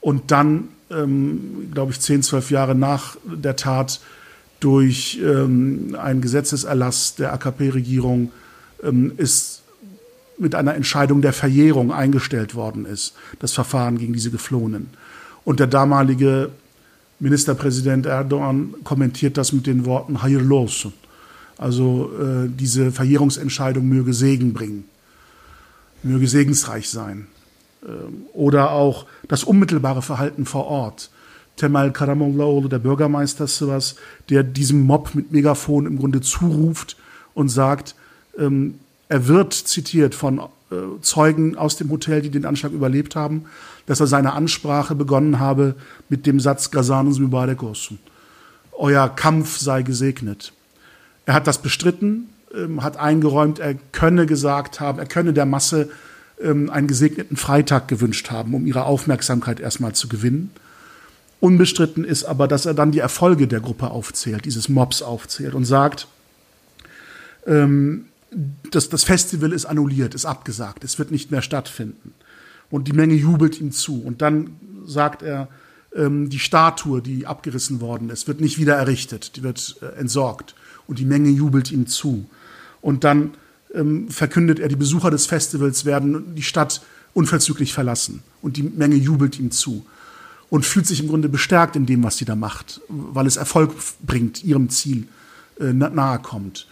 und 0.00 0.30
dann 0.30 0.68
ähm, 0.90 1.70
glaube 1.72 1.92
ich, 1.92 2.00
zehn, 2.00 2.22
zwölf 2.22 2.50
Jahre 2.50 2.74
nach 2.74 3.16
der 3.24 3.56
Tat 3.56 4.00
durch 4.60 5.20
ähm, 5.22 5.96
einen 6.00 6.20
Gesetzeserlass 6.20 7.14
der 7.14 7.32
AKP-Regierung 7.32 8.32
ist 9.16 9.62
mit 10.38 10.54
einer 10.54 10.74
Entscheidung 10.74 11.20
der 11.20 11.32
Verjährung 11.32 11.92
eingestellt 11.92 12.54
worden 12.54 12.86
ist, 12.86 13.14
das 13.40 13.52
Verfahren 13.52 13.98
gegen 13.98 14.12
diese 14.12 14.30
Geflohenen. 14.30 14.90
Und 15.44 15.60
der 15.60 15.66
damalige 15.66 16.50
Ministerpräsident 17.18 18.06
Erdogan 18.06 18.74
kommentiert 18.84 19.36
das 19.36 19.52
mit 19.52 19.66
den 19.66 19.84
Worten 19.84 20.22
Hayır 20.22 20.40
los. 20.40 20.86
Also 21.56 22.12
äh, 22.20 22.48
diese 22.48 22.92
Verjährungsentscheidung 22.92 23.88
möge 23.88 24.14
Segen 24.14 24.52
bringen, 24.52 24.84
möge 26.04 26.28
segensreich 26.28 26.88
sein. 26.88 27.26
Ähm, 27.84 28.26
oder 28.32 28.70
auch 28.70 29.06
das 29.26 29.42
unmittelbare 29.42 30.02
Verhalten 30.02 30.46
vor 30.46 30.66
Ort. 30.66 31.10
Temal 31.56 31.90
Karamollaoğlu, 31.90 32.68
der 32.68 32.78
Bürgermeister 32.78 33.48
sowas, 33.48 33.96
der 34.30 34.44
diesem 34.44 34.82
Mob 34.82 35.16
mit 35.16 35.32
Megafon 35.32 35.86
im 35.86 35.98
Grunde 35.98 36.20
zuruft 36.20 36.96
und 37.34 37.48
sagt, 37.48 37.96
ähm, 38.38 38.74
er 39.08 39.26
wird 39.26 39.54
zitiert 39.54 40.14
von 40.14 40.38
äh, 40.38 41.00
Zeugen 41.00 41.56
aus 41.56 41.76
dem 41.76 41.90
Hotel, 41.90 42.22
die 42.22 42.30
den 42.30 42.44
Anschlag 42.44 42.72
überlebt 42.72 43.16
haben, 43.16 43.46
dass 43.86 44.00
er 44.00 44.06
seine 44.06 44.34
Ansprache 44.34 44.94
begonnen 44.94 45.38
habe 45.38 45.74
mit 46.08 46.26
dem 46.26 46.40
Satz 46.40 46.70
Gazanus 46.70 47.18
Mübarek. 47.18 47.62
Euer 48.72 49.08
Kampf 49.08 49.58
sei 49.58 49.82
gesegnet. 49.82 50.52
Er 51.26 51.34
hat 51.34 51.46
das 51.46 51.62
bestritten, 51.62 52.28
ähm, 52.54 52.82
hat 52.82 52.96
eingeräumt, 52.96 53.58
er 53.58 53.74
könne 53.92 54.26
gesagt 54.26 54.80
haben, 54.80 54.98
er 54.98 55.06
könne 55.06 55.32
der 55.32 55.46
Masse 55.46 55.90
ähm, 56.40 56.70
einen 56.70 56.86
gesegneten 56.86 57.36
Freitag 57.36 57.88
gewünscht 57.88 58.30
haben, 58.30 58.54
um 58.54 58.66
ihre 58.66 58.84
Aufmerksamkeit 58.84 59.60
erstmal 59.60 59.94
zu 59.94 60.08
gewinnen. 60.08 60.50
Unbestritten 61.40 62.04
ist 62.04 62.24
aber, 62.24 62.48
dass 62.48 62.66
er 62.66 62.74
dann 62.74 62.90
die 62.92 62.98
Erfolge 62.98 63.46
der 63.46 63.60
Gruppe 63.60 63.90
aufzählt, 63.90 64.44
dieses 64.44 64.68
Mobs 64.68 65.02
aufzählt 65.02 65.54
und 65.54 65.64
sagt, 65.64 66.08
ähm, 67.46 68.07
das, 68.70 68.88
das 68.88 69.04
Festival 69.04 69.52
ist 69.52 69.64
annulliert, 69.64 70.14
ist 70.14 70.26
abgesagt, 70.26 70.84
es 70.84 70.98
wird 70.98 71.10
nicht 71.10 71.30
mehr 71.30 71.42
stattfinden. 71.42 72.14
Und 72.70 72.88
die 72.88 72.92
Menge 72.92 73.14
jubelt 73.14 73.60
ihm 73.60 73.72
zu. 73.72 74.02
Und 74.02 74.20
dann 74.20 74.56
sagt 74.84 75.22
er, 75.22 75.48
ähm, 75.94 76.28
die 76.28 76.38
Statue, 76.38 77.00
die 77.00 77.26
abgerissen 77.26 77.80
worden 77.80 78.10
ist, 78.10 78.28
wird 78.28 78.40
nicht 78.40 78.58
wieder 78.58 78.74
errichtet, 78.74 79.36
die 79.36 79.42
wird 79.42 79.76
äh, 79.80 79.98
entsorgt. 79.98 80.54
Und 80.86 80.98
die 80.98 81.06
Menge 81.06 81.30
jubelt 81.30 81.70
ihm 81.72 81.86
zu. 81.86 82.28
Und 82.82 83.04
dann 83.04 83.32
ähm, 83.74 84.08
verkündet 84.10 84.58
er, 84.58 84.68
die 84.68 84.76
Besucher 84.76 85.10
des 85.10 85.26
Festivals 85.26 85.84
werden 85.84 86.34
die 86.34 86.42
Stadt 86.42 86.82
unverzüglich 87.14 87.72
verlassen 87.72 88.22
und 88.42 88.56
die 88.56 88.62
Menge 88.62 88.96
jubelt 88.96 89.38
ihm 89.38 89.50
zu 89.50 89.84
und 90.50 90.64
fühlt 90.64 90.86
sich 90.86 91.00
im 91.00 91.08
Grunde 91.08 91.28
bestärkt 91.28 91.76
in 91.76 91.86
dem, 91.86 92.02
was 92.02 92.16
sie 92.16 92.24
da 92.24 92.36
macht, 92.36 92.80
weil 92.88 93.26
es 93.26 93.36
Erfolg 93.36 93.72
bringt, 94.06 94.44
ihrem 94.44 94.70
Ziel 94.70 95.08
äh, 95.60 95.72
nahe 95.72 96.18
kommt. 96.20 96.66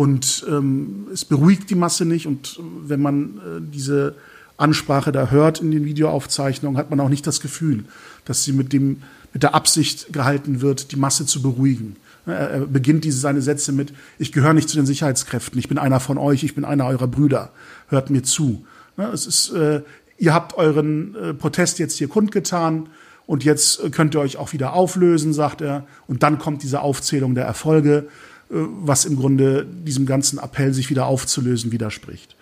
Und 0.00 0.46
ähm, 0.48 1.08
es 1.12 1.26
beruhigt 1.26 1.68
die 1.68 1.74
Masse 1.74 2.06
nicht 2.06 2.26
und 2.26 2.58
wenn 2.86 3.02
man 3.02 3.36
äh, 3.36 3.60
diese 3.60 4.14
Ansprache 4.56 5.12
da 5.12 5.30
hört 5.30 5.60
in 5.60 5.70
den 5.72 5.84
Videoaufzeichnungen, 5.84 6.78
hat 6.78 6.88
man 6.88 7.00
auch 7.00 7.10
nicht 7.10 7.26
das 7.26 7.42
Gefühl, 7.42 7.84
dass 8.24 8.42
sie 8.42 8.54
mit, 8.54 8.72
dem, 8.72 9.02
mit 9.34 9.42
der 9.42 9.54
Absicht 9.54 10.10
gehalten 10.10 10.62
wird, 10.62 10.92
die 10.92 10.96
Masse 10.96 11.26
zu 11.26 11.42
beruhigen. 11.42 11.96
Er 12.24 12.60
beginnt 12.60 13.04
diese 13.04 13.18
seine 13.18 13.42
Sätze 13.42 13.72
mit, 13.72 13.92
ich 14.18 14.32
gehöre 14.32 14.54
nicht 14.54 14.70
zu 14.70 14.76
den 14.76 14.86
Sicherheitskräften, 14.86 15.58
ich 15.58 15.68
bin 15.68 15.76
einer 15.76 16.00
von 16.00 16.16
euch, 16.16 16.44
ich 16.44 16.54
bin 16.54 16.64
einer 16.64 16.86
eurer 16.86 17.06
Brüder, 17.06 17.50
hört 17.88 18.08
mir 18.08 18.22
zu. 18.22 18.64
Es 18.96 19.26
ist, 19.26 19.50
äh, 19.50 19.82
ihr 20.16 20.32
habt 20.32 20.54
euren 20.54 21.14
äh, 21.14 21.34
Protest 21.34 21.78
jetzt 21.78 21.98
hier 21.98 22.08
kundgetan 22.08 22.88
und 23.26 23.44
jetzt 23.44 23.92
könnt 23.92 24.14
ihr 24.14 24.20
euch 24.20 24.38
auch 24.38 24.54
wieder 24.54 24.72
auflösen, 24.72 25.34
sagt 25.34 25.60
er. 25.60 25.86
Und 26.06 26.22
dann 26.22 26.38
kommt 26.38 26.62
diese 26.62 26.80
Aufzählung 26.80 27.34
der 27.34 27.44
Erfolge, 27.44 28.06
äh, 28.06 28.29
was 28.50 29.04
im 29.04 29.16
Grunde 29.16 29.64
diesem 29.64 30.06
ganzen 30.06 30.38
Appell, 30.38 30.74
sich 30.74 30.90
wieder 30.90 31.06
aufzulösen, 31.06 31.72
widerspricht. 31.72 32.36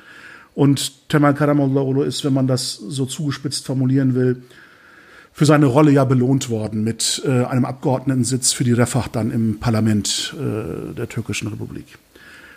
Und 0.55 1.09
Temal 1.09 1.35
Karamollaoğlu 1.35 2.03
ist, 2.03 2.25
wenn 2.25 2.33
man 2.33 2.47
das 2.47 2.75
so 2.75 3.07
zugespitzt 3.07 3.67
formulieren 3.67 4.15
will, 4.15 4.43
für 5.33 5.47
seine 5.47 5.67
Rolle 5.67 5.93
ja 5.93 6.05
belohnt 6.05 6.51
worden 6.51 6.83
mit 6.83 7.23
äh, 7.25 7.45
einem 7.45 7.65
Abgeordnetensitz 7.65 8.53
für 8.53 8.65
die 8.65 8.73
Refah 8.73 9.05
dann 9.13 9.31
im 9.31 9.61
Parlament 9.61 10.35
äh, 10.37 10.95
der 10.95 11.09
türkischen 11.09 11.47
Republik. 11.47 11.87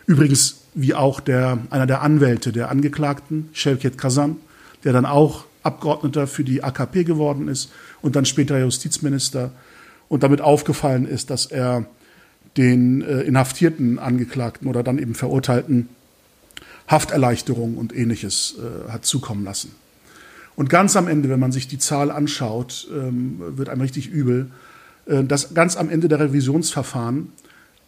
Übrigens, 0.08 0.62
wie 0.74 0.96
auch 0.96 1.20
der, 1.20 1.60
einer 1.70 1.86
der 1.86 2.02
Anwälte 2.02 2.52
der 2.52 2.72
Angeklagten, 2.72 3.50
Şevket 3.54 4.00
Kazan, 4.00 4.38
der 4.84 4.94
dann 4.94 5.06
auch 5.06 5.46
Abgeordneter 5.62 6.26
für 6.26 6.44
die 6.44 6.64
AKP 6.64 7.04
geworden 7.04 7.48
ist 7.50 7.72
und 8.02 8.16
dann 8.16 8.26
später 8.26 8.58
Justizminister 8.58 9.52
und 10.10 10.24
damit 10.24 10.42
aufgefallen 10.42 11.08
ist, 11.08 11.30
dass 11.30 11.46
er 11.46 11.86
den 12.58 13.02
äh, 13.02 13.22
inhaftierten 13.22 14.00
Angeklagten 14.00 14.68
oder 14.68 14.84
dann 14.84 15.00
eben 15.00 15.16
Verurteilten 15.16 15.90
Hafterleichterung 16.88 17.78
und 17.78 17.96
ähnliches 17.96 18.56
äh, 18.60 18.92
hat 18.92 19.06
zukommen 19.06 19.46
lassen. 19.46 19.72
Und 20.56 20.70
ganz 20.70 20.96
am 20.96 21.08
Ende, 21.08 21.30
wenn 21.30 21.40
man 21.40 21.52
sich 21.52 21.68
die 21.68 21.80
Zahl 21.80 22.12
anschaut, 22.12 22.88
ähm, 22.94 23.38
wird 23.58 23.70
einem 23.70 23.82
richtig 23.82 24.10
übel, 24.10 24.52
äh, 25.06 25.24
dass 25.24 25.54
ganz 25.54 25.78
am 25.78 25.90
Ende 25.90 26.10
der 26.10 26.20
Revisionsverfahren 26.20 27.30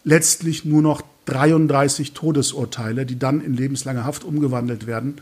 letztlich 0.06 0.66
nur 0.66 0.82
noch 0.82 1.02
33 1.26 2.14
Todesurteile, 2.14 3.06
die 3.06 3.20
dann 3.20 3.42
in 3.42 3.56
lebenslange 3.56 4.06
Haft 4.06 4.24
umgewandelt 4.24 4.88
werden, 4.88 5.16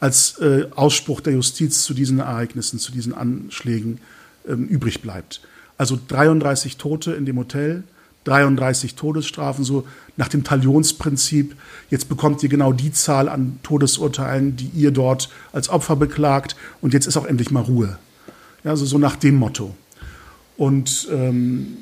als 0.00 0.38
äh, 0.38 0.66
Ausspruch 0.74 1.20
der 1.20 1.34
Justiz 1.34 1.84
zu 1.84 1.94
diesen 1.94 2.18
Ereignissen, 2.18 2.78
zu 2.78 2.92
diesen 2.92 3.14
Anschlägen 3.14 4.00
ähm, 4.48 4.66
übrig 4.66 5.00
bleibt. 5.00 5.40
Also 5.78 5.98
33 6.08 6.76
Tote 6.76 7.12
in 7.12 7.24
dem 7.24 7.38
Hotel, 7.38 7.84
33 8.24 8.94
Todesstrafen, 8.94 9.64
so 9.64 9.86
nach 10.16 10.28
dem 10.28 10.44
Talionsprinzip. 10.44 11.56
Jetzt 11.90 12.08
bekommt 12.08 12.42
ihr 12.42 12.48
genau 12.48 12.72
die 12.72 12.92
Zahl 12.92 13.28
an 13.28 13.58
Todesurteilen, 13.62 14.56
die 14.56 14.70
ihr 14.74 14.90
dort 14.90 15.28
als 15.52 15.68
Opfer 15.68 15.96
beklagt 15.96 16.56
und 16.80 16.94
jetzt 16.94 17.06
ist 17.06 17.16
auch 17.16 17.26
endlich 17.26 17.50
mal 17.50 17.62
Ruhe. 17.62 17.98
Ja, 18.64 18.70
also 18.70 18.84
so 18.86 18.98
nach 18.98 19.16
dem 19.16 19.36
Motto. 19.36 19.74
Und 20.56 21.08
ähm, 21.10 21.78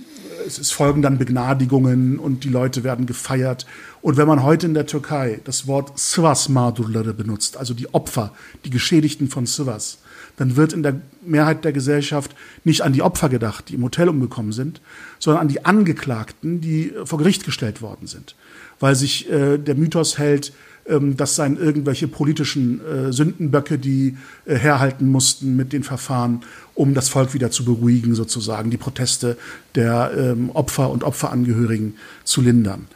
es, 0.46 0.58
es 0.58 0.70
folgen 0.70 1.02
dann 1.02 1.18
Begnadigungen 1.18 2.18
und 2.18 2.44
die 2.44 2.48
Leute 2.48 2.84
werden 2.84 3.06
gefeiert. 3.06 3.66
Und 4.00 4.16
wenn 4.16 4.26
man 4.26 4.42
heute 4.42 4.66
in 4.66 4.74
der 4.74 4.86
Türkei 4.86 5.40
das 5.44 5.66
Wort 5.66 5.98
Sivas 5.98 6.48
Mağdurları 6.48 7.12
benutzt, 7.12 7.56
also 7.56 7.74
die 7.74 7.92
Opfer, 7.92 8.32
die 8.64 8.70
Geschädigten 8.70 9.28
von 9.28 9.46
Sivas, 9.46 9.98
dann 10.40 10.56
wird 10.56 10.72
in 10.72 10.82
der 10.82 10.98
Mehrheit 11.22 11.66
der 11.66 11.72
Gesellschaft 11.72 12.34
nicht 12.64 12.80
an 12.80 12.94
die 12.94 13.02
Opfer 13.02 13.28
gedacht, 13.28 13.68
die 13.68 13.74
im 13.74 13.82
Hotel 13.82 14.08
umgekommen 14.08 14.52
sind, 14.52 14.80
sondern 15.18 15.42
an 15.42 15.48
die 15.48 15.66
Angeklagten, 15.66 16.62
die 16.62 16.94
vor 17.04 17.18
Gericht 17.18 17.44
gestellt 17.44 17.82
worden 17.82 18.06
sind. 18.06 18.36
Weil 18.80 18.94
sich 18.94 19.30
äh, 19.30 19.58
der 19.58 19.74
Mythos 19.74 20.16
hält, 20.16 20.54
ähm, 20.88 21.18
das 21.18 21.36
seien 21.36 21.58
irgendwelche 21.58 22.08
politischen 22.08 22.80
äh, 22.80 23.12
Sündenböcke, 23.12 23.78
die 23.78 24.16
äh, 24.46 24.54
herhalten 24.54 25.10
mussten 25.10 25.56
mit 25.56 25.74
den 25.74 25.82
Verfahren, 25.82 26.40
um 26.74 26.94
das 26.94 27.10
Volk 27.10 27.34
wieder 27.34 27.50
zu 27.50 27.66
beruhigen, 27.66 28.14
sozusagen, 28.14 28.70
die 28.70 28.78
Proteste 28.78 29.36
der 29.74 30.10
ähm, 30.16 30.48
Opfer 30.54 30.88
und 30.88 31.04
Opferangehörigen 31.04 31.96
zu 32.24 32.40
lindern. 32.40 32.86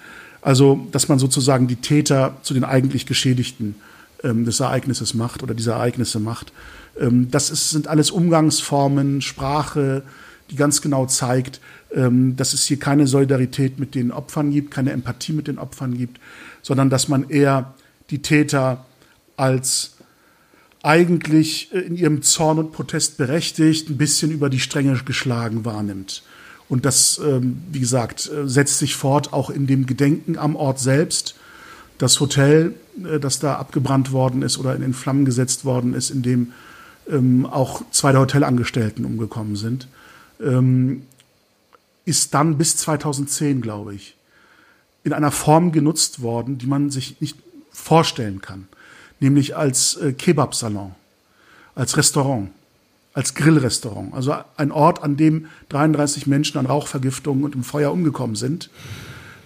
Also, 0.40 0.86
dass 0.92 1.08
man 1.08 1.18
sozusagen 1.18 1.66
die 1.66 1.76
Täter 1.76 2.38
zu 2.40 2.54
den 2.54 2.64
eigentlich 2.64 3.04
Geschädigten 3.04 3.74
ähm, 4.22 4.46
des 4.46 4.60
Ereignisses 4.60 5.12
macht 5.12 5.42
oder 5.42 5.52
dieser 5.52 5.74
Ereignisse 5.74 6.20
macht. 6.20 6.50
Ähm, 7.00 7.30
das 7.30 7.50
ist, 7.50 7.70
sind 7.70 7.88
alles 7.88 8.10
Umgangsformen, 8.10 9.20
Sprache, 9.20 10.02
die 10.50 10.56
ganz 10.56 10.82
genau 10.82 11.06
zeigt, 11.06 11.60
ähm, 11.92 12.36
dass 12.36 12.52
es 12.52 12.64
hier 12.64 12.78
keine 12.78 13.06
Solidarität 13.06 13.78
mit 13.78 13.94
den 13.94 14.10
Opfern 14.10 14.50
gibt, 14.50 14.70
keine 14.70 14.92
Empathie 14.92 15.32
mit 15.32 15.48
den 15.48 15.58
Opfern 15.58 15.96
gibt, 15.96 16.20
sondern 16.62 16.90
dass 16.90 17.08
man 17.08 17.28
eher 17.28 17.74
die 18.10 18.20
Täter 18.20 18.84
als 19.36 19.94
eigentlich 20.82 21.72
äh, 21.72 21.80
in 21.80 21.96
ihrem 21.96 22.22
Zorn 22.22 22.58
und 22.58 22.72
Protest 22.72 23.16
berechtigt, 23.16 23.88
ein 23.88 23.96
bisschen 23.96 24.30
über 24.30 24.50
die 24.50 24.60
Stränge 24.60 25.00
geschlagen 25.04 25.64
wahrnimmt. 25.64 26.22
Und 26.68 26.84
das, 26.84 27.20
ähm, 27.24 27.62
wie 27.72 27.80
gesagt, 27.80 28.30
äh, 28.30 28.48
setzt 28.48 28.78
sich 28.78 28.94
fort 28.94 29.32
auch 29.32 29.50
in 29.50 29.66
dem 29.66 29.86
Gedenken 29.86 30.38
am 30.38 30.56
Ort 30.56 30.80
selbst. 30.80 31.34
Das 31.98 32.20
Hotel, 32.20 32.74
äh, 33.02 33.18
das 33.18 33.38
da 33.38 33.56
abgebrannt 33.56 34.12
worden 34.12 34.42
ist 34.42 34.58
oder 34.58 34.76
in 34.76 34.94
Flammen 34.94 35.24
gesetzt 35.24 35.64
worden 35.64 35.94
ist, 35.94 36.10
in 36.10 36.22
dem 36.22 36.52
ähm, 37.10 37.46
auch 37.46 37.82
zwei 37.90 38.12
der 38.12 38.20
Hotelangestellten 38.20 39.04
umgekommen 39.04 39.56
sind, 39.56 39.88
ähm, 40.40 41.02
ist 42.04 42.34
dann 42.34 42.58
bis 42.58 42.76
2010, 42.76 43.60
glaube 43.60 43.94
ich, 43.94 44.16
in 45.04 45.12
einer 45.12 45.30
Form 45.30 45.72
genutzt 45.72 46.22
worden, 46.22 46.58
die 46.58 46.66
man 46.66 46.90
sich 46.90 47.20
nicht 47.20 47.36
vorstellen 47.70 48.40
kann, 48.40 48.68
nämlich 49.20 49.56
als 49.56 49.96
äh, 49.96 50.12
Kebab-Salon, 50.12 50.94
als 51.74 51.96
Restaurant, 51.96 52.50
als 53.12 53.34
Grillrestaurant, 53.34 54.14
also 54.14 54.34
ein 54.56 54.72
Ort, 54.72 55.02
an 55.02 55.16
dem 55.16 55.46
33 55.68 56.26
Menschen 56.26 56.58
an 56.58 56.66
Rauchvergiftungen 56.66 57.44
und 57.44 57.54
im 57.54 57.64
Feuer 57.64 57.92
umgekommen 57.92 58.36
sind, 58.36 58.70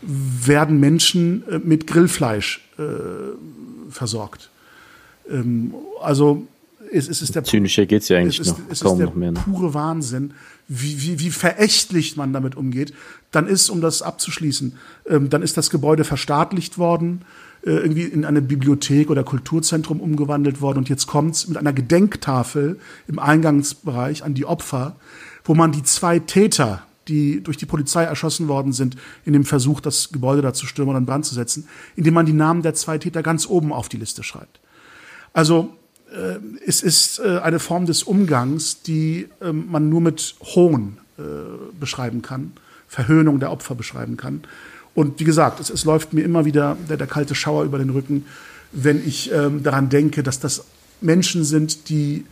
werden 0.02 0.78
Menschen 0.78 1.46
äh, 1.48 1.58
mit 1.58 1.86
Grillfleisch 1.86 2.64
äh, 2.78 2.82
versorgt. 3.90 4.50
Ähm, 5.28 5.74
also 6.00 6.46
es, 6.92 7.08
es 7.08 7.22
ist 7.22 7.34
der 7.34 7.44
zynischer 7.44 7.86
geht's 7.86 8.08
ja 8.08 8.18
eigentlich 8.18 8.40
es 8.40 8.48
ist, 8.48 8.58
noch 8.58 8.64
es 8.70 8.80
kaum 8.80 8.92
ist 8.92 8.98
der 8.98 9.06
noch 9.06 9.14
mehr. 9.14 9.32
Ne? 9.32 9.40
pure 9.44 9.74
Wahnsinn, 9.74 10.34
wie, 10.68 11.00
wie, 11.02 11.20
wie 11.20 11.30
verächtlich 11.30 12.16
man 12.16 12.32
damit 12.32 12.56
umgeht. 12.56 12.92
Dann 13.30 13.46
ist, 13.46 13.70
um 13.70 13.80
das 13.80 14.02
abzuschließen, 14.02 14.74
ähm, 15.08 15.30
dann 15.30 15.42
ist 15.42 15.56
das 15.56 15.70
Gebäude 15.70 16.04
verstaatlicht 16.04 16.78
worden, 16.78 17.22
äh, 17.64 17.70
irgendwie 17.70 18.04
in 18.04 18.24
eine 18.24 18.42
Bibliothek 18.42 19.10
oder 19.10 19.24
Kulturzentrum 19.24 20.00
umgewandelt 20.00 20.60
worden 20.60 20.78
und 20.78 20.88
jetzt 20.88 21.06
kommt's 21.06 21.48
mit 21.48 21.56
einer 21.56 21.72
Gedenktafel 21.72 22.78
im 23.08 23.18
Eingangsbereich 23.18 24.24
an 24.24 24.34
die 24.34 24.46
Opfer, 24.46 24.96
wo 25.44 25.54
man 25.54 25.72
die 25.72 25.82
zwei 25.82 26.18
Täter, 26.18 26.82
die 27.08 27.42
durch 27.42 27.56
die 27.56 27.66
Polizei 27.66 28.04
erschossen 28.04 28.48
worden 28.48 28.72
sind, 28.72 28.96
in 29.24 29.32
dem 29.32 29.44
Versuch, 29.44 29.80
das 29.80 30.12
Gebäude 30.12 30.42
da 30.42 30.52
zu 30.52 30.66
stürmen 30.66 30.90
oder 30.90 30.98
in 30.98 31.06
Brand 31.06 31.24
zu 31.24 31.34
setzen, 31.34 31.66
indem 31.96 32.14
man 32.14 32.26
die 32.26 32.32
Namen 32.32 32.62
der 32.62 32.74
zwei 32.74 32.98
Täter 32.98 33.22
ganz 33.22 33.46
oben 33.46 33.72
auf 33.72 33.88
die 33.88 33.96
Liste 33.96 34.22
schreibt. 34.22 34.60
Also 35.32 35.74
es 36.64 36.82
ist 36.82 37.18
äh, 37.18 37.38
eine 37.38 37.58
Form 37.58 37.86
des 37.86 38.02
Umgangs, 38.02 38.82
die 38.82 39.28
äh, 39.40 39.52
man 39.52 39.88
nur 39.88 40.00
mit 40.00 40.34
Hohn 40.40 40.98
äh, 41.18 41.22
beschreiben 41.78 42.22
kann, 42.22 42.52
Verhöhnung 42.88 43.40
der 43.40 43.50
Opfer 43.50 43.74
beschreiben 43.74 44.16
kann. 44.16 44.42
Und 44.94 45.20
wie 45.20 45.24
gesagt, 45.24 45.60
es, 45.60 45.70
es 45.70 45.84
läuft 45.84 46.12
mir 46.12 46.22
immer 46.22 46.44
wieder 46.44 46.76
der, 46.88 46.96
der, 46.96 47.06
kalte 47.06 47.34
Schauer 47.34 47.64
über 47.64 47.78
den 47.78 47.90
Rücken, 47.90 48.26
wenn 48.72 49.06
ich 49.06 49.32
ähm, 49.32 49.62
daran 49.62 49.88
denke, 49.88 50.22
dass 50.22 50.40
das 50.40 50.64
Menschen 51.00 51.44
sind, 51.44 51.88
die 51.88 52.24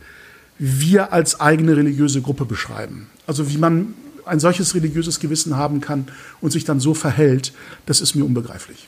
wir 0.59 1.13
als 1.13 1.39
eigene 1.39 1.77
religiöse 1.77 2.21
Gruppe 2.21 2.45
beschreiben. 2.45 3.07
Also 3.27 3.49
wie 3.49 3.57
man 3.57 3.93
ein 4.25 4.39
solches 4.39 4.75
religiöses 4.75 5.19
Gewissen 5.19 5.55
haben 5.55 5.81
kann 5.81 6.07
und 6.41 6.51
sich 6.51 6.65
dann 6.65 6.79
so 6.79 6.93
verhält, 6.93 7.53
das 7.85 8.01
ist 8.01 8.15
mir 8.15 8.25
unbegreiflich. 8.25 8.87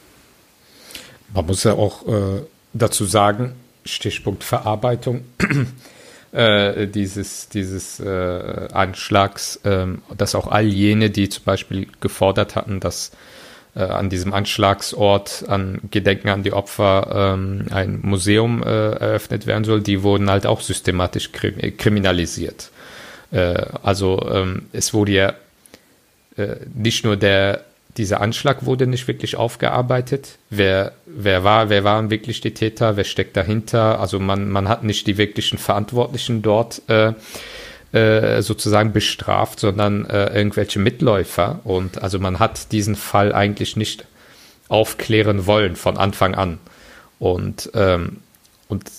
Man 1.34 1.46
muss 1.46 1.64
ja 1.64 1.74
auch 1.74 2.08
äh, 2.08 2.42
dazu 2.74 3.06
sagen, 3.06 3.54
Stichpunkt 3.86 4.44
Verarbeitung 4.44 5.24
äh, 6.32 6.88
dieses, 6.88 7.50
dieses 7.50 8.00
äh, 8.00 8.68
Anschlags, 8.72 9.58
äh, 9.58 9.88
dass 10.18 10.36
auch 10.36 10.48
all 10.48 10.66
jene, 10.66 11.10
die 11.10 11.30
zum 11.30 11.44
Beispiel 11.44 11.88
gefordert 12.00 12.56
hatten, 12.56 12.80
dass 12.80 13.12
äh, 13.76 13.82
an 13.82 14.10
diesem 14.10 14.34
Anschlagsort 14.34 15.46
an 15.48 15.80
Gedenken 15.92 16.30
an 16.30 16.44
die 16.44 16.54
Opfer 16.54 17.34
ähm, 17.36 17.68
ein 17.72 18.00
Museum 18.02 18.64
äh, 18.64 18.66
eröffnet 18.66 19.46
werden 19.46 19.64
soll, 19.64 19.82
die 19.82 20.04
wurden 20.04 20.30
halt 20.30 20.46
auch 20.46 20.62
systematisch 20.62 21.32
krim 21.32 21.56
kriminalisiert. 21.78 22.72
Äh, 23.32 23.66
also 23.84 24.28
ähm, 24.32 24.68
es 24.74 24.94
wurde 24.94 25.12
ja 25.12 25.34
nicht 26.74 27.04
nur 27.04 27.18
der 27.18 27.66
dieser 27.98 28.22
Anschlag 28.22 28.66
wurde 28.66 28.88
nicht 28.88 29.08
wirklich 29.08 29.36
aufgearbeitet. 29.36 30.38
Wer, 30.50 30.94
wer 31.06 31.44
war, 31.44 31.70
wer 31.70 31.84
waren 31.84 32.10
wirklich 32.10 32.40
die 32.40 32.54
Täter, 32.54 32.98
wer 32.98 33.04
steckt 33.04 33.36
dahinter? 33.36 34.00
Also 34.00 34.20
man, 34.20 34.50
man 34.50 34.70
hat 34.70 34.84
nicht 34.84 35.08
die 35.08 35.18
wirklichen 35.18 35.58
Verantwortlichen 35.58 36.42
dort 36.42 36.82
äh, 36.88 37.14
äh, 37.92 38.42
sozusagen 38.42 38.94
bestraft, 38.94 39.60
sondern 39.60 40.06
äh, 40.06 40.34
irgendwelche 40.36 40.80
Mitläufer. 40.80 41.60
Und 41.64 42.02
also 42.02 42.20
man 42.20 42.38
hat 42.40 42.72
diesen 42.72 42.96
Fall 42.96 43.34
eigentlich 43.34 43.76
nicht 43.76 44.06
aufklären 44.68 45.48
wollen 45.48 45.76
von 45.76 45.98
Anfang 45.98 46.36
an. 46.36 46.60
Und, 47.18 47.72
ähm, 47.74 48.18
und 48.68 48.90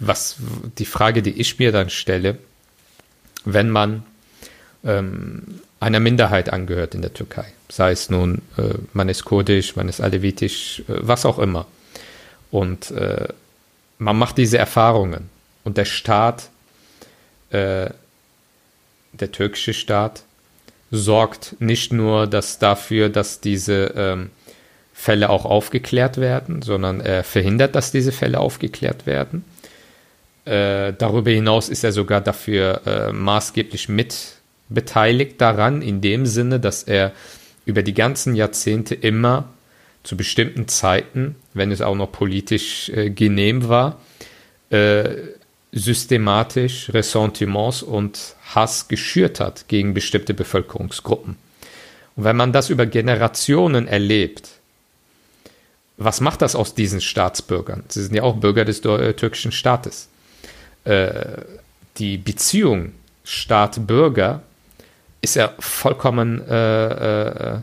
was 0.00 0.36
die 0.78 0.86
Frage, 0.86 1.22
die 1.22 1.38
ich 1.38 1.58
mir 1.58 1.70
dann 1.70 1.90
stelle, 1.90 2.38
wenn 3.44 3.70
man 3.70 4.04
ähm, 4.84 5.60
einer 5.80 6.00
Minderheit 6.00 6.52
angehört 6.52 6.94
in 6.94 7.02
der 7.02 7.12
Türkei. 7.12 7.46
Sei 7.68 7.92
es 7.92 8.10
nun, 8.10 8.42
äh, 8.56 8.74
man 8.92 9.08
ist 9.08 9.24
kurdisch, 9.24 9.76
man 9.76 9.88
ist 9.88 10.00
alevitisch, 10.00 10.80
äh, 10.88 10.94
was 11.00 11.26
auch 11.26 11.38
immer. 11.38 11.66
Und 12.50 12.90
äh, 12.92 13.28
man 13.98 14.16
macht 14.16 14.38
diese 14.38 14.58
Erfahrungen. 14.58 15.30
Und 15.64 15.76
der 15.76 15.84
Staat, 15.84 16.50
äh, 17.50 17.90
der 19.12 19.32
türkische 19.32 19.74
Staat, 19.74 20.22
sorgt 20.90 21.56
nicht 21.58 21.92
nur 21.92 22.26
dass 22.26 22.58
dafür, 22.58 23.08
dass 23.08 23.40
diese 23.40 23.92
ähm, 23.96 24.30
Fälle 24.92 25.28
auch 25.28 25.44
aufgeklärt 25.44 26.18
werden, 26.18 26.62
sondern 26.62 27.00
er 27.00 27.24
verhindert, 27.24 27.74
dass 27.74 27.90
diese 27.90 28.12
Fälle 28.12 28.38
aufgeklärt 28.38 29.06
werden. 29.06 29.44
Äh, 30.44 30.92
darüber 30.92 31.30
hinaus 31.30 31.68
ist 31.68 31.84
er 31.84 31.92
sogar 31.92 32.20
dafür 32.20 32.82
äh, 32.86 33.12
maßgeblich 33.12 33.88
mit 33.88 34.34
beteiligt 34.68 35.40
daran, 35.40 35.82
in 35.82 36.00
dem 36.00 36.26
Sinne, 36.26 36.60
dass 36.60 36.82
er 36.82 37.12
über 37.66 37.82
die 37.82 37.94
ganzen 37.94 38.34
Jahrzehnte 38.34 38.94
immer 38.94 39.48
zu 40.02 40.16
bestimmten 40.16 40.68
Zeiten, 40.68 41.36
wenn 41.54 41.70
es 41.70 41.80
auch 41.80 41.94
noch 41.94 42.12
politisch 42.12 42.90
äh, 42.90 43.10
genehm 43.10 43.68
war, 43.68 43.98
äh, 44.70 45.04
systematisch 45.72 46.90
Ressentiments 46.92 47.82
und 47.82 48.36
Hass 48.54 48.88
geschürt 48.88 49.40
hat 49.40 49.66
gegen 49.68 49.94
bestimmte 49.94 50.34
Bevölkerungsgruppen. 50.34 51.36
Und 52.16 52.24
wenn 52.24 52.36
man 52.36 52.52
das 52.52 52.70
über 52.70 52.86
Generationen 52.86 53.88
erlebt, 53.88 54.50
was 55.96 56.20
macht 56.20 56.42
das 56.42 56.54
aus 56.54 56.74
diesen 56.74 57.00
Staatsbürgern? 57.00 57.84
Sie 57.88 58.02
sind 58.02 58.14
ja 58.14 58.22
auch 58.22 58.36
Bürger 58.36 58.64
des 58.64 58.80
äh, 58.84 59.14
türkischen 59.14 59.52
Staates. 59.52 60.08
Äh, 60.84 61.38
die 61.96 62.18
Beziehung 62.18 62.92
Staat-Bürger 63.24 64.42
ist 65.24 65.34
ja 65.34 65.52
vollkommen, 65.58 66.46
äh, 66.46 67.54
äh, 67.54 67.60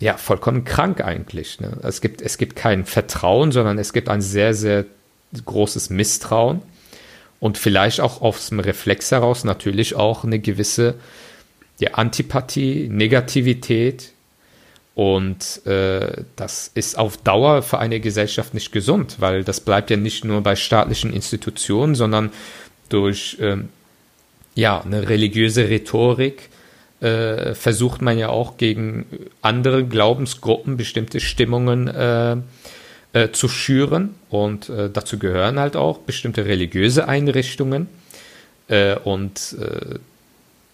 ja, 0.00 0.16
vollkommen 0.16 0.64
krank 0.64 1.00
eigentlich. 1.02 1.60
Ne? 1.60 1.78
Es, 1.82 2.00
gibt, 2.00 2.22
es 2.22 2.38
gibt 2.38 2.56
kein 2.56 2.84
Vertrauen, 2.84 3.52
sondern 3.52 3.78
es 3.78 3.92
gibt 3.92 4.08
ein 4.08 4.20
sehr, 4.20 4.54
sehr 4.54 4.86
großes 5.44 5.90
Misstrauen 5.90 6.62
und 7.40 7.58
vielleicht 7.58 8.00
auch 8.00 8.22
aus 8.22 8.48
dem 8.48 8.60
Reflex 8.60 9.10
heraus 9.10 9.44
natürlich 9.44 9.94
auch 9.94 10.24
eine 10.24 10.38
gewisse 10.38 10.94
ja, 11.78 11.92
Antipathie, 11.92 12.88
Negativität. 12.90 14.12
Und 14.94 15.66
äh, 15.66 16.22
das 16.36 16.70
ist 16.72 16.96
auf 16.96 17.16
Dauer 17.16 17.62
für 17.62 17.78
eine 17.78 17.98
Gesellschaft 17.98 18.54
nicht 18.54 18.70
gesund, 18.70 19.16
weil 19.18 19.42
das 19.42 19.60
bleibt 19.60 19.90
ja 19.90 19.96
nicht 19.96 20.24
nur 20.24 20.40
bei 20.40 20.54
staatlichen 20.54 21.12
Institutionen, 21.12 21.96
sondern 21.96 22.30
durch 22.88 23.36
ähm, 23.40 23.70
ja, 24.54 24.80
eine 24.80 25.08
religiöse 25.08 25.68
Rhetorik 25.68 26.48
äh, 27.00 27.54
versucht 27.54 28.02
man 28.02 28.18
ja 28.18 28.28
auch 28.28 28.56
gegen 28.56 29.06
andere 29.42 29.84
Glaubensgruppen 29.84 30.76
bestimmte 30.76 31.20
Stimmungen 31.20 31.88
äh, 31.88 32.36
äh, 33.12 33.30
zu 33.32 33.48
schüren. 33.48 34.14
Und 34.30 34.68
äh, 34.68 34.90
dazu 34.90 35.18
gehören 35.18 35.58
halt 35.58 35.76
auch 35.76 35.98
bestimmte 35.98 36.46
religiöse 36.46 37.08
Einrichtungen. 37.08 37.88
Äh, 38.68 38.96
und 38.96 39.56
äh, 39.60 39.98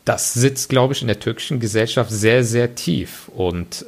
das 0.05 0.35
sitzt, 0.35 0.69
glaube 0.69 0.95
ich, 0.95 1.03
in 1.03 1.09
der 1.09 1.21
türkischen 1.21 1.61
Gesellschaft 1.61 2.11
sehr, 2.11 2.45
sehr 2.45 2.75
tief. 2.75 3.29
Und 3.29 3.85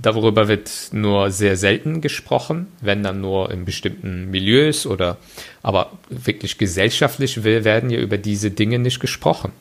darüber 0.00 0.48
wird 0.48 0.70
nur 0.92 1.30
sehr 1.30 1.56
selten 1.56 2.00
gesprochen, 2.00 2.68
wenn 2.80 3.02
dann 3.02 3.20
nur 3.20 3.50
in 3.50 3.64
bestimmten 3.64 4.30
Milieus 4.30 4.86
oder 4.86 5.16
aber 5.62 5.92
wirklich 6.08 6.58
gesellschaftlich 6.58 7.44
werden 7.44 7.90
ja 7.90 7.98
über 7.98 8.18
diese 8.18 8.50
Dinge 8.50 8.78
nicht 8.78 9.00
gesprochen. 9.00 9.52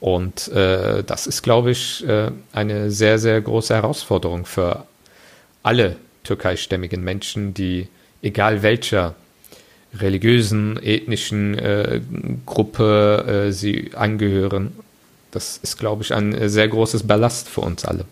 Und 0.00 0.48
äh, 0.48 1.02
das 1.02 1.26
ist, 1.26 1.42
glaube 1.42 1.70
ich, 1.70 2.06
äh, 2.06 2.30
eine 2.52 2.90
sehr, 2.90 3.18
sehr 3.18 3.40
große 3.40 3.74
Herausforderung 3.74 4.44
für 4.44 4.86
alle 5.62 5.96
türkeistämmigen 6.24 7.02
Menschen, 7.02 7.54
die 7.54 7.88
egal 8.22 8.62
welcher 8.62 9.14
religiösen, 9.96 10.82
ethnischen 10.82 11.56
äh, 11.58 12.00
Gruppe 12.44 13.46
äh, 13.48 13.52
sie 13.52 13.92
angehören. 13.94 14.72
Das 15.30 15.58
ist, 15.62 15.78
glaube 15.78 16.02
ich, 16.02 16.12
ein 16.12 16.48
sehr 16.48 16.68
großes 16.68 17.06
Ballast 17.06 17.48
für 17.48 17.60
uns 17.62 17.84
alle. 17.84 18.04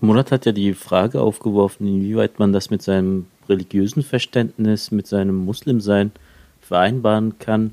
Murat 0.00 0.30
hat 0.32 0.46
ja 0.46 0.52
die 0.52 0.74
Frage 0.74 1.20
aufgeworfen, 1.20 1.86
inwieweit 1.86 2.38
man 2.38 2.52
das 2.52 2.70
mit 2.70 2.82
seinem 2.82 3.26
religiösen 3.48 4.02
Verständnis, 4.02 4.90
mit 4.90 5.06
seinem 5.06 5.36
Muslimsein 5.36 6.12
vereinbaren 6.60 7.38
kann. 7.38 7.72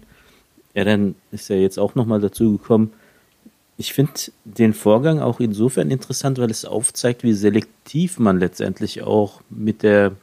Er 0.74 0.86
dann 0.86 1.16
ist 1.32 1.50
ja 1.50 1.56
jetzt 1.56 1.78
auch 1.78 1.96
nochmal 1.96 2.22
dazu 2.22 2.58
gekommen. 2.58 2.94
Ich 3.78 3.94
finde 3.94 4.14
den 4.46 4.74
Vorgang 4.74 5.20
auch 5.20 5.40
insofern 5.40 5.92
interessant, 5.92 6.38
weil 6.38 6.50
es 6.50 6.66
aufzeigt, 6.66 7.24
wie 7.24 7.34
selektiv 7.34 8.20
man 8.20 8.40
letztendlich 8.40 9.04
auch 9.04 9.42
mit 9.50 9.84
der 9.84 10.14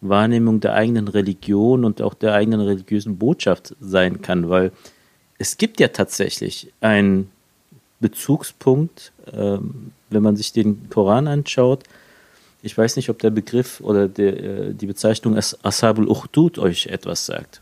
Wahrnehmung 0.00 0.60
der 0.60 0.74
eigenen 0.74 1.08
Religion 1.08 1.84
und 1.84 2.02
auch 2.02 2.14
der 2.14 2.34
eigenen 2.34 2.60
religiösen 2.60 3.18
Botschaft 3.18 3.74
sein 3.80 4.22
kann, 4.22 4.48
weil 4.48 4.72
es 5.38 5.56
gibt 5.56 5.80
ja 5.80 5.88
tatsächlich 5.88 6.72
einen 6.80 7.30
Bezugspunkt, 8.00 9.12
ähm, 9.32 9.92
wenn 10.14 10.22
man 10.22 10.36
sich 10.36 10.52
den 10.52 10.88
Koran 10.88 11.28
anschaut, 11.28 11.84
ich 12.62 12.76
weiß 12.76 12.96
nicht, 12.96 13.10
ob 13.10 13.18
der 13.18 13.30
Begriff 13.30 13.80
oder 13.80 14.08
der, 14.08 14.42
äh, 14.42 14.74
die 14.74 14.86
Bezeichnung 14.86 15.36
Ashabul 15.36 16.08
Ukhdud 16.08 16.58
euch 16.58 16.86
etwas 16.86 17.26
sagt. 17.26 17.60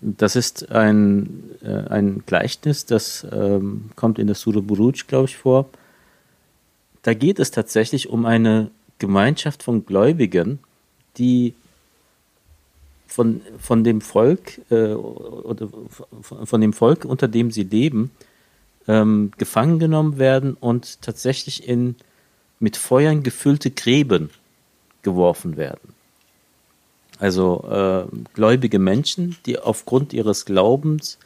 Das 0.00 0.36
ist 0.36 0.70
ein, 0.70 1.50
äh, 1.62 1.88
ein 1.90 2.22
Gleichnis, 2.24 2.86
das 2.86 3.26
ähm, 3.30 3.90
kommt 3.96 4.18
in 4.18 4.26
der 4.26 4.36
Surah 4.36 4.60
Buruj, 4.60 5.04
glaube 5.06 5.26
ich, 5.26 5.36
vor. 5.36 5.68
Da 7.02 7.12
geht 7.12 7.38
es 7.38 7.50
tatsächlich 7.50 8.08
um 8.08 8.24
eine 8.24 8.70
Gemeinschaft 8.98 9.62
von 9.62 9.84
Gläubigen, 9.84 10.60
die 11.18 11.54
von, 13.06 13.42
von 13.58 13.84
dem 13.84 14.00
Volk 14.00 14.60
äh, 14.70 14.94
oder 14.94 15.68
von 16.20 16.60
dem 16.60 16.72
Volk, 16.72 17.04
unter 17.04 17.28
dem 17.28 17.50
sie 17.50 17.64
leben, 17.64 18.10
ähm, 18.88 19.32
gefangen 19.38 19.78
genommen 19.78 20.18
werden 20.18 20.54
und 20.54 21.02
tatsächlich 21.02 21.68
in 21.68 21.96
mit 22.60 22.76
Feuern 22.76 23.22
gefüllte 23.22 23.70
Gräben 23.70 24.30
geworfen 25.02 25.56
werden. 25.56 25.94
Also 27.18 27.64
äh, 27.70 28.16
gläubige 28.34 28.78
Menschen, 28.78 29.36
die 29.46 29.58
aufgrund 29.58 30.12
ihres 30.12 30.44
Glaubens 30.44 31.18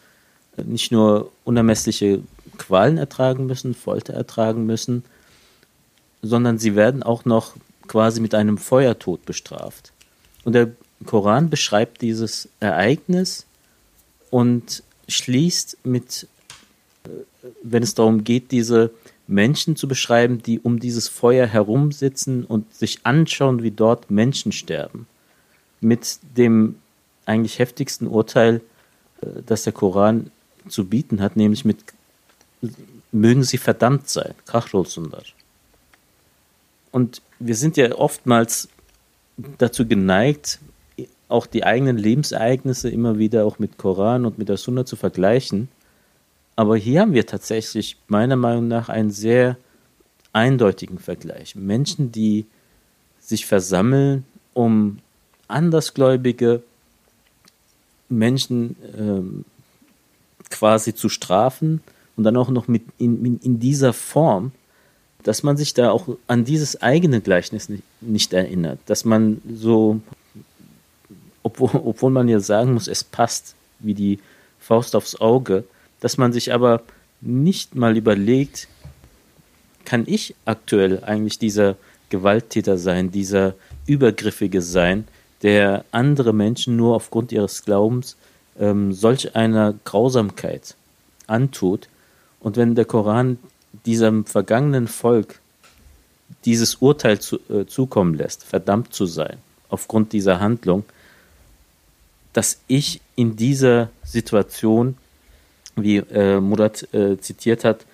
äh, 0.56 0.64
nicht 0.64 0.92
nur 0.92 1.30
unermessliche 1.44 2.20
Qualen 2.59 2.98
ertragen 2.98 3.46
müssen, 3.46 3.74
Folter 3.74 4.14
ertragen 4.14 4.66
müssen, 4.66 5.04
sondern 6.22 6.59
sie 6.59 6.74
werden 6.74 7.02
auch 7.02 7.24
noch 7.24 7.54
quasi 7.86 8.20
mit 8.20 8.34
einem 8.34 8.59
Feuertod 8.59 9.24
bestraft. 9.24 9.92
Und 10.44 10.52
der 10.52 10.70
Koran 11.06 11.48
beschreibt 11.48 12.02
dieses 12.02 12.48
Ereignis 12.61 13.46
und 14.30 14.82
schließt 15.09 15.78
mit 15.84 16.26
wenn 17.62 17.82
es 17.82 17.94
darum 17.94 18.24
geht, 18.24 18.51
diese 18.51 18.90
Menschen 19.26 19.76
zu 19.76 19.88
beschreiben, 19.88 20.42
die 20.42 20.59
um 20.61 20.80
dieses 20.80 21.09
Feuer 21.09 21.46
herumsitzen 21.46 22.44
und 22.44 22.72
sich 22.74 23.01
anschauen, 23.05 23.62
wie 23.62 23.70
dort 23.70 24.11
Menschen 24.11 24.53
sterben. 24.53 25.07
Mit 25.80 26.18
dem 26.36 26.76
eigentlich 27.26 27.59
heftigsten 27.59 28.07
Urteil, 28.07 28.62
äh, 29.20 29.26
das 29.46 29.64
der 29.64 29.72
Koran 29.72 30.30
zu 30.68 30.86
bieten 30.86 31.20
hat, 31.20 31.36
nämlich 31.36 31.64
mit 31.64 31.78
mögen 33.12 33.42
sie 33.42 33.59
verdammt 33.59 34.09
sein, 34.09 34.34
Kachrolsundar. 34.46 35.22
Und 36.90 37.22
wir 37.38 37.55
sind 37.55 37.76
ja 37.76 37.94
oftmals 37.94 38.68
dazu 39.59 39.86
geneigt, 39.86 40.59
auch 41.28 41.46
die 41.46 41.64
eigenen 41.64 41.99
Lebensereignisse 41.99 42.88
immer 42.90 43.18
wieder 43.18 43.44
auch 43.44 43.59
mit 43.59 43.78
Koran 43.78 44.24
und 44.24 44.38
mit 44.38 44.49
der 44.49 44.57
Sunna 44.57 44.86
zu 44.86 44.96
vergleichen. 44.96 45.68
Aber 46.59 46.76
hier 46.76 47.02
haben 47.02 47.12
wir 47.14 47.24
tatsächlich 47.24 47.98
meiner 48.09 48.34
Meinung 48.34 48.66
nach 48.66 48.88
einen 48.88 49.12
sehr 49.12 49.56
eindeutigen 50.32 50.98
Vergleich. 50.98 51.54
Menschen, 51.54 52.11
die 52.11 52.46
sich 53.20 53.46
versammeln, 53.46 54.24
um 54.54 54.98
andersgläubige 55.46 56.64
Menschen 58.09 58.74
ähm, 58.98 59.44
quasi 60.50 60.96
zu 60.96 61.09
strafen 61.09 61.80
und 62.16 62.24
dann 62.24 62.36
auch 62.36 62.48
noch 62.48 62.66
mit 62.66 62.82
in, 62.98 63.24
in, 63.24 63.38
in, 63.38 63.61
dieser 63.61 63.92
Form, 63.92 64.50
dass 65.22 65.44
man 65.44 65.56
sich 65.56 65.74
da 65.74 65.92
auch 65.92 66.09
an 66.26 66.44
dieses 66.44 66.82
eigene 66.82 67.20
Gleichnis 67.20 67.68
nicht, 67.68 67.84
nicht 68.00 68.32
erinnert, 68.32 68.80
dass 68.86 69.04
man 69.04 69.40
so, 69.48 70.00
obwohl, 71.44 71.70
obwohl 71.84 72.11
man 72.11 72.26
ja 72.26 72.40
sagen 72.40 72.74
muss, 72.74 72.88
es 72.88 73.04
passt 73.04 73.54
wie 73.78 73.94
die 73.94 74.18
Faust 74.59 74.96
aufs 74.96 75.20
Auge, 75.20 75.62
dass 76.01 76.18
man 76.18 76.32
sich 76.32 76.53
aber 76.53 76.82
nicht 77.20 77.74
mal 77.74 77.96
überlegt, 77.96 78.68
kann 79.84 80.05
ich 80.07 80.34
aktuell 80.44 81.03
eigentlich 81.05 81.38
dieser 81.38 81.76
Gewalttäter 82.11 82.78
sein, 82.78 83.11
dieser 83.11 83.55
Übergriffige 83.86 84.62
sein, 84.62 85.09
der 85.42 85.84
andere 85.92 86.32
Menschen 86.32 86.76
nur 86.76 86.94
aufgrund 86.94 87.32
ihres 87.32 87.64
Glaubens 87.64 88.16
ähm, 88.59 88.92
solch 88.92 89.36
einer 89.36 89.74
Grausamkeit 89.84 90.74
antut. 91.26 91.88
Und 92.40 92.57
wenn 92.57 92.74
der 92.74 92.84
Koran 92.84 93.38
diesem 93.86 94.24
vergangenen 94.24 94.88
Volk 94.88 95.40
dieses 96.44 96.76
Urteil 96.76 97.20
zu, 97.20 97.38
äh, 97.49 97.66
zukommen 97.66 98.14
lässt, 98.14 98.44
verdammt 98.44 98.92
zu 98.92 99.07
sein, 99.07 99.38
aufgrund 99.68 100.12
dieser 100.12 100.40
Handlung, 100.40 100.84
dass 102.32 102.61
ich 102.68 103.01
in 103.16 103.36
dieser 103.36 103.90
Situation 104.05 104.96
wie 105.82 105.96
äh, 105.96 106.40
Murat 106.40 106.92
äh, 106.92 107.18
zitiert 107.18 107.64
hat, 107.64 107.86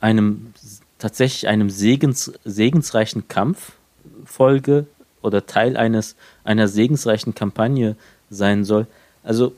einem 0.00 0.52
tatsächlich 0.98 1.48
einem 1.48 1.70
Segens, 1.70 2.32
segensreichen 2.44 3.28
Kampf 3.28 3.72
Folge 4.24 4.86
oder 5.20 5.46
Teil 5.46 5.76
eines 5.76 6.16
einer 6.44 6.68
segensreichen 6.68 7.34
Kampagne 7.34 7.96
sein 8.30 8.64
soll. 8.64 8.86
Also 9.22 9.52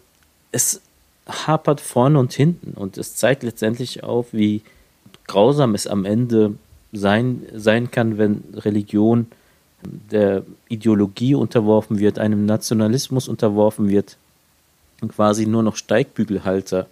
es 0.53 0.80
hapert 1.26 1.80
vorne 1.80 2.18
und 2.18 2.32
hinten 2.32 2.72
und 2.74 2.99
es 2.99 3.16
zeigt 3.16 3.43
letztendlich 3.43 4.05
auf, 4.05 4.32
wie 4.32 4.62
grausam 5.26 5.74
es 5.74 5.87
am 5.87 6.05
Ende 6.05 6.55
sein, 6.93 7.43
sein 7.55 7.91
kann, 7.91 8.18
wenn 8.18 8.45
Religion 8.55 9.26
der 9.82 10.43
Ideologie 10.68 11.35
unterworfen 11.35 11.99
wird, 11.99 12.18
einem 12.18 12.47
Nationalismus 12.47 13.28
unterworfen 13.28 13.89
wird 13.89 14.16
und 15.01 15.14
quasi 15.14 15.47
nur 15.47 15.62
noch 15.62 15.76
Steigbügelhalter 15.76 16.87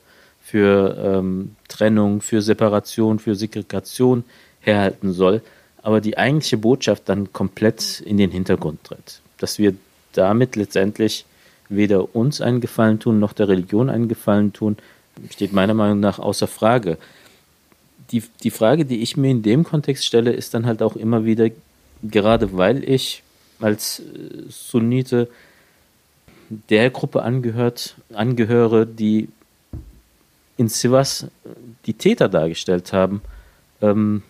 für 0.52 0.98
ähm, 1.02 1.56
Trennung, 1.66 2.20
für 2.20 2.42
Separation, 2.42 3.18
für 3.18 3.34
Segregation 3.34 4.22
herhalten 4.60 5.14
soll. 5.14 5.40
aber 5.82 6.02
die 6.02 6.18
eigentliche 6.18 6.58
Botschaft 6.58 7.08
dann 7.08 7.32
komplett 7.32 8.00
in 8.02 8.18
den 8.18 8.30
Hintergrund 8.30 8.84
tritt. 8.84 9.22
Dass 9.38 9.58
wir 9.58 9.74
damit 10.12 10.54
letztendlich 10.54 11.24
weder 11.70 12.14
uns 12.14 12.42
einen 12.42 12.60
Gefallen 12.60 13.00
tun, 13.00 13.18
noch 13.18 13.32
der 13.32 13.48
Religion 13.48 13.88
einen 13.88 14.08
Gefallen 14.08 14.52
tun, 14.52 14.76
steht 15.30 15.54
meiner 15.54 15.72
Meinung 15.72 16.00
nach 16.00 16.18
außer 16.18 16.46
Frage. 16.46 16.98
Die, 18.10 18.22
die 18.42 18.50
Frage, 18.50 18.84
die 18.84 19.00
ich 19.00 19.16
mir 19.16 19.30
in 19.30 19.42
dem 19.42 19.64
Kontext 19.64 20.04
stelle, 20.04 20.32
ist 20.32 20.52
dann 20.52 20.66
halt 20.66 20.82
auch 20.82 20.96
immer 20.96 21.24
wieder, 21.24 21.48
gerade 22.02 22.54
weil 22.58 22.86
ich 22.86 23.22
als 23.58 24.00
äh, 24.00 24.02
Sunnite 24.50 25.28
der 26.68 26.90
Gruppe 26.90 27.22
angehört, 27.22 27.96
angehöre, 28.12 28.86
die 28.86 29.30
in 30.56 30.68
Sivas 30.68 31.26
die 31.86 31.94
Täter 31.94 32.28
dargestellt 32.28 32.92
haben, 32.92 33.22
ähm, 33.80 34.22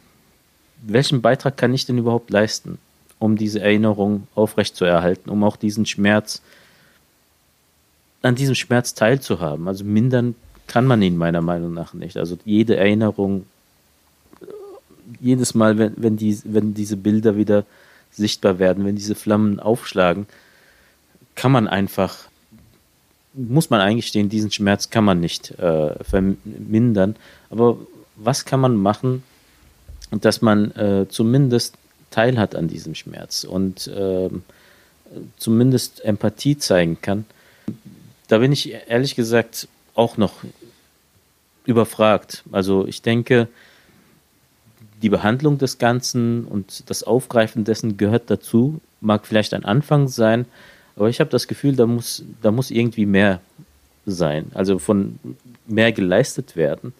welchen 0.82 1.22
Beitrag 1.22 1.56
kann 1.56 1.74
ich 1.74 1.86
denn 1.86 1.98
überhaupt 1.98 2.30
leisten, 2.30 2.78
um 3.18 3.36
diese 3.36 3.60
Erinnerung 3.60 4.26
aufrechtzuerhalten, 4.34 5.30
um 5.30 5.44
auch 5.44 5.56
diesen 5.56 5.86
Schmerz, 5.86 6.42
an 8.22 8.34
diesem 8.34 8.54
Schmerz 8.54 8.94
teilzuhaben? 8.94 9.68
Also 9.68 9.84
mindern 9.84 10.34
kann 10.66 10.86
man 10.86 11.02
ihn 11.02 11.16
meiner 11.16 11.40
Meinung 11.42 11.74
nach 11.74 11.94
nicht. 11.94 12.16
Also 12.16 12.38
jede 12.44 12.76
Erinnerung, 12.76 13.46
jedes 15.20 15.54
Mal, 15.54 15.78
wenn, 15.78 15.94
wenn, 15.96 16.16
die, 16.16 16.38
wenn 16.44 16.74
diese 16.74 16.96
Bilder 16.96 17.36
wieder 17.36 17.64
sichtbar 18.10 18.58
werden, 18.58 18.84
wenn 18.84 18.96
diese 18.96 19.14
Flammen 19.14 19.60
aufschlagen, 19.60 20.26
kann 21.34 21.52
man 21.52 21.68
einfach, 21.68 22.28
muss 23.34 23.70
man 23.70 23.80
eingestehen, 23.80 24.28
diesen 24.28 24.50
Schmerz 24.50 24.90
kann 24.90 25.04
man 25.04 25.20
nicht 25.20 25.52
äh, 25.58 26.02
vermindern. 26.04 27.16
Aber 27.50 27.78
was 28.16 28.44
kann 28.44 28.60
man 28.60 28.76
machen, 28.76 29.22
dass 30.10 30.42
man 30.42 30.70
äh, 30.72 31.06
zumindest 31.08 31.76
teilhat 32.10 32.54
an 32.54 32.68
diesem 32.68 32.94
Schmerz 32.94 33.44
und 33.44 33.86
äh, 33.86 34.28
zumindest 35.38 36.04
Empathie 36.04 36.58
zeigen 36.58 36.98
kann? 37.00 37.24
Da 38.28 38.38
bin 38.38 38.52
ich 38.52 38.72
ehrlich 38.88 39.14
gesagt 39.14 39.68
auch 39.94 40.16
noch 40.16 40.44
überfragt. 41.64 42.44
Also 42.52 42.86
ich 42.86 43.02
denke, 43.02 43.48
die 45.02 45.08
Behandlung 45.08 45.58
des 45.58 45.78
Ganzen 45.78 46.44
und 46.44 46.88
das 46.88 47.02
Aufgreifen 47.02 47.64
dessen 47.64 47.96
gehört 47.96 48.30
dazu, 48.30 48.80
mag 49.00 49.26
vielleicht 49.26 49.52
ein 49.54 49.64
Anfang 49.64 50.08
sein, 50.08 50.46
aber 50.96 51.08
ich 51.08 51.20
habe 51.20 51.30
das 51.30 51.48
Gefühl, 51.48 51.76
da 51.76 51.86
muss, 51.86 52.24
da 52.42 52.50
muss 52.50 52.70
irgendwie 52.70 53.06
mehr 53.06 53.40
sein, 54.06 54.46
also 54.54 54.78
von 54.78 55.18
mehr 55.66 55.92
geleistet 55.92 56.56
werden, 56.56 56.92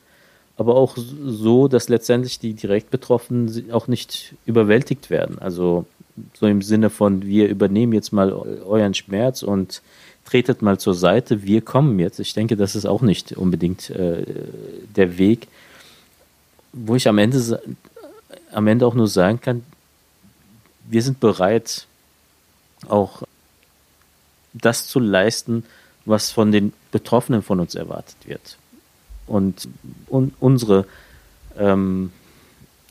aber 0.57 0.77
auch 0.77 0.97
so, 0.97 1.69
dass 1.69 1.89
letztendlich 1.89 2.39
die 2.39 2.55
direkt 2.55 2.91
Betroffenen 2.91 3.71
auch 3.73 3.89
nicht 3.89 4.35
überwältigt 4.47 5.11
werden. 5.11 5.39
Also 5.39 5.87
so 6.35 6.47
im 6.47 6.63
Sinne 6.63 6.91
von, 6.91 7.23
wir 7.23 7.49
übernehmen 7.49 7.93
jetzt 7.93 8.13
mal 8.13 8.33
euren 8.33 8.95
Schmerz 8.95 9.43
und 9.43 9.83
tretet 10.25 10.63
mal 10.63 10.79
zur 10.79 10.95
Seite, 10.95 11.43
wir 11.43 11.63
kommen 11.63 11.99
jetzt. 11.99 12.21
Ich 12.21 12.35
denke, 12.35 12.57
das 12.57 12.77
ist 12.77 12.87
auch 12.87 13.03
nicht 13.03 13.33
unbedingt 13.33 13.91
äh, 13.91 14.25
der 14.95 15.19
Weg, 15.19 15.49
wo 16.73 16.95
ich 16.95 17.09
am 17.09 17.19
Ende, 17.19 17.61
am 18.53 18.67
Ende 18.67 18.87
auch 18.87 18.95
nur 18.95 19.09
sagen 19.09 19.41
kann, 19.41 19.65
wir 20.89 21.03
sind 21.03 21.21
bereit, 21.21 21.87
auch 22.89 23.23
das 24.53 24.87
zu 24.87 25.01
leisten, 25.01 25.65
was 26.05 26.31
von 26.31 26.53
den 26.53 26.73
Betroffenen 26.91 27.43
von 27.43 27.61
uns 27.61 27.75
erwartet 27.75 28.17
wird. 28.27 28.59
Und, 29.27 29.69
und 30.09 30.35
unsere 30.41 30.87
ähm, 31.57 32.13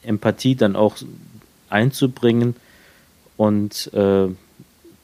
Empathie 0.04 0.56
dann 0.56 0.76
auch 0.76 0.96
einzubringen 1.70 2.56
und 3.38 3.92
äh, 3.94 4.28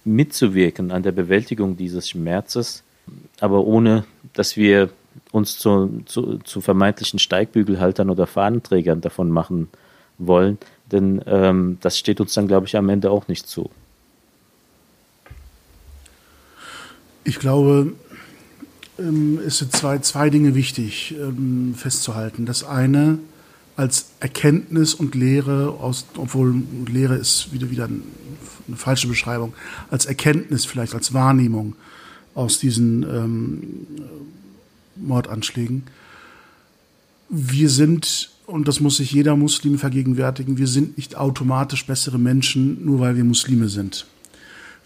mitzuwirken 0.04 0.92
an 0.92 1.04
der 1.04 1.12
Bewältigung 1.12 1.78
dieses 1.78 2.10
Schmerzes, 2.10 2.84
aber 3.40 3.66
ohne, 3.66 4.06
dass 4.34 4.58
wir 4.58 4.90
uns 5.32 5.58
zu, 5.58 6.02
zu, 6.06 6.38
zu 6.40 6.62
vermeintlichen 6.62 7.20
Steigbügelhaltern 7.20 8.10
oder 8.10 8.28
Fahnenträgern 8.28 9.02
davon 9.02 9.30
machen 9.30 9.70
wollen, 10.18 10.58
denn 10.92 11.22
ähm, 11.26 11.78
das 11.82 11.98
steht 11.98 12.22
uns 12.22 12.34
dann, 12.34 12.48
glaube 12.48 12.68
ich, 12.68 12.78
am 12.78 12.90
Ende 12.90 13.12
auch 13.12 13.28
nicht 13.28 13.48
zu. 13.48 13.70
Ich 17.28 17.40
glaube, 17.40 17.92
ähm, 18.98 19.40
es 19.46 19.58
sind 19.58 19.74
zwei, 19.74 19.98
zwei 19.98 20.30
Dinge 20.30 20.56
wichtig 20.56 21.14
ähm, 21.20 21.76
festzuhalten. 21.76 22.46
Das 22.46 22.64
eine 22.64 23.20
als 23.76 24.12
Erkenntnis 24.22 24.94
und 24.94 25.14
Lehre, 25.14 25.72
aus, 25.82 26.06
obwohl 26.16 26.64
Lehre 26.90 27.16
ist 27.16 27.52
wieder, 27.52 27.70
wieder 27.70 27.84
eine 27.84 28.78
falsche 28.78 29.10
Beschreibung, 29.10 29.54
als 29.92 30.06
Erkenntnis 30.06 30.64
vielleicht, 30.64 30.96
als 30.96 31.14
Wahrnehmung 31.14 31.76
aus 32.34 32.60
diesen 32.60 33.04
ähm, 33.04 33.88
Mordanschlägen. 34.96 35.84
Wir 37.28 37.70
sind, 37.70 38.30
und 38.46 38.70
das 38.70 38.80
muss 38.80 38.96
sich 38.96 39.12
jeder 39.12 39.36
Muslim 39.36 39.78
vergegenwärtigen, 39.78 40.58
wir 40.58 40.68
sind 40.68 40.96
nicht 40.96 41.18
automatisch 41.18 41.86
bessere 41.86 42.20
Menschen, 42.20 42.86
nur 42.86 43.02
weil 43.02 43.18
wir 43.18 43.26
Muslime 43.26 43.68
sind. 43.68 44.06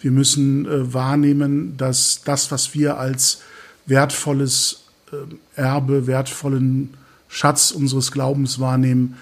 Wir 0.01 0.11
müssen 0.11 0.65
äh, 0.65 0.93
wahrnehmen, 0.93 1.77
dass 1.77 2.21
das, 2.25 2.51
was 2.51 2.73
wir 2.73 2.97
als 2.97 3.41
wertvolles 3.85 4.83
äh, 5.11 5.15
Erbe, 5.55 6.07
wertvollen 6.07 6.95
Schatz 7.27 7.71
unseres 7.71 8.11
Glaubens 8.11 8.59
wahrnehmen, 8.59 9.15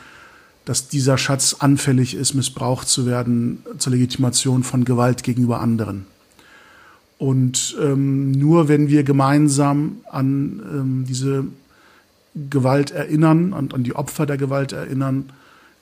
dass 0.66 0.88
dieser 0.88 1.18
Schatz 1.18 1.58
anfällig 1.60 2.16
ist, 2.16 2.34
missbraucht 2.34 2.88
zu 2.88 3.06
werden 3.06 3.64
zur 3.78 3.92
Legitimation 3.92 4.64
von 4.64 4.86
Gewalt 4.86 5.24
gegenüber 5.24 5.60
anderen. 5.60 6.06
Und 7.18 7.76
ähm, 7.82 8.32
nur 8.32 8.70
wenn 8.70 8.88
wir 8.88 9.04
gemeinsam 9.04 9.98
an 10.10 10.62
ähm, 10.72 11.06
diese 11.08 11.46
Gewalt 12.50 12.92
erinnern 12.92 13.52
und 13.52 13.74
an 13.74 13.84
die 13.84 13.96
Opfer 13.96 14.26
der 14.26 14.38
Gewalt 14.38 14.72
erinnern, 14.72 15.32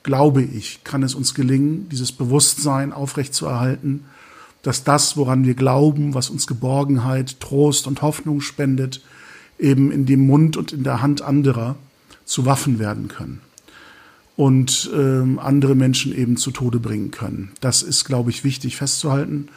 glaube 0.02 0.42
ich, 0.42 0.84
kann 0.84 1.04
es 1.04 1.14
uns 1.14 1.36
gelingen, 1.36 1.90
dieses 1.90 2.12
Bewusstsein 2.12 2.94
aufrechtzuerhalten 2.94 4.06
dass 4.68 4.84
das, 4.84 5.16
woran 5.16 5.46
wir 5.46 5.54
glauben, 5.54 6.14
was 6.14 6.30
uns 6.30 6.46
Geborgenheit, 6.46 7.40
Trost 7.40 7.88
und 7.88 8.02
Hoffnung 8.02 8.42
spendet, 8.42 9.00
eben 9.58 9.94
in 9.94 10.06
dem 10.06 10.28
Mund 10.28 10.58
und 10.58 10.74
in 10.74 10.84
der 10.84 11.02
Hand 11.02 11.22
anderer 11.22 11.78
zu 12.26 12.46
Waffen 12.46 12.78
werden 12.78 13.08
können 13.08 13.40
und 14.36 14.92
ähm, 14.94 15.40
andere 15.40 15.74
Menschen 15.74 16.14
eben 16.14 16.36
zu 16.36 16.52
Tode 16.52 16.82
bringen 16.82 17.12
können. 17.12 17.54
Das 17.62 17.82
ist, 17.82 18.04
glaube 18.04 18.30
ich, 18.30 18.44
wichtig 18.44 18.76
festzuhalten. 18.76 19.48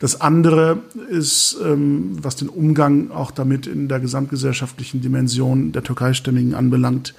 Das 0.00 0.20
andere 0.20 0.80
ist, 1.08 1.56
ähm, 1.64 2.18
was 2.20 2.36
den 2.36 2.50
Umgang 2.50 3.10
auch 3.10 3.30
damit 3.30 3.66
in 3.66 3.88
der 3.88 4.00
gesamtgesellschaftlichen 4.00 5.00
Dimension 5.00 5.72
der 5.72 5.82
Türkeistämmigen 5.82 6.54
anbelangt, 6.54 7.14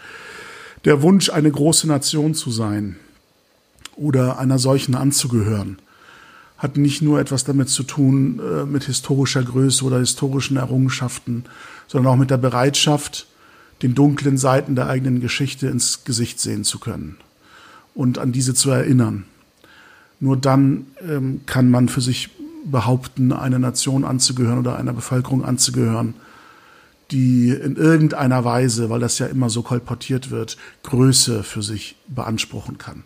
der 0.85 1.01
Wunsch, 1.01 1.31
eine 1.31 1.49
große 1.49 1.87
Nation 1.87 2.35
zu 2.35 2.51
sein 2.51 2.97
oder 3.95 4.37
einer 4.37 4.59
solchen 4.59 4.93
anzugehören 4.93 5.79
hat 6.63 6.77
nicht 6.77 7.01
nur 7.01 7.19
etwas 7.19 7.43
damit 7.43 7.67
zu 7.67 7.83
tun, 7.83 8.39
äh, 8.39 8.63
mit 8.63 8.85
historischer 8.85 9.43
Größe 9.43 9.83
oder 9.83 9.99
historischen 9.99 10.55
Errungenschaften, 10.55 11.43
sondern 11.87 12.13
auch 12.13 12.17
mit 12.17 12.31
der 12.31 12.37
Bereitschaft, 12.37 13.27
den 13.81 13.95
dunklen 13.95 14.37
Seiten 14.37 14.75
der 14.75 14.87
eigenen 14.87 15.19
Geschichte 15.19 15.67
ins 15.67 16.05
Gesicht 16.05 16.39
sehen 16.39 16.63
zu 16.63 16.79
können 16.79 17.17
und 17.93 18.17
an 18.17 18.31
diese 18.31 18.53
zu 18.53 18.71
erinnern. 18.71 19.25
Nur 20.21 20.37
dann 20.37 20.85
ähm, 21.05 21.41
kann 21.45 21.69
man 21.69 21.89
für 21.89 21.99
sich 21.99 22.29
behaupten, 22.63 23.33
einer 23.33 23.59
Nation 23.59 24.05
anzugehören 24.05 24.59
oder 24.59 24.77
einer 24.77 24.93
Bevölkerung 24.93 25.43
anzugehören, 25.43 26.13
die 27.11 27.49
in 27.49 27.75
irgendeiner 27.75 28.45
Weise, 28.45 28.89
weil 28.89 29.01
das 29.01 29.19
ja 29.19 29.25
immer 29.25 29.49
so 29.49 29.63
kolportiert 29.63 30.31
wird, 30.31 30.55
Größe 30.83 31.43
für 31.43 31.61
sich 31.61 31.97
beanspruchen 32.07 32.77
kann. 32.77 33.03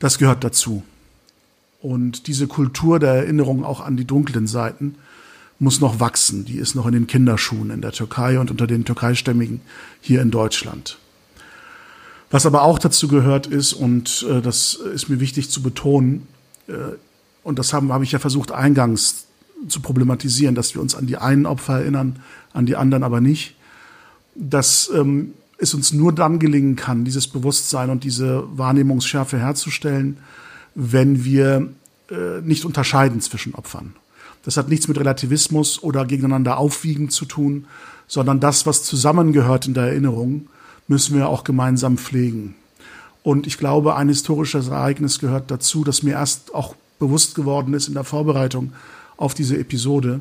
Das 0.00 0.18
gehört 0.18 0.42
dazu. 0.42 0.82
Und 1.80 2.26
diese 2.26 2.46
Kultur 2.46 2.98
der 2.98 3.14
Erinnerung 3.14 3.64
auch 3.64 3.80
an 3.80 3.96
die 3.96 4.04
dunklen 4.04 4.46
Seiten 4.46 4.96
muss 5.58 5.80
noch 5.80 6.00
wachsen. 6.00 6.44
Die 6.44 6.58
ist 6.58 6.74
noch 6.74 6.86
in 6.86 6.92
den 6.92 7.06
Kinderschuhen 7.06 7.70
in 7.70 7.80
der 7.80 7.92
Türkei 7.92 8.38
und 8.38 8.50
unter 8.50 8.66
den 8.66 8.84
Türkeistämmigen 8.84 9.60
hier 10.00 10.20
in 10.20 10.30
Deutschland. 10.30 10.98
Was 12.30 12.44
aber 12.44 12.62
auch 12.62 12.78
dazu 12.78 13.08
gehört 13.08 13.46
ist, 13.46 13.72
und 13.72 14.26
äh, 14.28 14.42
das 14.42 14.74
ist 14.74 15.08
mir 15.08 15.20
wichtig 15.20 15.50
zu 15.50 15.62
betonen, 15.62 16.26
äh, 16.68 16.72
und 17.42 17.58
das 17.58 17.72
habe 17.72 17.92
hab 17.92 18.02
ich 18.02 18.12
ja 18.12 18.18
versucht 18.18 18.50
eingangs 18.50 19.26
zu 19.68 19.80
problematisieren, 19.80 20.54
dass 20.54 20.74
wir 20.74 20.82
uns 20.82 20.94
an 20.94 21.06
die 21.06 21.16
einen 21.16 21.46
Opfer 21.46 21.80
erinnern, 21.80 22.20
an 22.52 22.66
die 22.66 22.76
anderen 22.76 23.04
aber 23.04 23.20
nicht, 23.20 23.54
dass 24.34 24.90
ähm, 24.92 25.34
es 25.58 25.72
uns 25.72 25.92
nur 25.92 26.12
dann 26.12 26.38
gelingen 26.38 26.76
kann, 26.76 27.04
dieses 27.04 27.28
Bewusstsein 27.28 27.90
und 27.90 28.04
diese 28.04 28.44
Wahrnehmungsschärfe 28.58 29.38
herzustellen, 29.38 30.18
wenn 30.76 31.24
wir 31.24 31.68
äh, 32.10 32.40
nicht 32.42 32.64
unterscheiden 32.64 33.20
zwischen 33.20 33.54
Opfern. 33.54 33.96
Das 34.44 34.56
hat 34.56 34.68
nichts 34.68 34.86
mit 34.86 34.98
Relativismus 34.98 35.82
oder 35.82 36.04
gegeneinander 36.04 36.58
aufwiegen 36.58 37.10
zu 37.10 37.24
tun, 37.24 37.64
sondern 38.06 38.38
das, 38.38 38.66
was 38.66 38.84
zusammengehört 38.84 39.66
in 39.66 39.74
der 39.74 39.88
Erinnerung, 39.88 40.48
müssen 40.86 41.16
wir 41.16 41.28
auch 41.28 41.42
gemeinsam 41.42 41.98
pflegen. 41.98 42.54
Und 43.24 43.48
ich 43.48 43.58
glaube, 43.58 43.96
ein 43.96 44.08
historisches 44.08 44.68
Ereignis 44.68 45.18
gehört 45.18 45.50
dazu, 45.50 45.82
das 45.82 46.04
mir 46.04 46.12
erst 46.12 46.54
auch 46.54 46.76
bewusst 47.00 47.34
geworden 47.34 47.74
ist 47.74 47.88
in 47.88 47.94
der 47.94 48.04
Vorbereitung 48.04 48.72
auf 49.16 49.34
diese 49.34 49.58
Episode, 49.58 50.20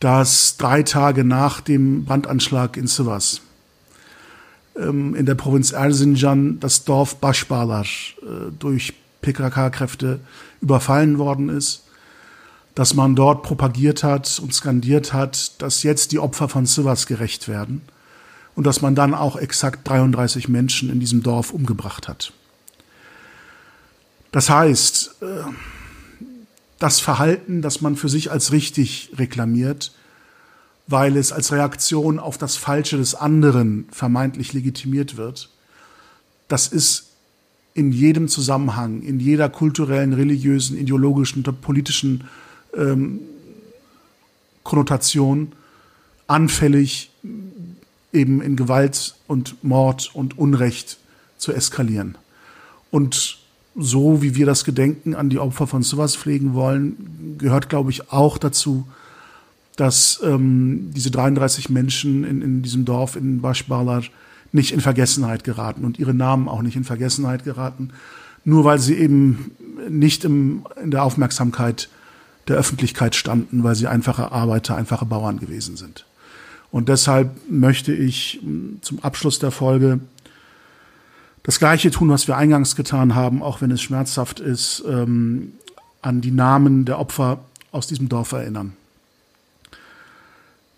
dass 0.00 0.56
drei 0.56 0.82
Tage 0.82 1.24
nach 1.24 1.60
dem 1.60 2.06
Brandanschlag 2.06 2.76
in 2.76 2.86
Sivas 2.86 3.42
in 4.74 5.26
der 5.26 5.34
Provinz 5.34 5.72
Erzincan 5.72 6.58
das 6.60 6.84
Dorf 6.84 7.16
Bashbalar 7.16 7.84
äh, 7.84 8.50
durch 8.58 8.94
PKK-Kräfte 9.20 10.20
überfallen 10.60 11.18
worden 11.18 11.48
ist, 11.48 11.84
dass 12.74 12.94
man 12.94 13.14
dort 13.14 13.42
propagiert 13.42 14.02
hat 14.02 14.40
und 14.42 14.54
skandiert 14.54 15.12
hat, 15.12 15.60
dass 15.60 15.82
jetzt 15.82 16.12
die 16.12 16.18
Opfer 16.18 16.48
von 16.48 16.66
Sivas 16.66 17.06
gerecht 17.06 17.48
werden 17.48 17.82
und 18.54 18.66
dass 18.66 18.80
man 18.80 18.94
dann 18.94 19.14
auch 19.14 19.36
exakt 19.36 19.86
33 19.88 20.48
Menschen 20.48 20.90
in 20.90 21.00
diesem 21.00 21.22
Dorf 21.22 21.52
umgebracht 21.52 22.08
hat. 22.08 22.32
Das 24.30 24.48
heißt, 24.48 25.16
äh, 25.20 25.26
das 26.78 27.00
Verhalten, 27.00 27.62
das 27.62 27.80
man 27.80 27.96
für 27.96 28.08
sich 28.08 28.30
als 28.30 28.50
richtig 28.50 29.12
reklamiert, 29.16 29.92
weil 30.86 31.16
es 31.16 31.32
als 31.32 31.52
Reaktion 31.52 32.18
auf 32.18 32.38
das 32.38 32.56
Falsche 32.56 32.96
des 32.96 33.14
anderen 33.14 33.86
vermeintlich 33.90 34.52
legitimiert 34.52 35.16
wird, 35.16 35.50
das 36.48 36.68
ist 36.68 37.10
in 37.74 37.92
jedem 37.92 38.28
Zusammenhang, 38.28 39.02
in 39.02 39.18
jeder 39.18 39.48
kulturellen, 39.48 40.12
religiösen, 40.12 40.76
ideologischen 40.76 41.42
politischen 41.42 42.24
ähm, 42.76 43.20
Konnotation 44.62 45.52
anfällig 46.26 47.10
eben 48.12 48.42
in 48.42 48.56
Gewalt 48.56 49.14
und 49.26 49.64
Mord 49.64 50.10
und 50.14 50.38
Unrecht 50.38 50.98
zu 51.38 51.52
eskalieren. 51.52 52.18
Und 52.90 53.38
so 53.74 54.20
wie 54.20 54.34
wir 54.34 54.44
das 54.44 54.64
Gedenken 54.64 55.14
an 55.14 55.30
die 55.30 55.38
Opfer 55.38 55.66
von 55.66 55.82
sowas 55.82 56.14
pflegen 56.14 56.52
wollen, 56.52 57.36
gehört, 57.38 57.70
glaube 57.70 57.90
ich, 57.90 58.12
auch 58.12 58.36
dazu, 58.36 58.86
dass 59.76 60.20
ähm, 60.22 60.90
diese 60.94 61.10
33 61.10 61.70
Menschen 61.70 62.24
in, 62.24 62.42
in 62.42 62.62
diesem 62.62 62.84
Dorf 62.84 63.16
in 63.16 63.40
Bashbalar 63.40 64.02
nicht 64.52 64.72
in 64.72 64.80
Vergessenheit 64.80 65.44
geraten 65.44 65.84
und 65.84 65.98
ihre 65.98 66.14
Namen 66.14 66.48
auch 66.48 66.62
nicht 66.62 66.76
in 66.76 66.84
Vergessenheit 66.84 67.44
geraten, 67.44 67.90
nur 68.44 68.64
weil 68.64 68.78
sie 68.78 68.94
eben 68.94 69.52
nicht 69.88 70.24
im, 70.24 70.66
in 70.82 70.90
der 70.90 71.04
Aufmerksamkeit 71.04 71.88
der 72.48 72.56
Öffentlichkeit 72.56 73.14
standen, 73.14 73.62
weil 73.64 73.74
sie 73.74 73.86
einfache 73.86 74.32
Arbeiter, 74.32 74.76
einfache 74.76 75.06
Bauern 75.06 75.38
gewesen 75.38 75.76
sind. 75.76 76.04
Und 76.70 76.88
deshalb 76.88 77.30
möchte 77.50 77.92
ich 77.92 78.40
hm, 78.42 78.78
zum 78.82 78.98
Abschluss 79.00 79.38
der 79.38 79.50
Folge 79.50 80.00
das 81.42 81.58
Gleiche 81.58 81.90
tun, 81.90 82.08
was 82.08 82.28
wir 82.28 82.36
eingangs 82.36 82.76
getan 82.76 83.14
haben, 83.14 83.42
auch 83.42 83.60
wenn 83.60 83.70
es 83.70 83.82
schmerzhaft 83.82 84.40
ist, 84.40 84.82
ähm, 84.88 85.54
an 86.00 86.20
die 86.20 86.30
Namen 86.30 86.84
der 86.84 86.98
Opfer 86.98 87.44
aus 87.70 87.86
diesem 87.86 88.08
Dorf 88.08 88.32
erinnern. 88.32 88.74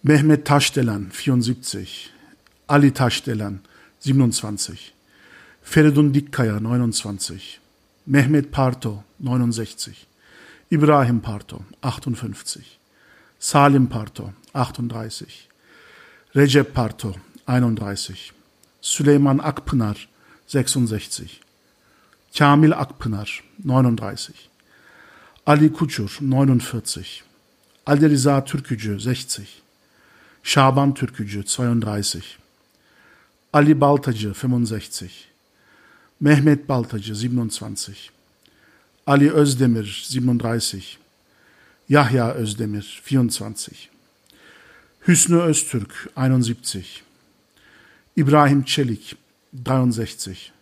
Mehmet 0.04 0.46
Taşdelen, 0.46 1.06
74. 1.26 2.10
Ali 2.68 2.92
Taşdelen, 2.92 3.60
27. 4.04 4.78
Feridun 5.62 6.14
Dikkaya, 6.14 6.54
29. 6.54 7.60
Mehmet 8.06 8.52
Parto, 8.52 9.04
69. 9.26 9.88
Ibrahim 10.72 11.20
Parto, 11.20 11.58
58. 11.82 12.56
Salim 13.38 13.86
Parto, 13.86 14.30
38. 14.54 15.28
Recep 16.36 16.74
Parto, 16.74 17.14
31. 17.48 18.32
Süleyman 18.80 19.38
Akpınar, 19.38 20.08
66. 20.54 21.24
Kamil 22.38 22.72
Akpınar, 22.72 23.44
39. 23.68 24.30
Ali 25.46 25.72
Kuçur, 25.72 26.18
49. 26.20 27.22
Ali 27.86 28.10
Rıza 28.10 28.44
Türkücü, 28.44 28.94
60. 28.94 29.63
Şaban 30.44 30.94
Türkücü, 30.94 31.40
32. 31.40 32.22
Ali 33.52 33.80
Baltacı, 33.80 34.28
65. 34.28 35.28
Mehmet 36.20 36.68
Baltacı, 36.68 37.12
27. 37.12 37.74
Ali 39.06 39.32
Özdemir, 39.32 40.06
37. 40.08 40.82
Yahya 41.88 42.32
Özdemir, 42.32 43.02
24. 43.10 43.68
Hüsnü 45.08 45.40
Öztürk, 45.40 46.08
71. 46.16 47.02
İbrahim 48.16 48.62
Çelik, 48.62 49.16
63. 49.66 50.52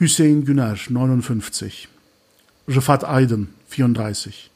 Hüseyin 0.00 0.44
Güner, 0.44 0.86
59. 0.90 1.88
Rıfat 2.70 3.04
Aydın, 3.04 3.48
34. 3.72 4.50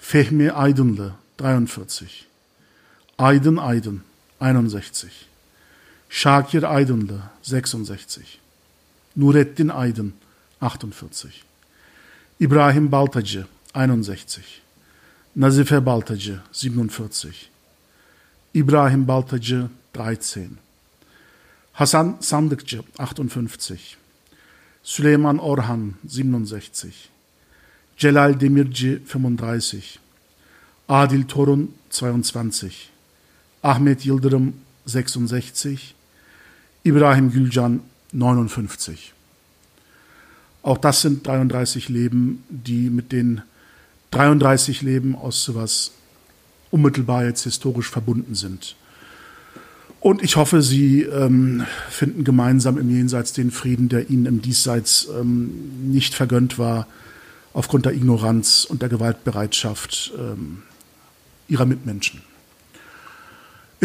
Fehmi 0.00 0.50
Aydınlı, 0.50 1.12
43. 1.38 2.25
Aydın 3.18 3.56
Aydın, 3.56 4.02
61. 4.40 4.92
Şakir 6.08 6.62
Aydınlı, 6.74 7.20
66. 7.52 8.22
Nurettin 9.16 9.68
Aydın, 9.68 10.14
48. 10.60 11.30
İbrahim 12.40 12.92
Baltacı, 12.92 13.46
61. 13.74 14.62
Nazife 15.36 15.86
Baltacı, 15.86 16.40
47. 16.52 17.34
İbrahim 18.54 19.08
Baltacı, 19.08 19.68
13. 19.98 20.38
Hasan 21.72 22.16
Sandıkçı, 22.20 22.82
58. 22.98 23.96
Süleyman 24.82 25.38
Orhan, 25.38 25.92
67. 26.04 26.94
Celal 27.96 28.40
Demirci, 28.40 29.02
35. 29.14 29.98
Adil 30.88 31.22
Torun, 31.22 31.74
22. 31.90 32.95
Ahmet 33.66 34.06
Yıldırım, 34.06 34.52
66. 34.86 35.76
Ibrahim 36.84 37.30
Gülcan, 37.30 37.80
59. 38.12 39.12
Auch 40.62 40.78
das 40.82 41.02
sind 41.02 41.26
33 41.26 41.90
Leben, 41.90 42.44
die 42.48 42.90
mit 42.90 43.10
den 43.10 43.40
33 44.12 44.82
Leben 44.82 45.16
aus 45.16 45.42
sowas 45.44 45.90
unmittelbar 46.70 47.24
jetzt 47.24 47.42
historisch 47.42 47.90
verbunden 47.90 48.36
sind. 48.36 48.76
Und 50.00 50.22
ich 50.22 50.36
hoffe, 50.36 50.62
Sie 50.62 51.02
ähm, 51.02 51.64
finden 51.90 52.22
gemeinsam 52.22 52.78
im 52.78 52.88
Jenseits 52.88 53.32
den 53.32 53.50
Frieden, 53.50 53.88
der 53.88 54.10
Ihnen 54.10 54.26
im 54.26 54.42
Diesseits 54.42 55.08
ähm, 55.20 55.90
nicht 55.90 56.14
vergönnt 56.14 56.56
war, 56.56 56.86
aufgrund 57.52 57.84
der 57.84 57.94
Ignoranz 57.94 58.64
und 58.64 58.82
der 58.82 58.88
Gewaltbereitschaft 58.88 60.12
ähm, 60.16 60.62
Ihrer 61.48 61.66
Mitmenschen. 61.66 62.25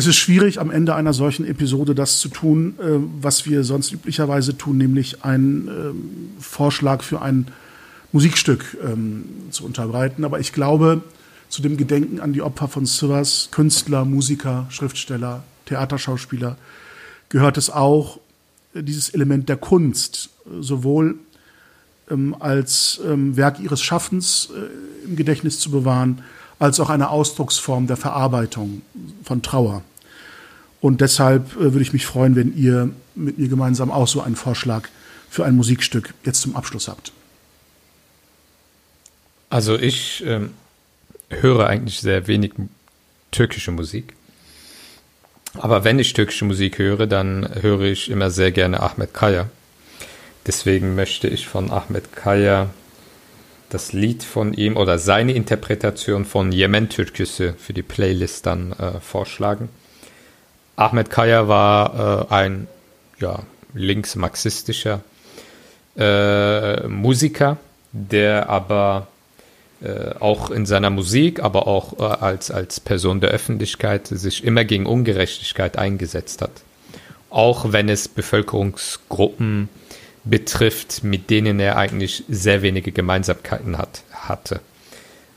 Es 0.02 0.08
ist 0.08 0.16
schwierig, 0.16 0.60
am 0.60 0.72
Ende 0.72 0.96
einer 0.96 1.14
solchen 1.14 1.46
Episode 1.46 1.94
das 1.94 2.18
zu 2.18 2.28
tun, 2.28 2.74
äh, 2.80 2.86
was 3.22 3.46
wir 3.46 3.64
sonst 3.64 3.92
üblicherweise 3.92 4.58
tun, 4.58 4.80
nämlich 4.80 5.24
einen 5.24 5.68
äh, 5.68 6.42
Vorschlag 6.42 7.04
für 7.04 7.22
ein 7.22 7.50
Musikstück 8.12 8.80
ähm, 8.84 9.26
zu 9.52 9.64
unterbreiten. 9.64 10.26
Aber 10.26 10.40
ich 10.40 10.54
glaube, 10.54 11.04
zu 11.50 11.62
dem 11.62 11.78
Gedenken 11.78 12.20
an 12.20 12.34
die 12.34 12.42
Opfer 12.42 12.68
von 12.68 12.88
Sivas, 12.88 13.50
Künstler, 13.52 14.04
Musiker, 14.04 14.66
Schriftsteller, 14.72 15.44
Theaterschauspieler, 15.68 16.58
gehört 17.30 17.60
es 17.60 17.70
auch, 17.70 18.20
äh, 18.74 18.82
dieses 18.82 19.10
Element 19.10 19.50
der 19.50 19.58
Kunst, 19.58 20.32
äh, 20.48 20.64
sowohl 20.64 21.20
ähm, 22.10 22.36
als 22.40 23.00
ähm, 23.06 23.38
Werk 23.38 23.60
ihres 23.60 23.84
Schaffens 23.84 24.50
äh, 24.50 25.06
im 25.08 25.16
Gedächtnis 25.16 25.60
zu 25.60 25.70
bewahren, 25.70 26.24
als 26.58 26.80
auch 26.80 26.90
eine 26.90 27.12
Ausdrucksform 27.12 27.86
der 27.86 27.98
Verarbeitung 27.98 28.82
von 29.24 29.44
Trauer. 29.44 29.84
Und 30.82 31.00
deshalb 31.00 31.56
äh, 31.56 31.60
würde 31.60 31.82
ich 31.82 31.94
mich 31.94 32.06
freuen, 32.06 32.36
wenn 32.36 32.58
ihr 32.58 32.90
mit 33.16 33.38
mir 33.38 33.48
gemeinsam 33.48 33.92
auch 33.92 34.08
so 34.08 34.22
einen 34.22 34.36
Vorschlag 34.36 34.90
für 35.30 35.46
ein 35.46 35.56
Musikstück 35.56 36.14
jetzt 36.26 36.42
zum 36.42 36.56
Abschluss 36.56 36.88
habt. 36.88 37.14
Also 39.50 39.78
ich 39.78 40.24
ähm, 40.26 40.52
höre 41.30 41.68
eigentlich 41.68 42.00
sehr 42.00 42.28
wenig 42.28 42.54
türkische 43.32 43.72
Musik. 43.72 44.14
Aber 45.54 45.84
wenn 45.84 46.00
ich 46.00 46.14
türkische 46.14 46.46
Musik 46.46 46.78
höre, 46.80 47.08
dann 47.08 47.48
höre 47.62 47.82
ich 47.82 48.10
immer 48.10 48.32
sehr 48.32 48.52
gerne 48.52 48.82
Ahmed 48.82 49.14
Kaya. 49.14 49.50
Deswegen 50.48 50.96
möchte 50.96 51.28
ich 51.28 51.48
von 51.48 51.70
Ahmed 51.70 52.16
Kaya 52.16 52.70
das 53.70 53.94
Lied 53.94 54.24
von 54.24 54.54
ihm 54.54 54.76
oder 54.76 54.98
seine 54.98 55.34
Interpretation 55.34 56.26
von 56.26 56.52
Yemen 56.52 56.90
Türküsse 56.90 57.54
für 57.58 57.74
die 57.74 57.84
Playlist 57.84 58.46
dann 58.46 58.74
äh, 58.74 59.00
vorschlagen. 59.00 59.70
Ahmed 60.76 61.10
Kaya 61.10 61.48
war 61.48 62.28
äh, 62.30 62.34
ein 62.34 62.68
ja, 63.20 63.40
linksmarxistischer 63.74 65.02
äh, 65.98 66.88
Musiker, 66.88 67.58
der 67.92 68.50
aber 68.50 69.08
äh, 69.82 70.14
auch 70.20 70.52
in 70.52 70.66
seiner 70.66 70.90
Musik, 70.90 71.42
aber 71.42 71.68
auch 71.68 72.00
äh, 72.00 72.04
als, 72.04 72.52
als 72.52 72.80
Person 72.80 73.20
der 73.20 73.32
Öffentlichkeit 73.32 74.08
sich 74.08 74.44
immer 74.44 74.64
gegen 74.64 74.86
Ungerechtigkeit 74.86 75.78
eingesetzt 75.78 76.42
hat. 76.42 76.52
Auch 77.30 77.72
wenn 77.72 77.90
es 77.90 78.08
Bevölkerungsgruppen 78.08 79.70
betrifft, 80.24 81.04
mit 81.04 81.30
denen 81.30 81.60
er 81.60 81.78
eigentlich 81.78 82.24
sehr 82.30 82.62
wenige 82.62 82.92
Gemeinsamkeiten 82.92 83.78
hat, 83.78 84.04
hatte. 84.12 84.60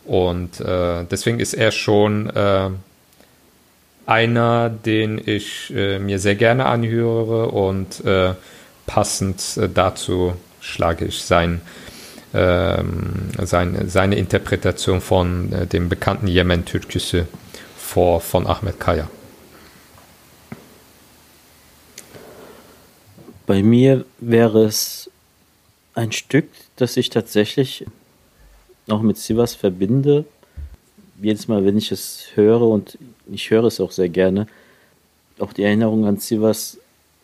Und 0.04 0.60
äh, 0.60 1.04
deswegen 1.10 1.40
ist 1.40 1.54
er 1.54 1.72
schon 1.72 2.28
äh, 2.28 2.70
einer, 4.06 4.70
den 4.70 5.20
ich 5.24 5.72
äh, 5.74 5.98
mir 5.98 6.18
sehr 6.18 6.34
gerne 6.34 6.66
anhöre 6.66 7.48
und 7.48 8.04
äh, 8.04 8.34
passend 8.86 9.56
äh, 9.56 9.68
dazu 9.68 10.34
schlage 10.60 11.06
ich 11.06 11.22
sein, 11.22 11.60
ähm, 12.32 13.30
sein, 13.42 13.88
seine 13.88 14.16
Interpretation 14.16 15.00
von 15.00 15.52
äh, 15.52 15.66
dem 15.66 15.88
bekannten 15.88 16.26
Yemen-Türküsse 16.26 17.26
vor 17.76 18.20
von 18.20 18.46
Ahmed 18.46 18.80
Kaya. 18.80 19.08
Bei 23.46 23.62
mir 23.62 24.04
wäre 24.20 24.64
es 24.64 25.10
ein 25.94 26.12
Stück, 26.12 26.48
das 26.76 26.96
ich 26.96 27.10
tatsächlich 27.10 27.86
noch 28.86 29.02
mit 29.02 29.18
Sivas 29.18 29.54
verbinde. 29.54 30.24
Jedes 31.20 31.46
Mal, 31.46 31.64
wenn 31.64 31.78
ich 31.78 31.92
es 31.92 32.28
höre, 32.34 32.62
und 32.62 32.98
ich 33.30 33.50
höre 33.50 33.64
es 33.64 33.80
auch 33.80 33.92
sehr 33.92 34.08
gerne, 34.08 34.46
auch 35.38 35.52
die 35.52 35.62
Erinnerung 35.62 36.06
an 36.06 36.18
Sivas 36.18 36.78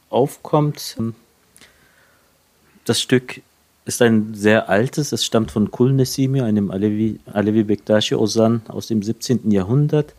aufkommt. 0.08 0.96
Das 2.84 3.00
Stück 3.00 3.42
ist 3.84 4.02
ein 4.02 4.34
sehr 4.34 4.68
altes, 4.68 5.12
es 5.12 5.24
stammt 5.24 5.50
von 5.50 5.70
Kul 5.70 5.92
Nesimi, 5.92 6.40
einem 6.40 6.70
Alevi, 6.70 7.20
Alevi 7.26 7.64
Bektashi 7.64 8.14
Ozan 8.14 8.62
aus 8.68 8.86
dem 8.86 9.02
17. 9.02 9.50
Jahrhundert. 9.50 10.14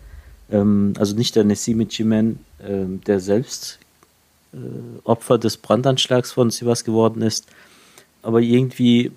Ähm, 0.51 0.93
also 0.97 1.15
nicht 1.15 1.35
der 1.35 1.43
Nesimi 1.43 1.87
Chimen, 1.87 2.39
ähm, 2.65 3.01
der 3.05 3.19
selbst 3.19 3.79
äh, 4.53 4.57
Opfer 5.03 5.37
des 5.37 5.57
Brandanschlags 5.57 6.31
von 6.31 6.51
Sivas 6.51 6.83
geworden 6.83 7.21
ist. 7.21 7.47
Aber 8.21 8.41
irgendwie 8.41 9.11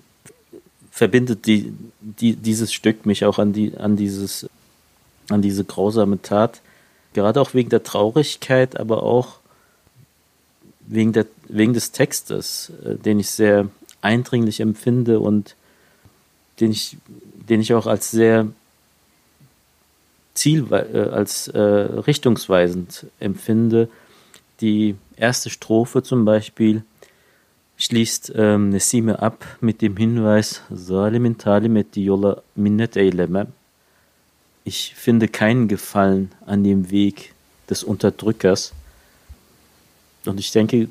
verbindet 0.91 1.45
die, 1.45 1.73
die, 1.99 2.35
dieses 2.37 2.71
Stück 2.71 3.05
mich 3.05 3.25
auch 3.25 3.37
an, 3.37 3.51
die, 3.51 3.75
an, 3.75 3.97
dieses, 3.97 4.49
an 5.29 5.41
diese 5.41 5.63
grausame 5.63 6.21
Tat. 6.21 6.61
Gerade 7.13 7.39
auch 7.41 7.53
wegen 7.53 7.69
der 7.69 7.83
Traurigkeit, 7.83 8.79
aber 8.79 9.03
auch 9.03 9.39
wegen, 10.87 11.13
der, 11.13 11.25
wegen 11.47 11.73
des 11.73 11.91
Textes, 11.91 12.71
äh, 12.83 12.95
den 12.95 13.19
ich 13.19 13.29
sehr 13.29 13.69
eindringlich 14.01 14.59
empfinde 14.59 15.19
und 15.19 15.55
den 16.59 16.71
ich, 16.71 16.97
den 17.49 17.61
ich 17.61 17.73
auch 17.73 17.87
als 17.87 18.11
sehr 18.11 18.47
ziel, 20.33 20.67
äh, 20.71 21.09
als 21.09 21.47
äh, 21.47 21.59
richtungsweisend 21.59 23.07
empfinde. 23.19 23.89
Die 24.61 24.95
erste 25.17 25.49
Strophe 25.49 26.03
zum 26.03 26.25
Beispiel 26.25 26.83
schließt 27.77 28.33
ähm, 28.35 28.69
Nesime 28.69 29.21
ab 29.21 29.45
mit 29.59 29.81
dem 29.81 29.97
Hinweis 29.97 30.61
Zalimin 30.73 31.37
talimet 31.37 31.97
yola 31.97 32.41
minnet 32.55 32.95
eyleme. 32.95 33.47
Ich 34.65 34.93
finde 34.95 35.27
keinen 35.27 35.67
Gefallen 35.67 36.31
an 36.47 36.63
dem 36.63 36.89
Weg 36.89 37.33
des 37.69 37.83
Unterdrückers. 37.83 38.73
Und 40.25 40.39
ich 40.39 40.51
denke, 40.51 40.89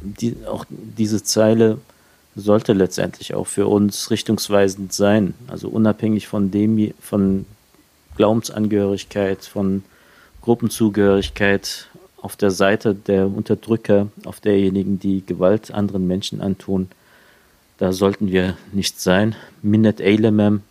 die, 0.00 0.36
auch 0.46 0.64
diese 0.70 1.22
Zeile 1.22 1.78
sollte 2.34 2.72
letztendlich 2.72 3.34
auch 3.34 3.46
für 3.46 3.66
uns 3.66 4.10
richtungsweisend 4.10 4.94
sein. 4.94 5.34
Also 5.48 5.68
unabhängig 5.68 6.28
von 6.28 6.50
dem, 6.50 6.94
von 6.98 7.44
Glaubensangehörigkeit, 8.16 9.44
von 9.44 9.84
Gruppenzugehörigkeit, 10.40 11.88
auf 12.22 12.36
der 12.36 12.50
Seite 12.50 12.94
der 12.94 13.26
Unterdrücker, 13.26 14.08
auf 14.24 14.40
derjenigen, 14.40 14.98
die 14.98 15.24
Gewalt 15.24 15.70
anderen 15.70 16.06
Menschen 16.06 16.40
antun. 16.40 16.88
Da 17.76 17.92
sollten 17.92 18.30
wir 18.30 18.56
nicht 18.72 18.98
sein. 18.98 19.36
Minnet 19.60 20.00
Eilemem 20.00 20.62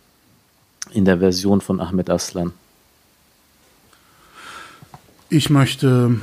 in 0.92 1.04
der 1.04 1.18
Version 1.18 1.60
von 1.60 1.80
Ahmed 1.80 2.10
Aslan. 2.10 2.52
Ich 5.28 5.50
möchte 5.50 6.20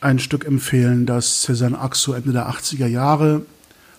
ein 0.00 0.18
Stück 0.18 0.44
empfehlen, 0.44 1.06
das 1.06 1.42
Cezanne 1.42 1.78
Axo 1.80 2.12
Ende 2.12 2.32
der 2.32 2.48
80er 2.48 2.86
Jahre 2.86 3.44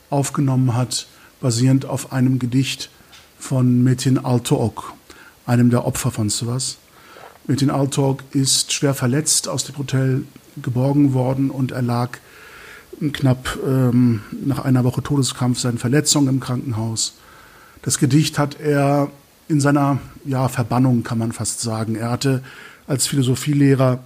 aufgenommen 0.09 0.75
hat, 0.75 1.07
basierend 1.41 1.85
auf 1.85 2.13
einem 2.13 2.39
Gedicht 2.39 2.89
von 3.37 3.83
Metin 3.83 4.17
Altook, 4.17 4.93
einem 5.45 5.69
der 5.69 5.85
Opfer 5.85 6.11
von 6.11 6.29
sowas. 6.29 6.77
Metin 7.47 7.69
Altook 7.69 8.23
ist 8.31 8.71
schwer 8.71 8.93
verletzt 8.93 9.47
aus 9.47 9.65
dem 9.65 9.77
Hotel 9.77 10.23
geborgen 10.61 11.13
worden 11.13 11.49
und 11.49 11.71
er 11.71 11.81
lag 11.81 12.17
knapp 13.11 13.57
ähm, 13.65 14.21
nach 14.45 14.59
einer 14.59 14.83
Woche 14.83 15.03
Todeskampf 15.03 15.59
seinen 15.59 15.77
Verletzungen 15.77 16.29
im 16.29 16.39
Krankenhaus. 16.39 17.15
Das 17.81 17.99
Gedicht 17.99 18.39
hat 18.39 18.59
er 18.59 19.11
in 19.47 19.59
seiner 19.59 19.99
ja, 20.25 20.47
Verbannung, 20.47 21.03
kann 21.03 21.17
man 21.17 21.31
fast 21.31 21.61
sagen. 21.61 21.95
Er 21.95 22.11
hatte 22.11 22.41
als 22.87 23.07
Philosophielehrer 23.07 23.99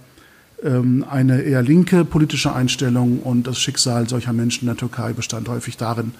ähm, 0.62 1.04
eine 1.08 1.42
eher 1.42 1.62
linke 1.62 2.04
politische 2.04 2.54
Einstellung 2.54 3.20
und 3.20 3.46
das 3.46 3.58
Schicksal 3.58 4.08
solcher 4.08 4.32
Menschen 4.32 4.62
in 4.62 4.66
der 4.66 4.76
Türkei 4.76 5.12
bestand 5.12 5.48
häufig 5.48 5.76
darin, 5.76 6.12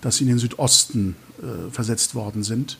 dass 0.00 0.16
sie 0.16 0.24
in 0.24 0.30
den 0.30 0.38
Südosten 0.38 1.16
äh, 1.40 1.70
versetzt 1.72 2.14
worden 2.14 2.42
sind, 2.42 2.78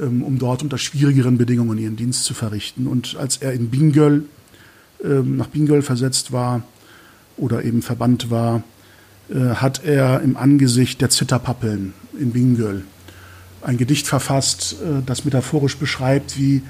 ähm, 0.00 0.22
um 0.22 0.38
dort 0.38 0.62
unter 0.62 0.78
schwierigeren 0.78 1.36
Bedingungen 1.36 1.78
ihren 1.78 1.96
Dienst 1.96 2.24
zu 2.24 2.32
verrichten. 2.32 2.86
Und 2.86 3.16
als 3.16 3.36
er 3.36 3.52
in 3.52 3.68
Bingöl, 3.68 4.24
ähm, 5.04 5.36
nach 5.36 5.48
Bingöl 5.48 5.82
versetzt 5.82 6.32
war 6.32 6.62
oder 7.36 7.64
eben 7.64 7.82
verbannt 7.82 8.30
war, 8.30 8.62
äh, 9.28 9.56
hat 9.56 9.84
er 9.84 10.22
im 10.22 10.38
Angesicht 10.38 11.02
der 11.02 11.10
Zitterpappeln 11.10 11.92
in 12.18 12.32
Bingöl 12.32 12.84
ein 13.62 13.78
Gedicht 13.78 14.06
verfasst, 14.06 14.76
äh, 14.82 15.02
das 15.04 15.24
metaphorisch 15.24 15.76
beschreibt, 15.76 16.38
wie 16.38 16.62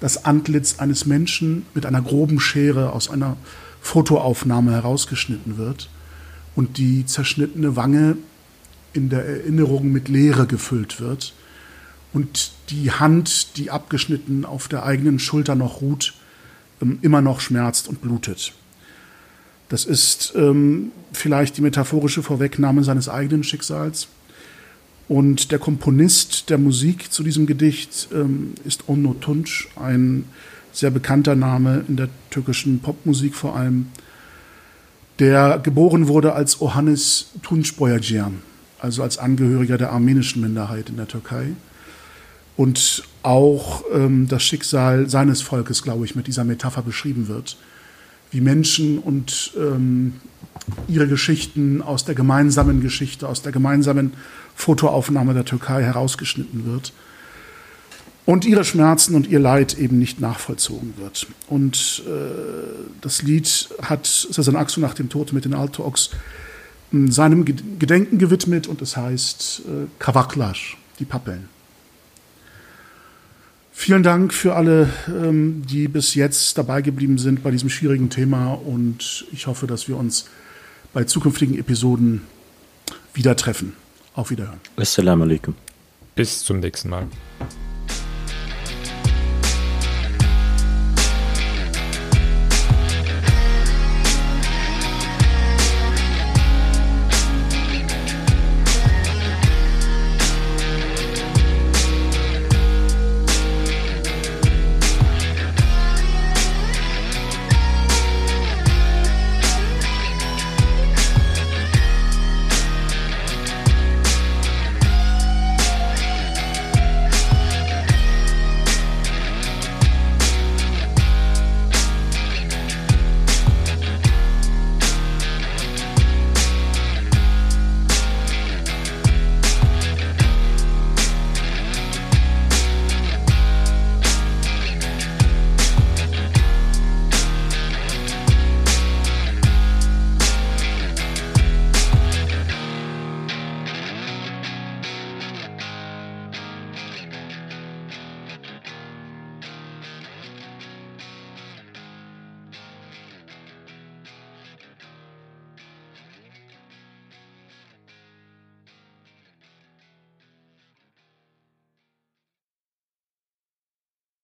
das 0.00 0.24
Antlitz 0.24 0.78
eines 0.78 1.06
Menschen 1.06 1.66
mit 1.74 1.86
einer 1.86 2.02
groben 2.02 2.40
Schere 2.40 2.92
aus 2.92 3.10
einer 3.10 3.36
Fotoaufnahme 3.80 4.72
herausgeschnitten 4.72 5.58
wird 5.58 5.88
und 6.54 6.78
die 6.78 7.06
zerschnittene 7.06 7.76
Wange 7.76 8.16
in 8.92 9.08
der 9.08 9.24
Erinnerung 9.24 9.92
mit 9.92 10.08
Leere 10.08 10.46
gefüllt 10.46 11.00
wird 11.00 11.34
und 12.12 12.52
die 12.70 12.90
Hand, 12.90 13.56
die 13.58 13.70
abgeschnitten 13.70 14.44
auf 14.44 14.68
der 14.68 14.84
eigenen 14.84 15.18
Schulter 15.18 15.54
noch 15.54 15.80
ruht, 15.80 16.14
ähm, 16.82 16.98
immer 17.02 17.20
noch 17.20 17.40
schmerzt 17.40 17.88
und 17.88 18.00
blutet. 18.00 18.54
Das 19.68 19.84
ist 19.84 20.32
ähm, 20.36 20.92
vielleicht 21.12 21.56
die 21.56 21.62
metaphorische 21.62 22.22
Vorwegnahme 22.22 22.84
seines 22.84 23.08
eigenen 23.08 23.42
Schicksals. 23.42 24.08
Und 25.08 25.52
der 25.52 25.58
Komponist 25.58 26.50
der 26.50 26.58
Musik 26.58 27.12
zu 27.12 27.22
diesem 27.22 27.46
Gedicht 27.46 28.08
ähm, 28.12 28.54
ist 28.64 28.88
Onno 28.88 29.14
Tunç, 29.14 29.68
ein 29.76 30.24
sehr 30.72 30.90
bekannter 30.90 31.36
Name 31.36 31.84
in 31.88 31.96
der 31.96 32.08
türkischen 32.30 32.80
Popmusik 32.80 33.34
vor 33.34 33.56
allem, 33.56 33.86
der 35.18 35.58
geboren 35.58 36.08
wurde 36.08 36.34
als 36.34 36.60
Ohannes 36.60 37.30
Tunç 37.42 37.76
Boyacian, 37.76 38.42
also 38.78 39.02
als 39.02 39.16
Angehöriger 39.16 39.78
der 39.78 39.92
armenischen 39.92 40.42
Minderheit 40.42 40.90
in 40.90 40.96
der 40.96 41.08
Türkei. 41.08 41.52
Und 42.56 43.04
auch 43.22 43.84
ähm, 43.92 44.28
das 44.28 44.42
Schicksal 44.42 45.08
seines 45.08 45.40
Volkes, 45.40 45.82
glaube 45.82 46.04
ich, 46.04 46.16
mit 46.16 46.26
dieser 46.26 46.44
Metapher 46.44 46.82
beschrieben 46.82 47.28
wird. 47.28 47.56
Wie 48.30 48.40
Menschen 48.40 48.98
und 48.98 49.52
ähm, 49.56 50.14
ihre 50.88 51.06
Geschichten 51.06 51.82
aus 51.82 52.04
der 52.04 52.14
gemeinsamen 52.14 52.80
Geschichte, 52.80 53.28
aus 53.28 53.42
der 53.42 53.52
gemeinsamen 53.52 54.14
Fotoaufnahme 54.54 55.34
der 55.34 55.44
Türkei 55.44 55.82
herausgeschnitten 55.82 56.66
wird 56.66 56.92
und 58.26 58.44
ihre 58.44 58.64
Schmerzen 58.64 59.14
und 59.14 59.28
ihr 59.28 59.38
Leid 59.38 59.78
eben 59.78 59.98
nicht 59.98 60.20
nachvollzogen 60.20 60.94
wird. 60.98 61.26
Und 61.48 62.02
äh, 62.06 62.10
das 63.00 63.22
Lied 63.22 63.68
hat 63.80 64.06
Sezen 64.06 64.56
Aksu 64.56 64.80
nach 64.80 64.94
dem 64.94 65.08
Tod 65.08 65.32
mit 65.32 65.44
den 65.44 65.54
Altox 65.54 66.10
hm, 66.90 67.10
seinem 67.10 67.44
Gedenken 67.44 68.18
gewidmet 68.18 68.66
und 68.66 68.82
es 68.82 68.96
heißt 68.96 69.62
äh, 69.66 69.86
Kavaklash, 69.98 70.76
die 70.98 71.04
Pappeln. 71.04 71.48
Vielen 73.78 74.02
Dank 74.02 74.32
für 74.32 74.56
alle, 74.56 74.88
ähm, 75.06 75.62
die 75.68 75.86
bis 75.86 76.14
jetzt 76.14 76.56
dabei 76.56 76.80
geblieben 76.80 77.18
sind 77.18 77.42
bei 77.42 77.50
diesem 77.50 77.68
schwierigen 77.68 78.08
Thema 78.08 78.54
und 78.54 79.26
ich 79.32 79.46
hoffe, 79.46 79.66
dass 79.66 79.86
wir 79.86 79.98
uns 79.98 80.28
bei 80.94 81.04
zukünftigen 81.04 81.56
Episoden 81.58 82.22
wieder 83.12 83.36
treffen. 83.36 83.74
Auf 84.14 84.30
Wiederhören. 84.30 84.60
Assalamu 84.76 85.24
alaikum. 85.24 85.54
Bis 86.14 86.42
zum 86.42 86.60
nächsten 86.60 86.88
Mal. 86.88 87.06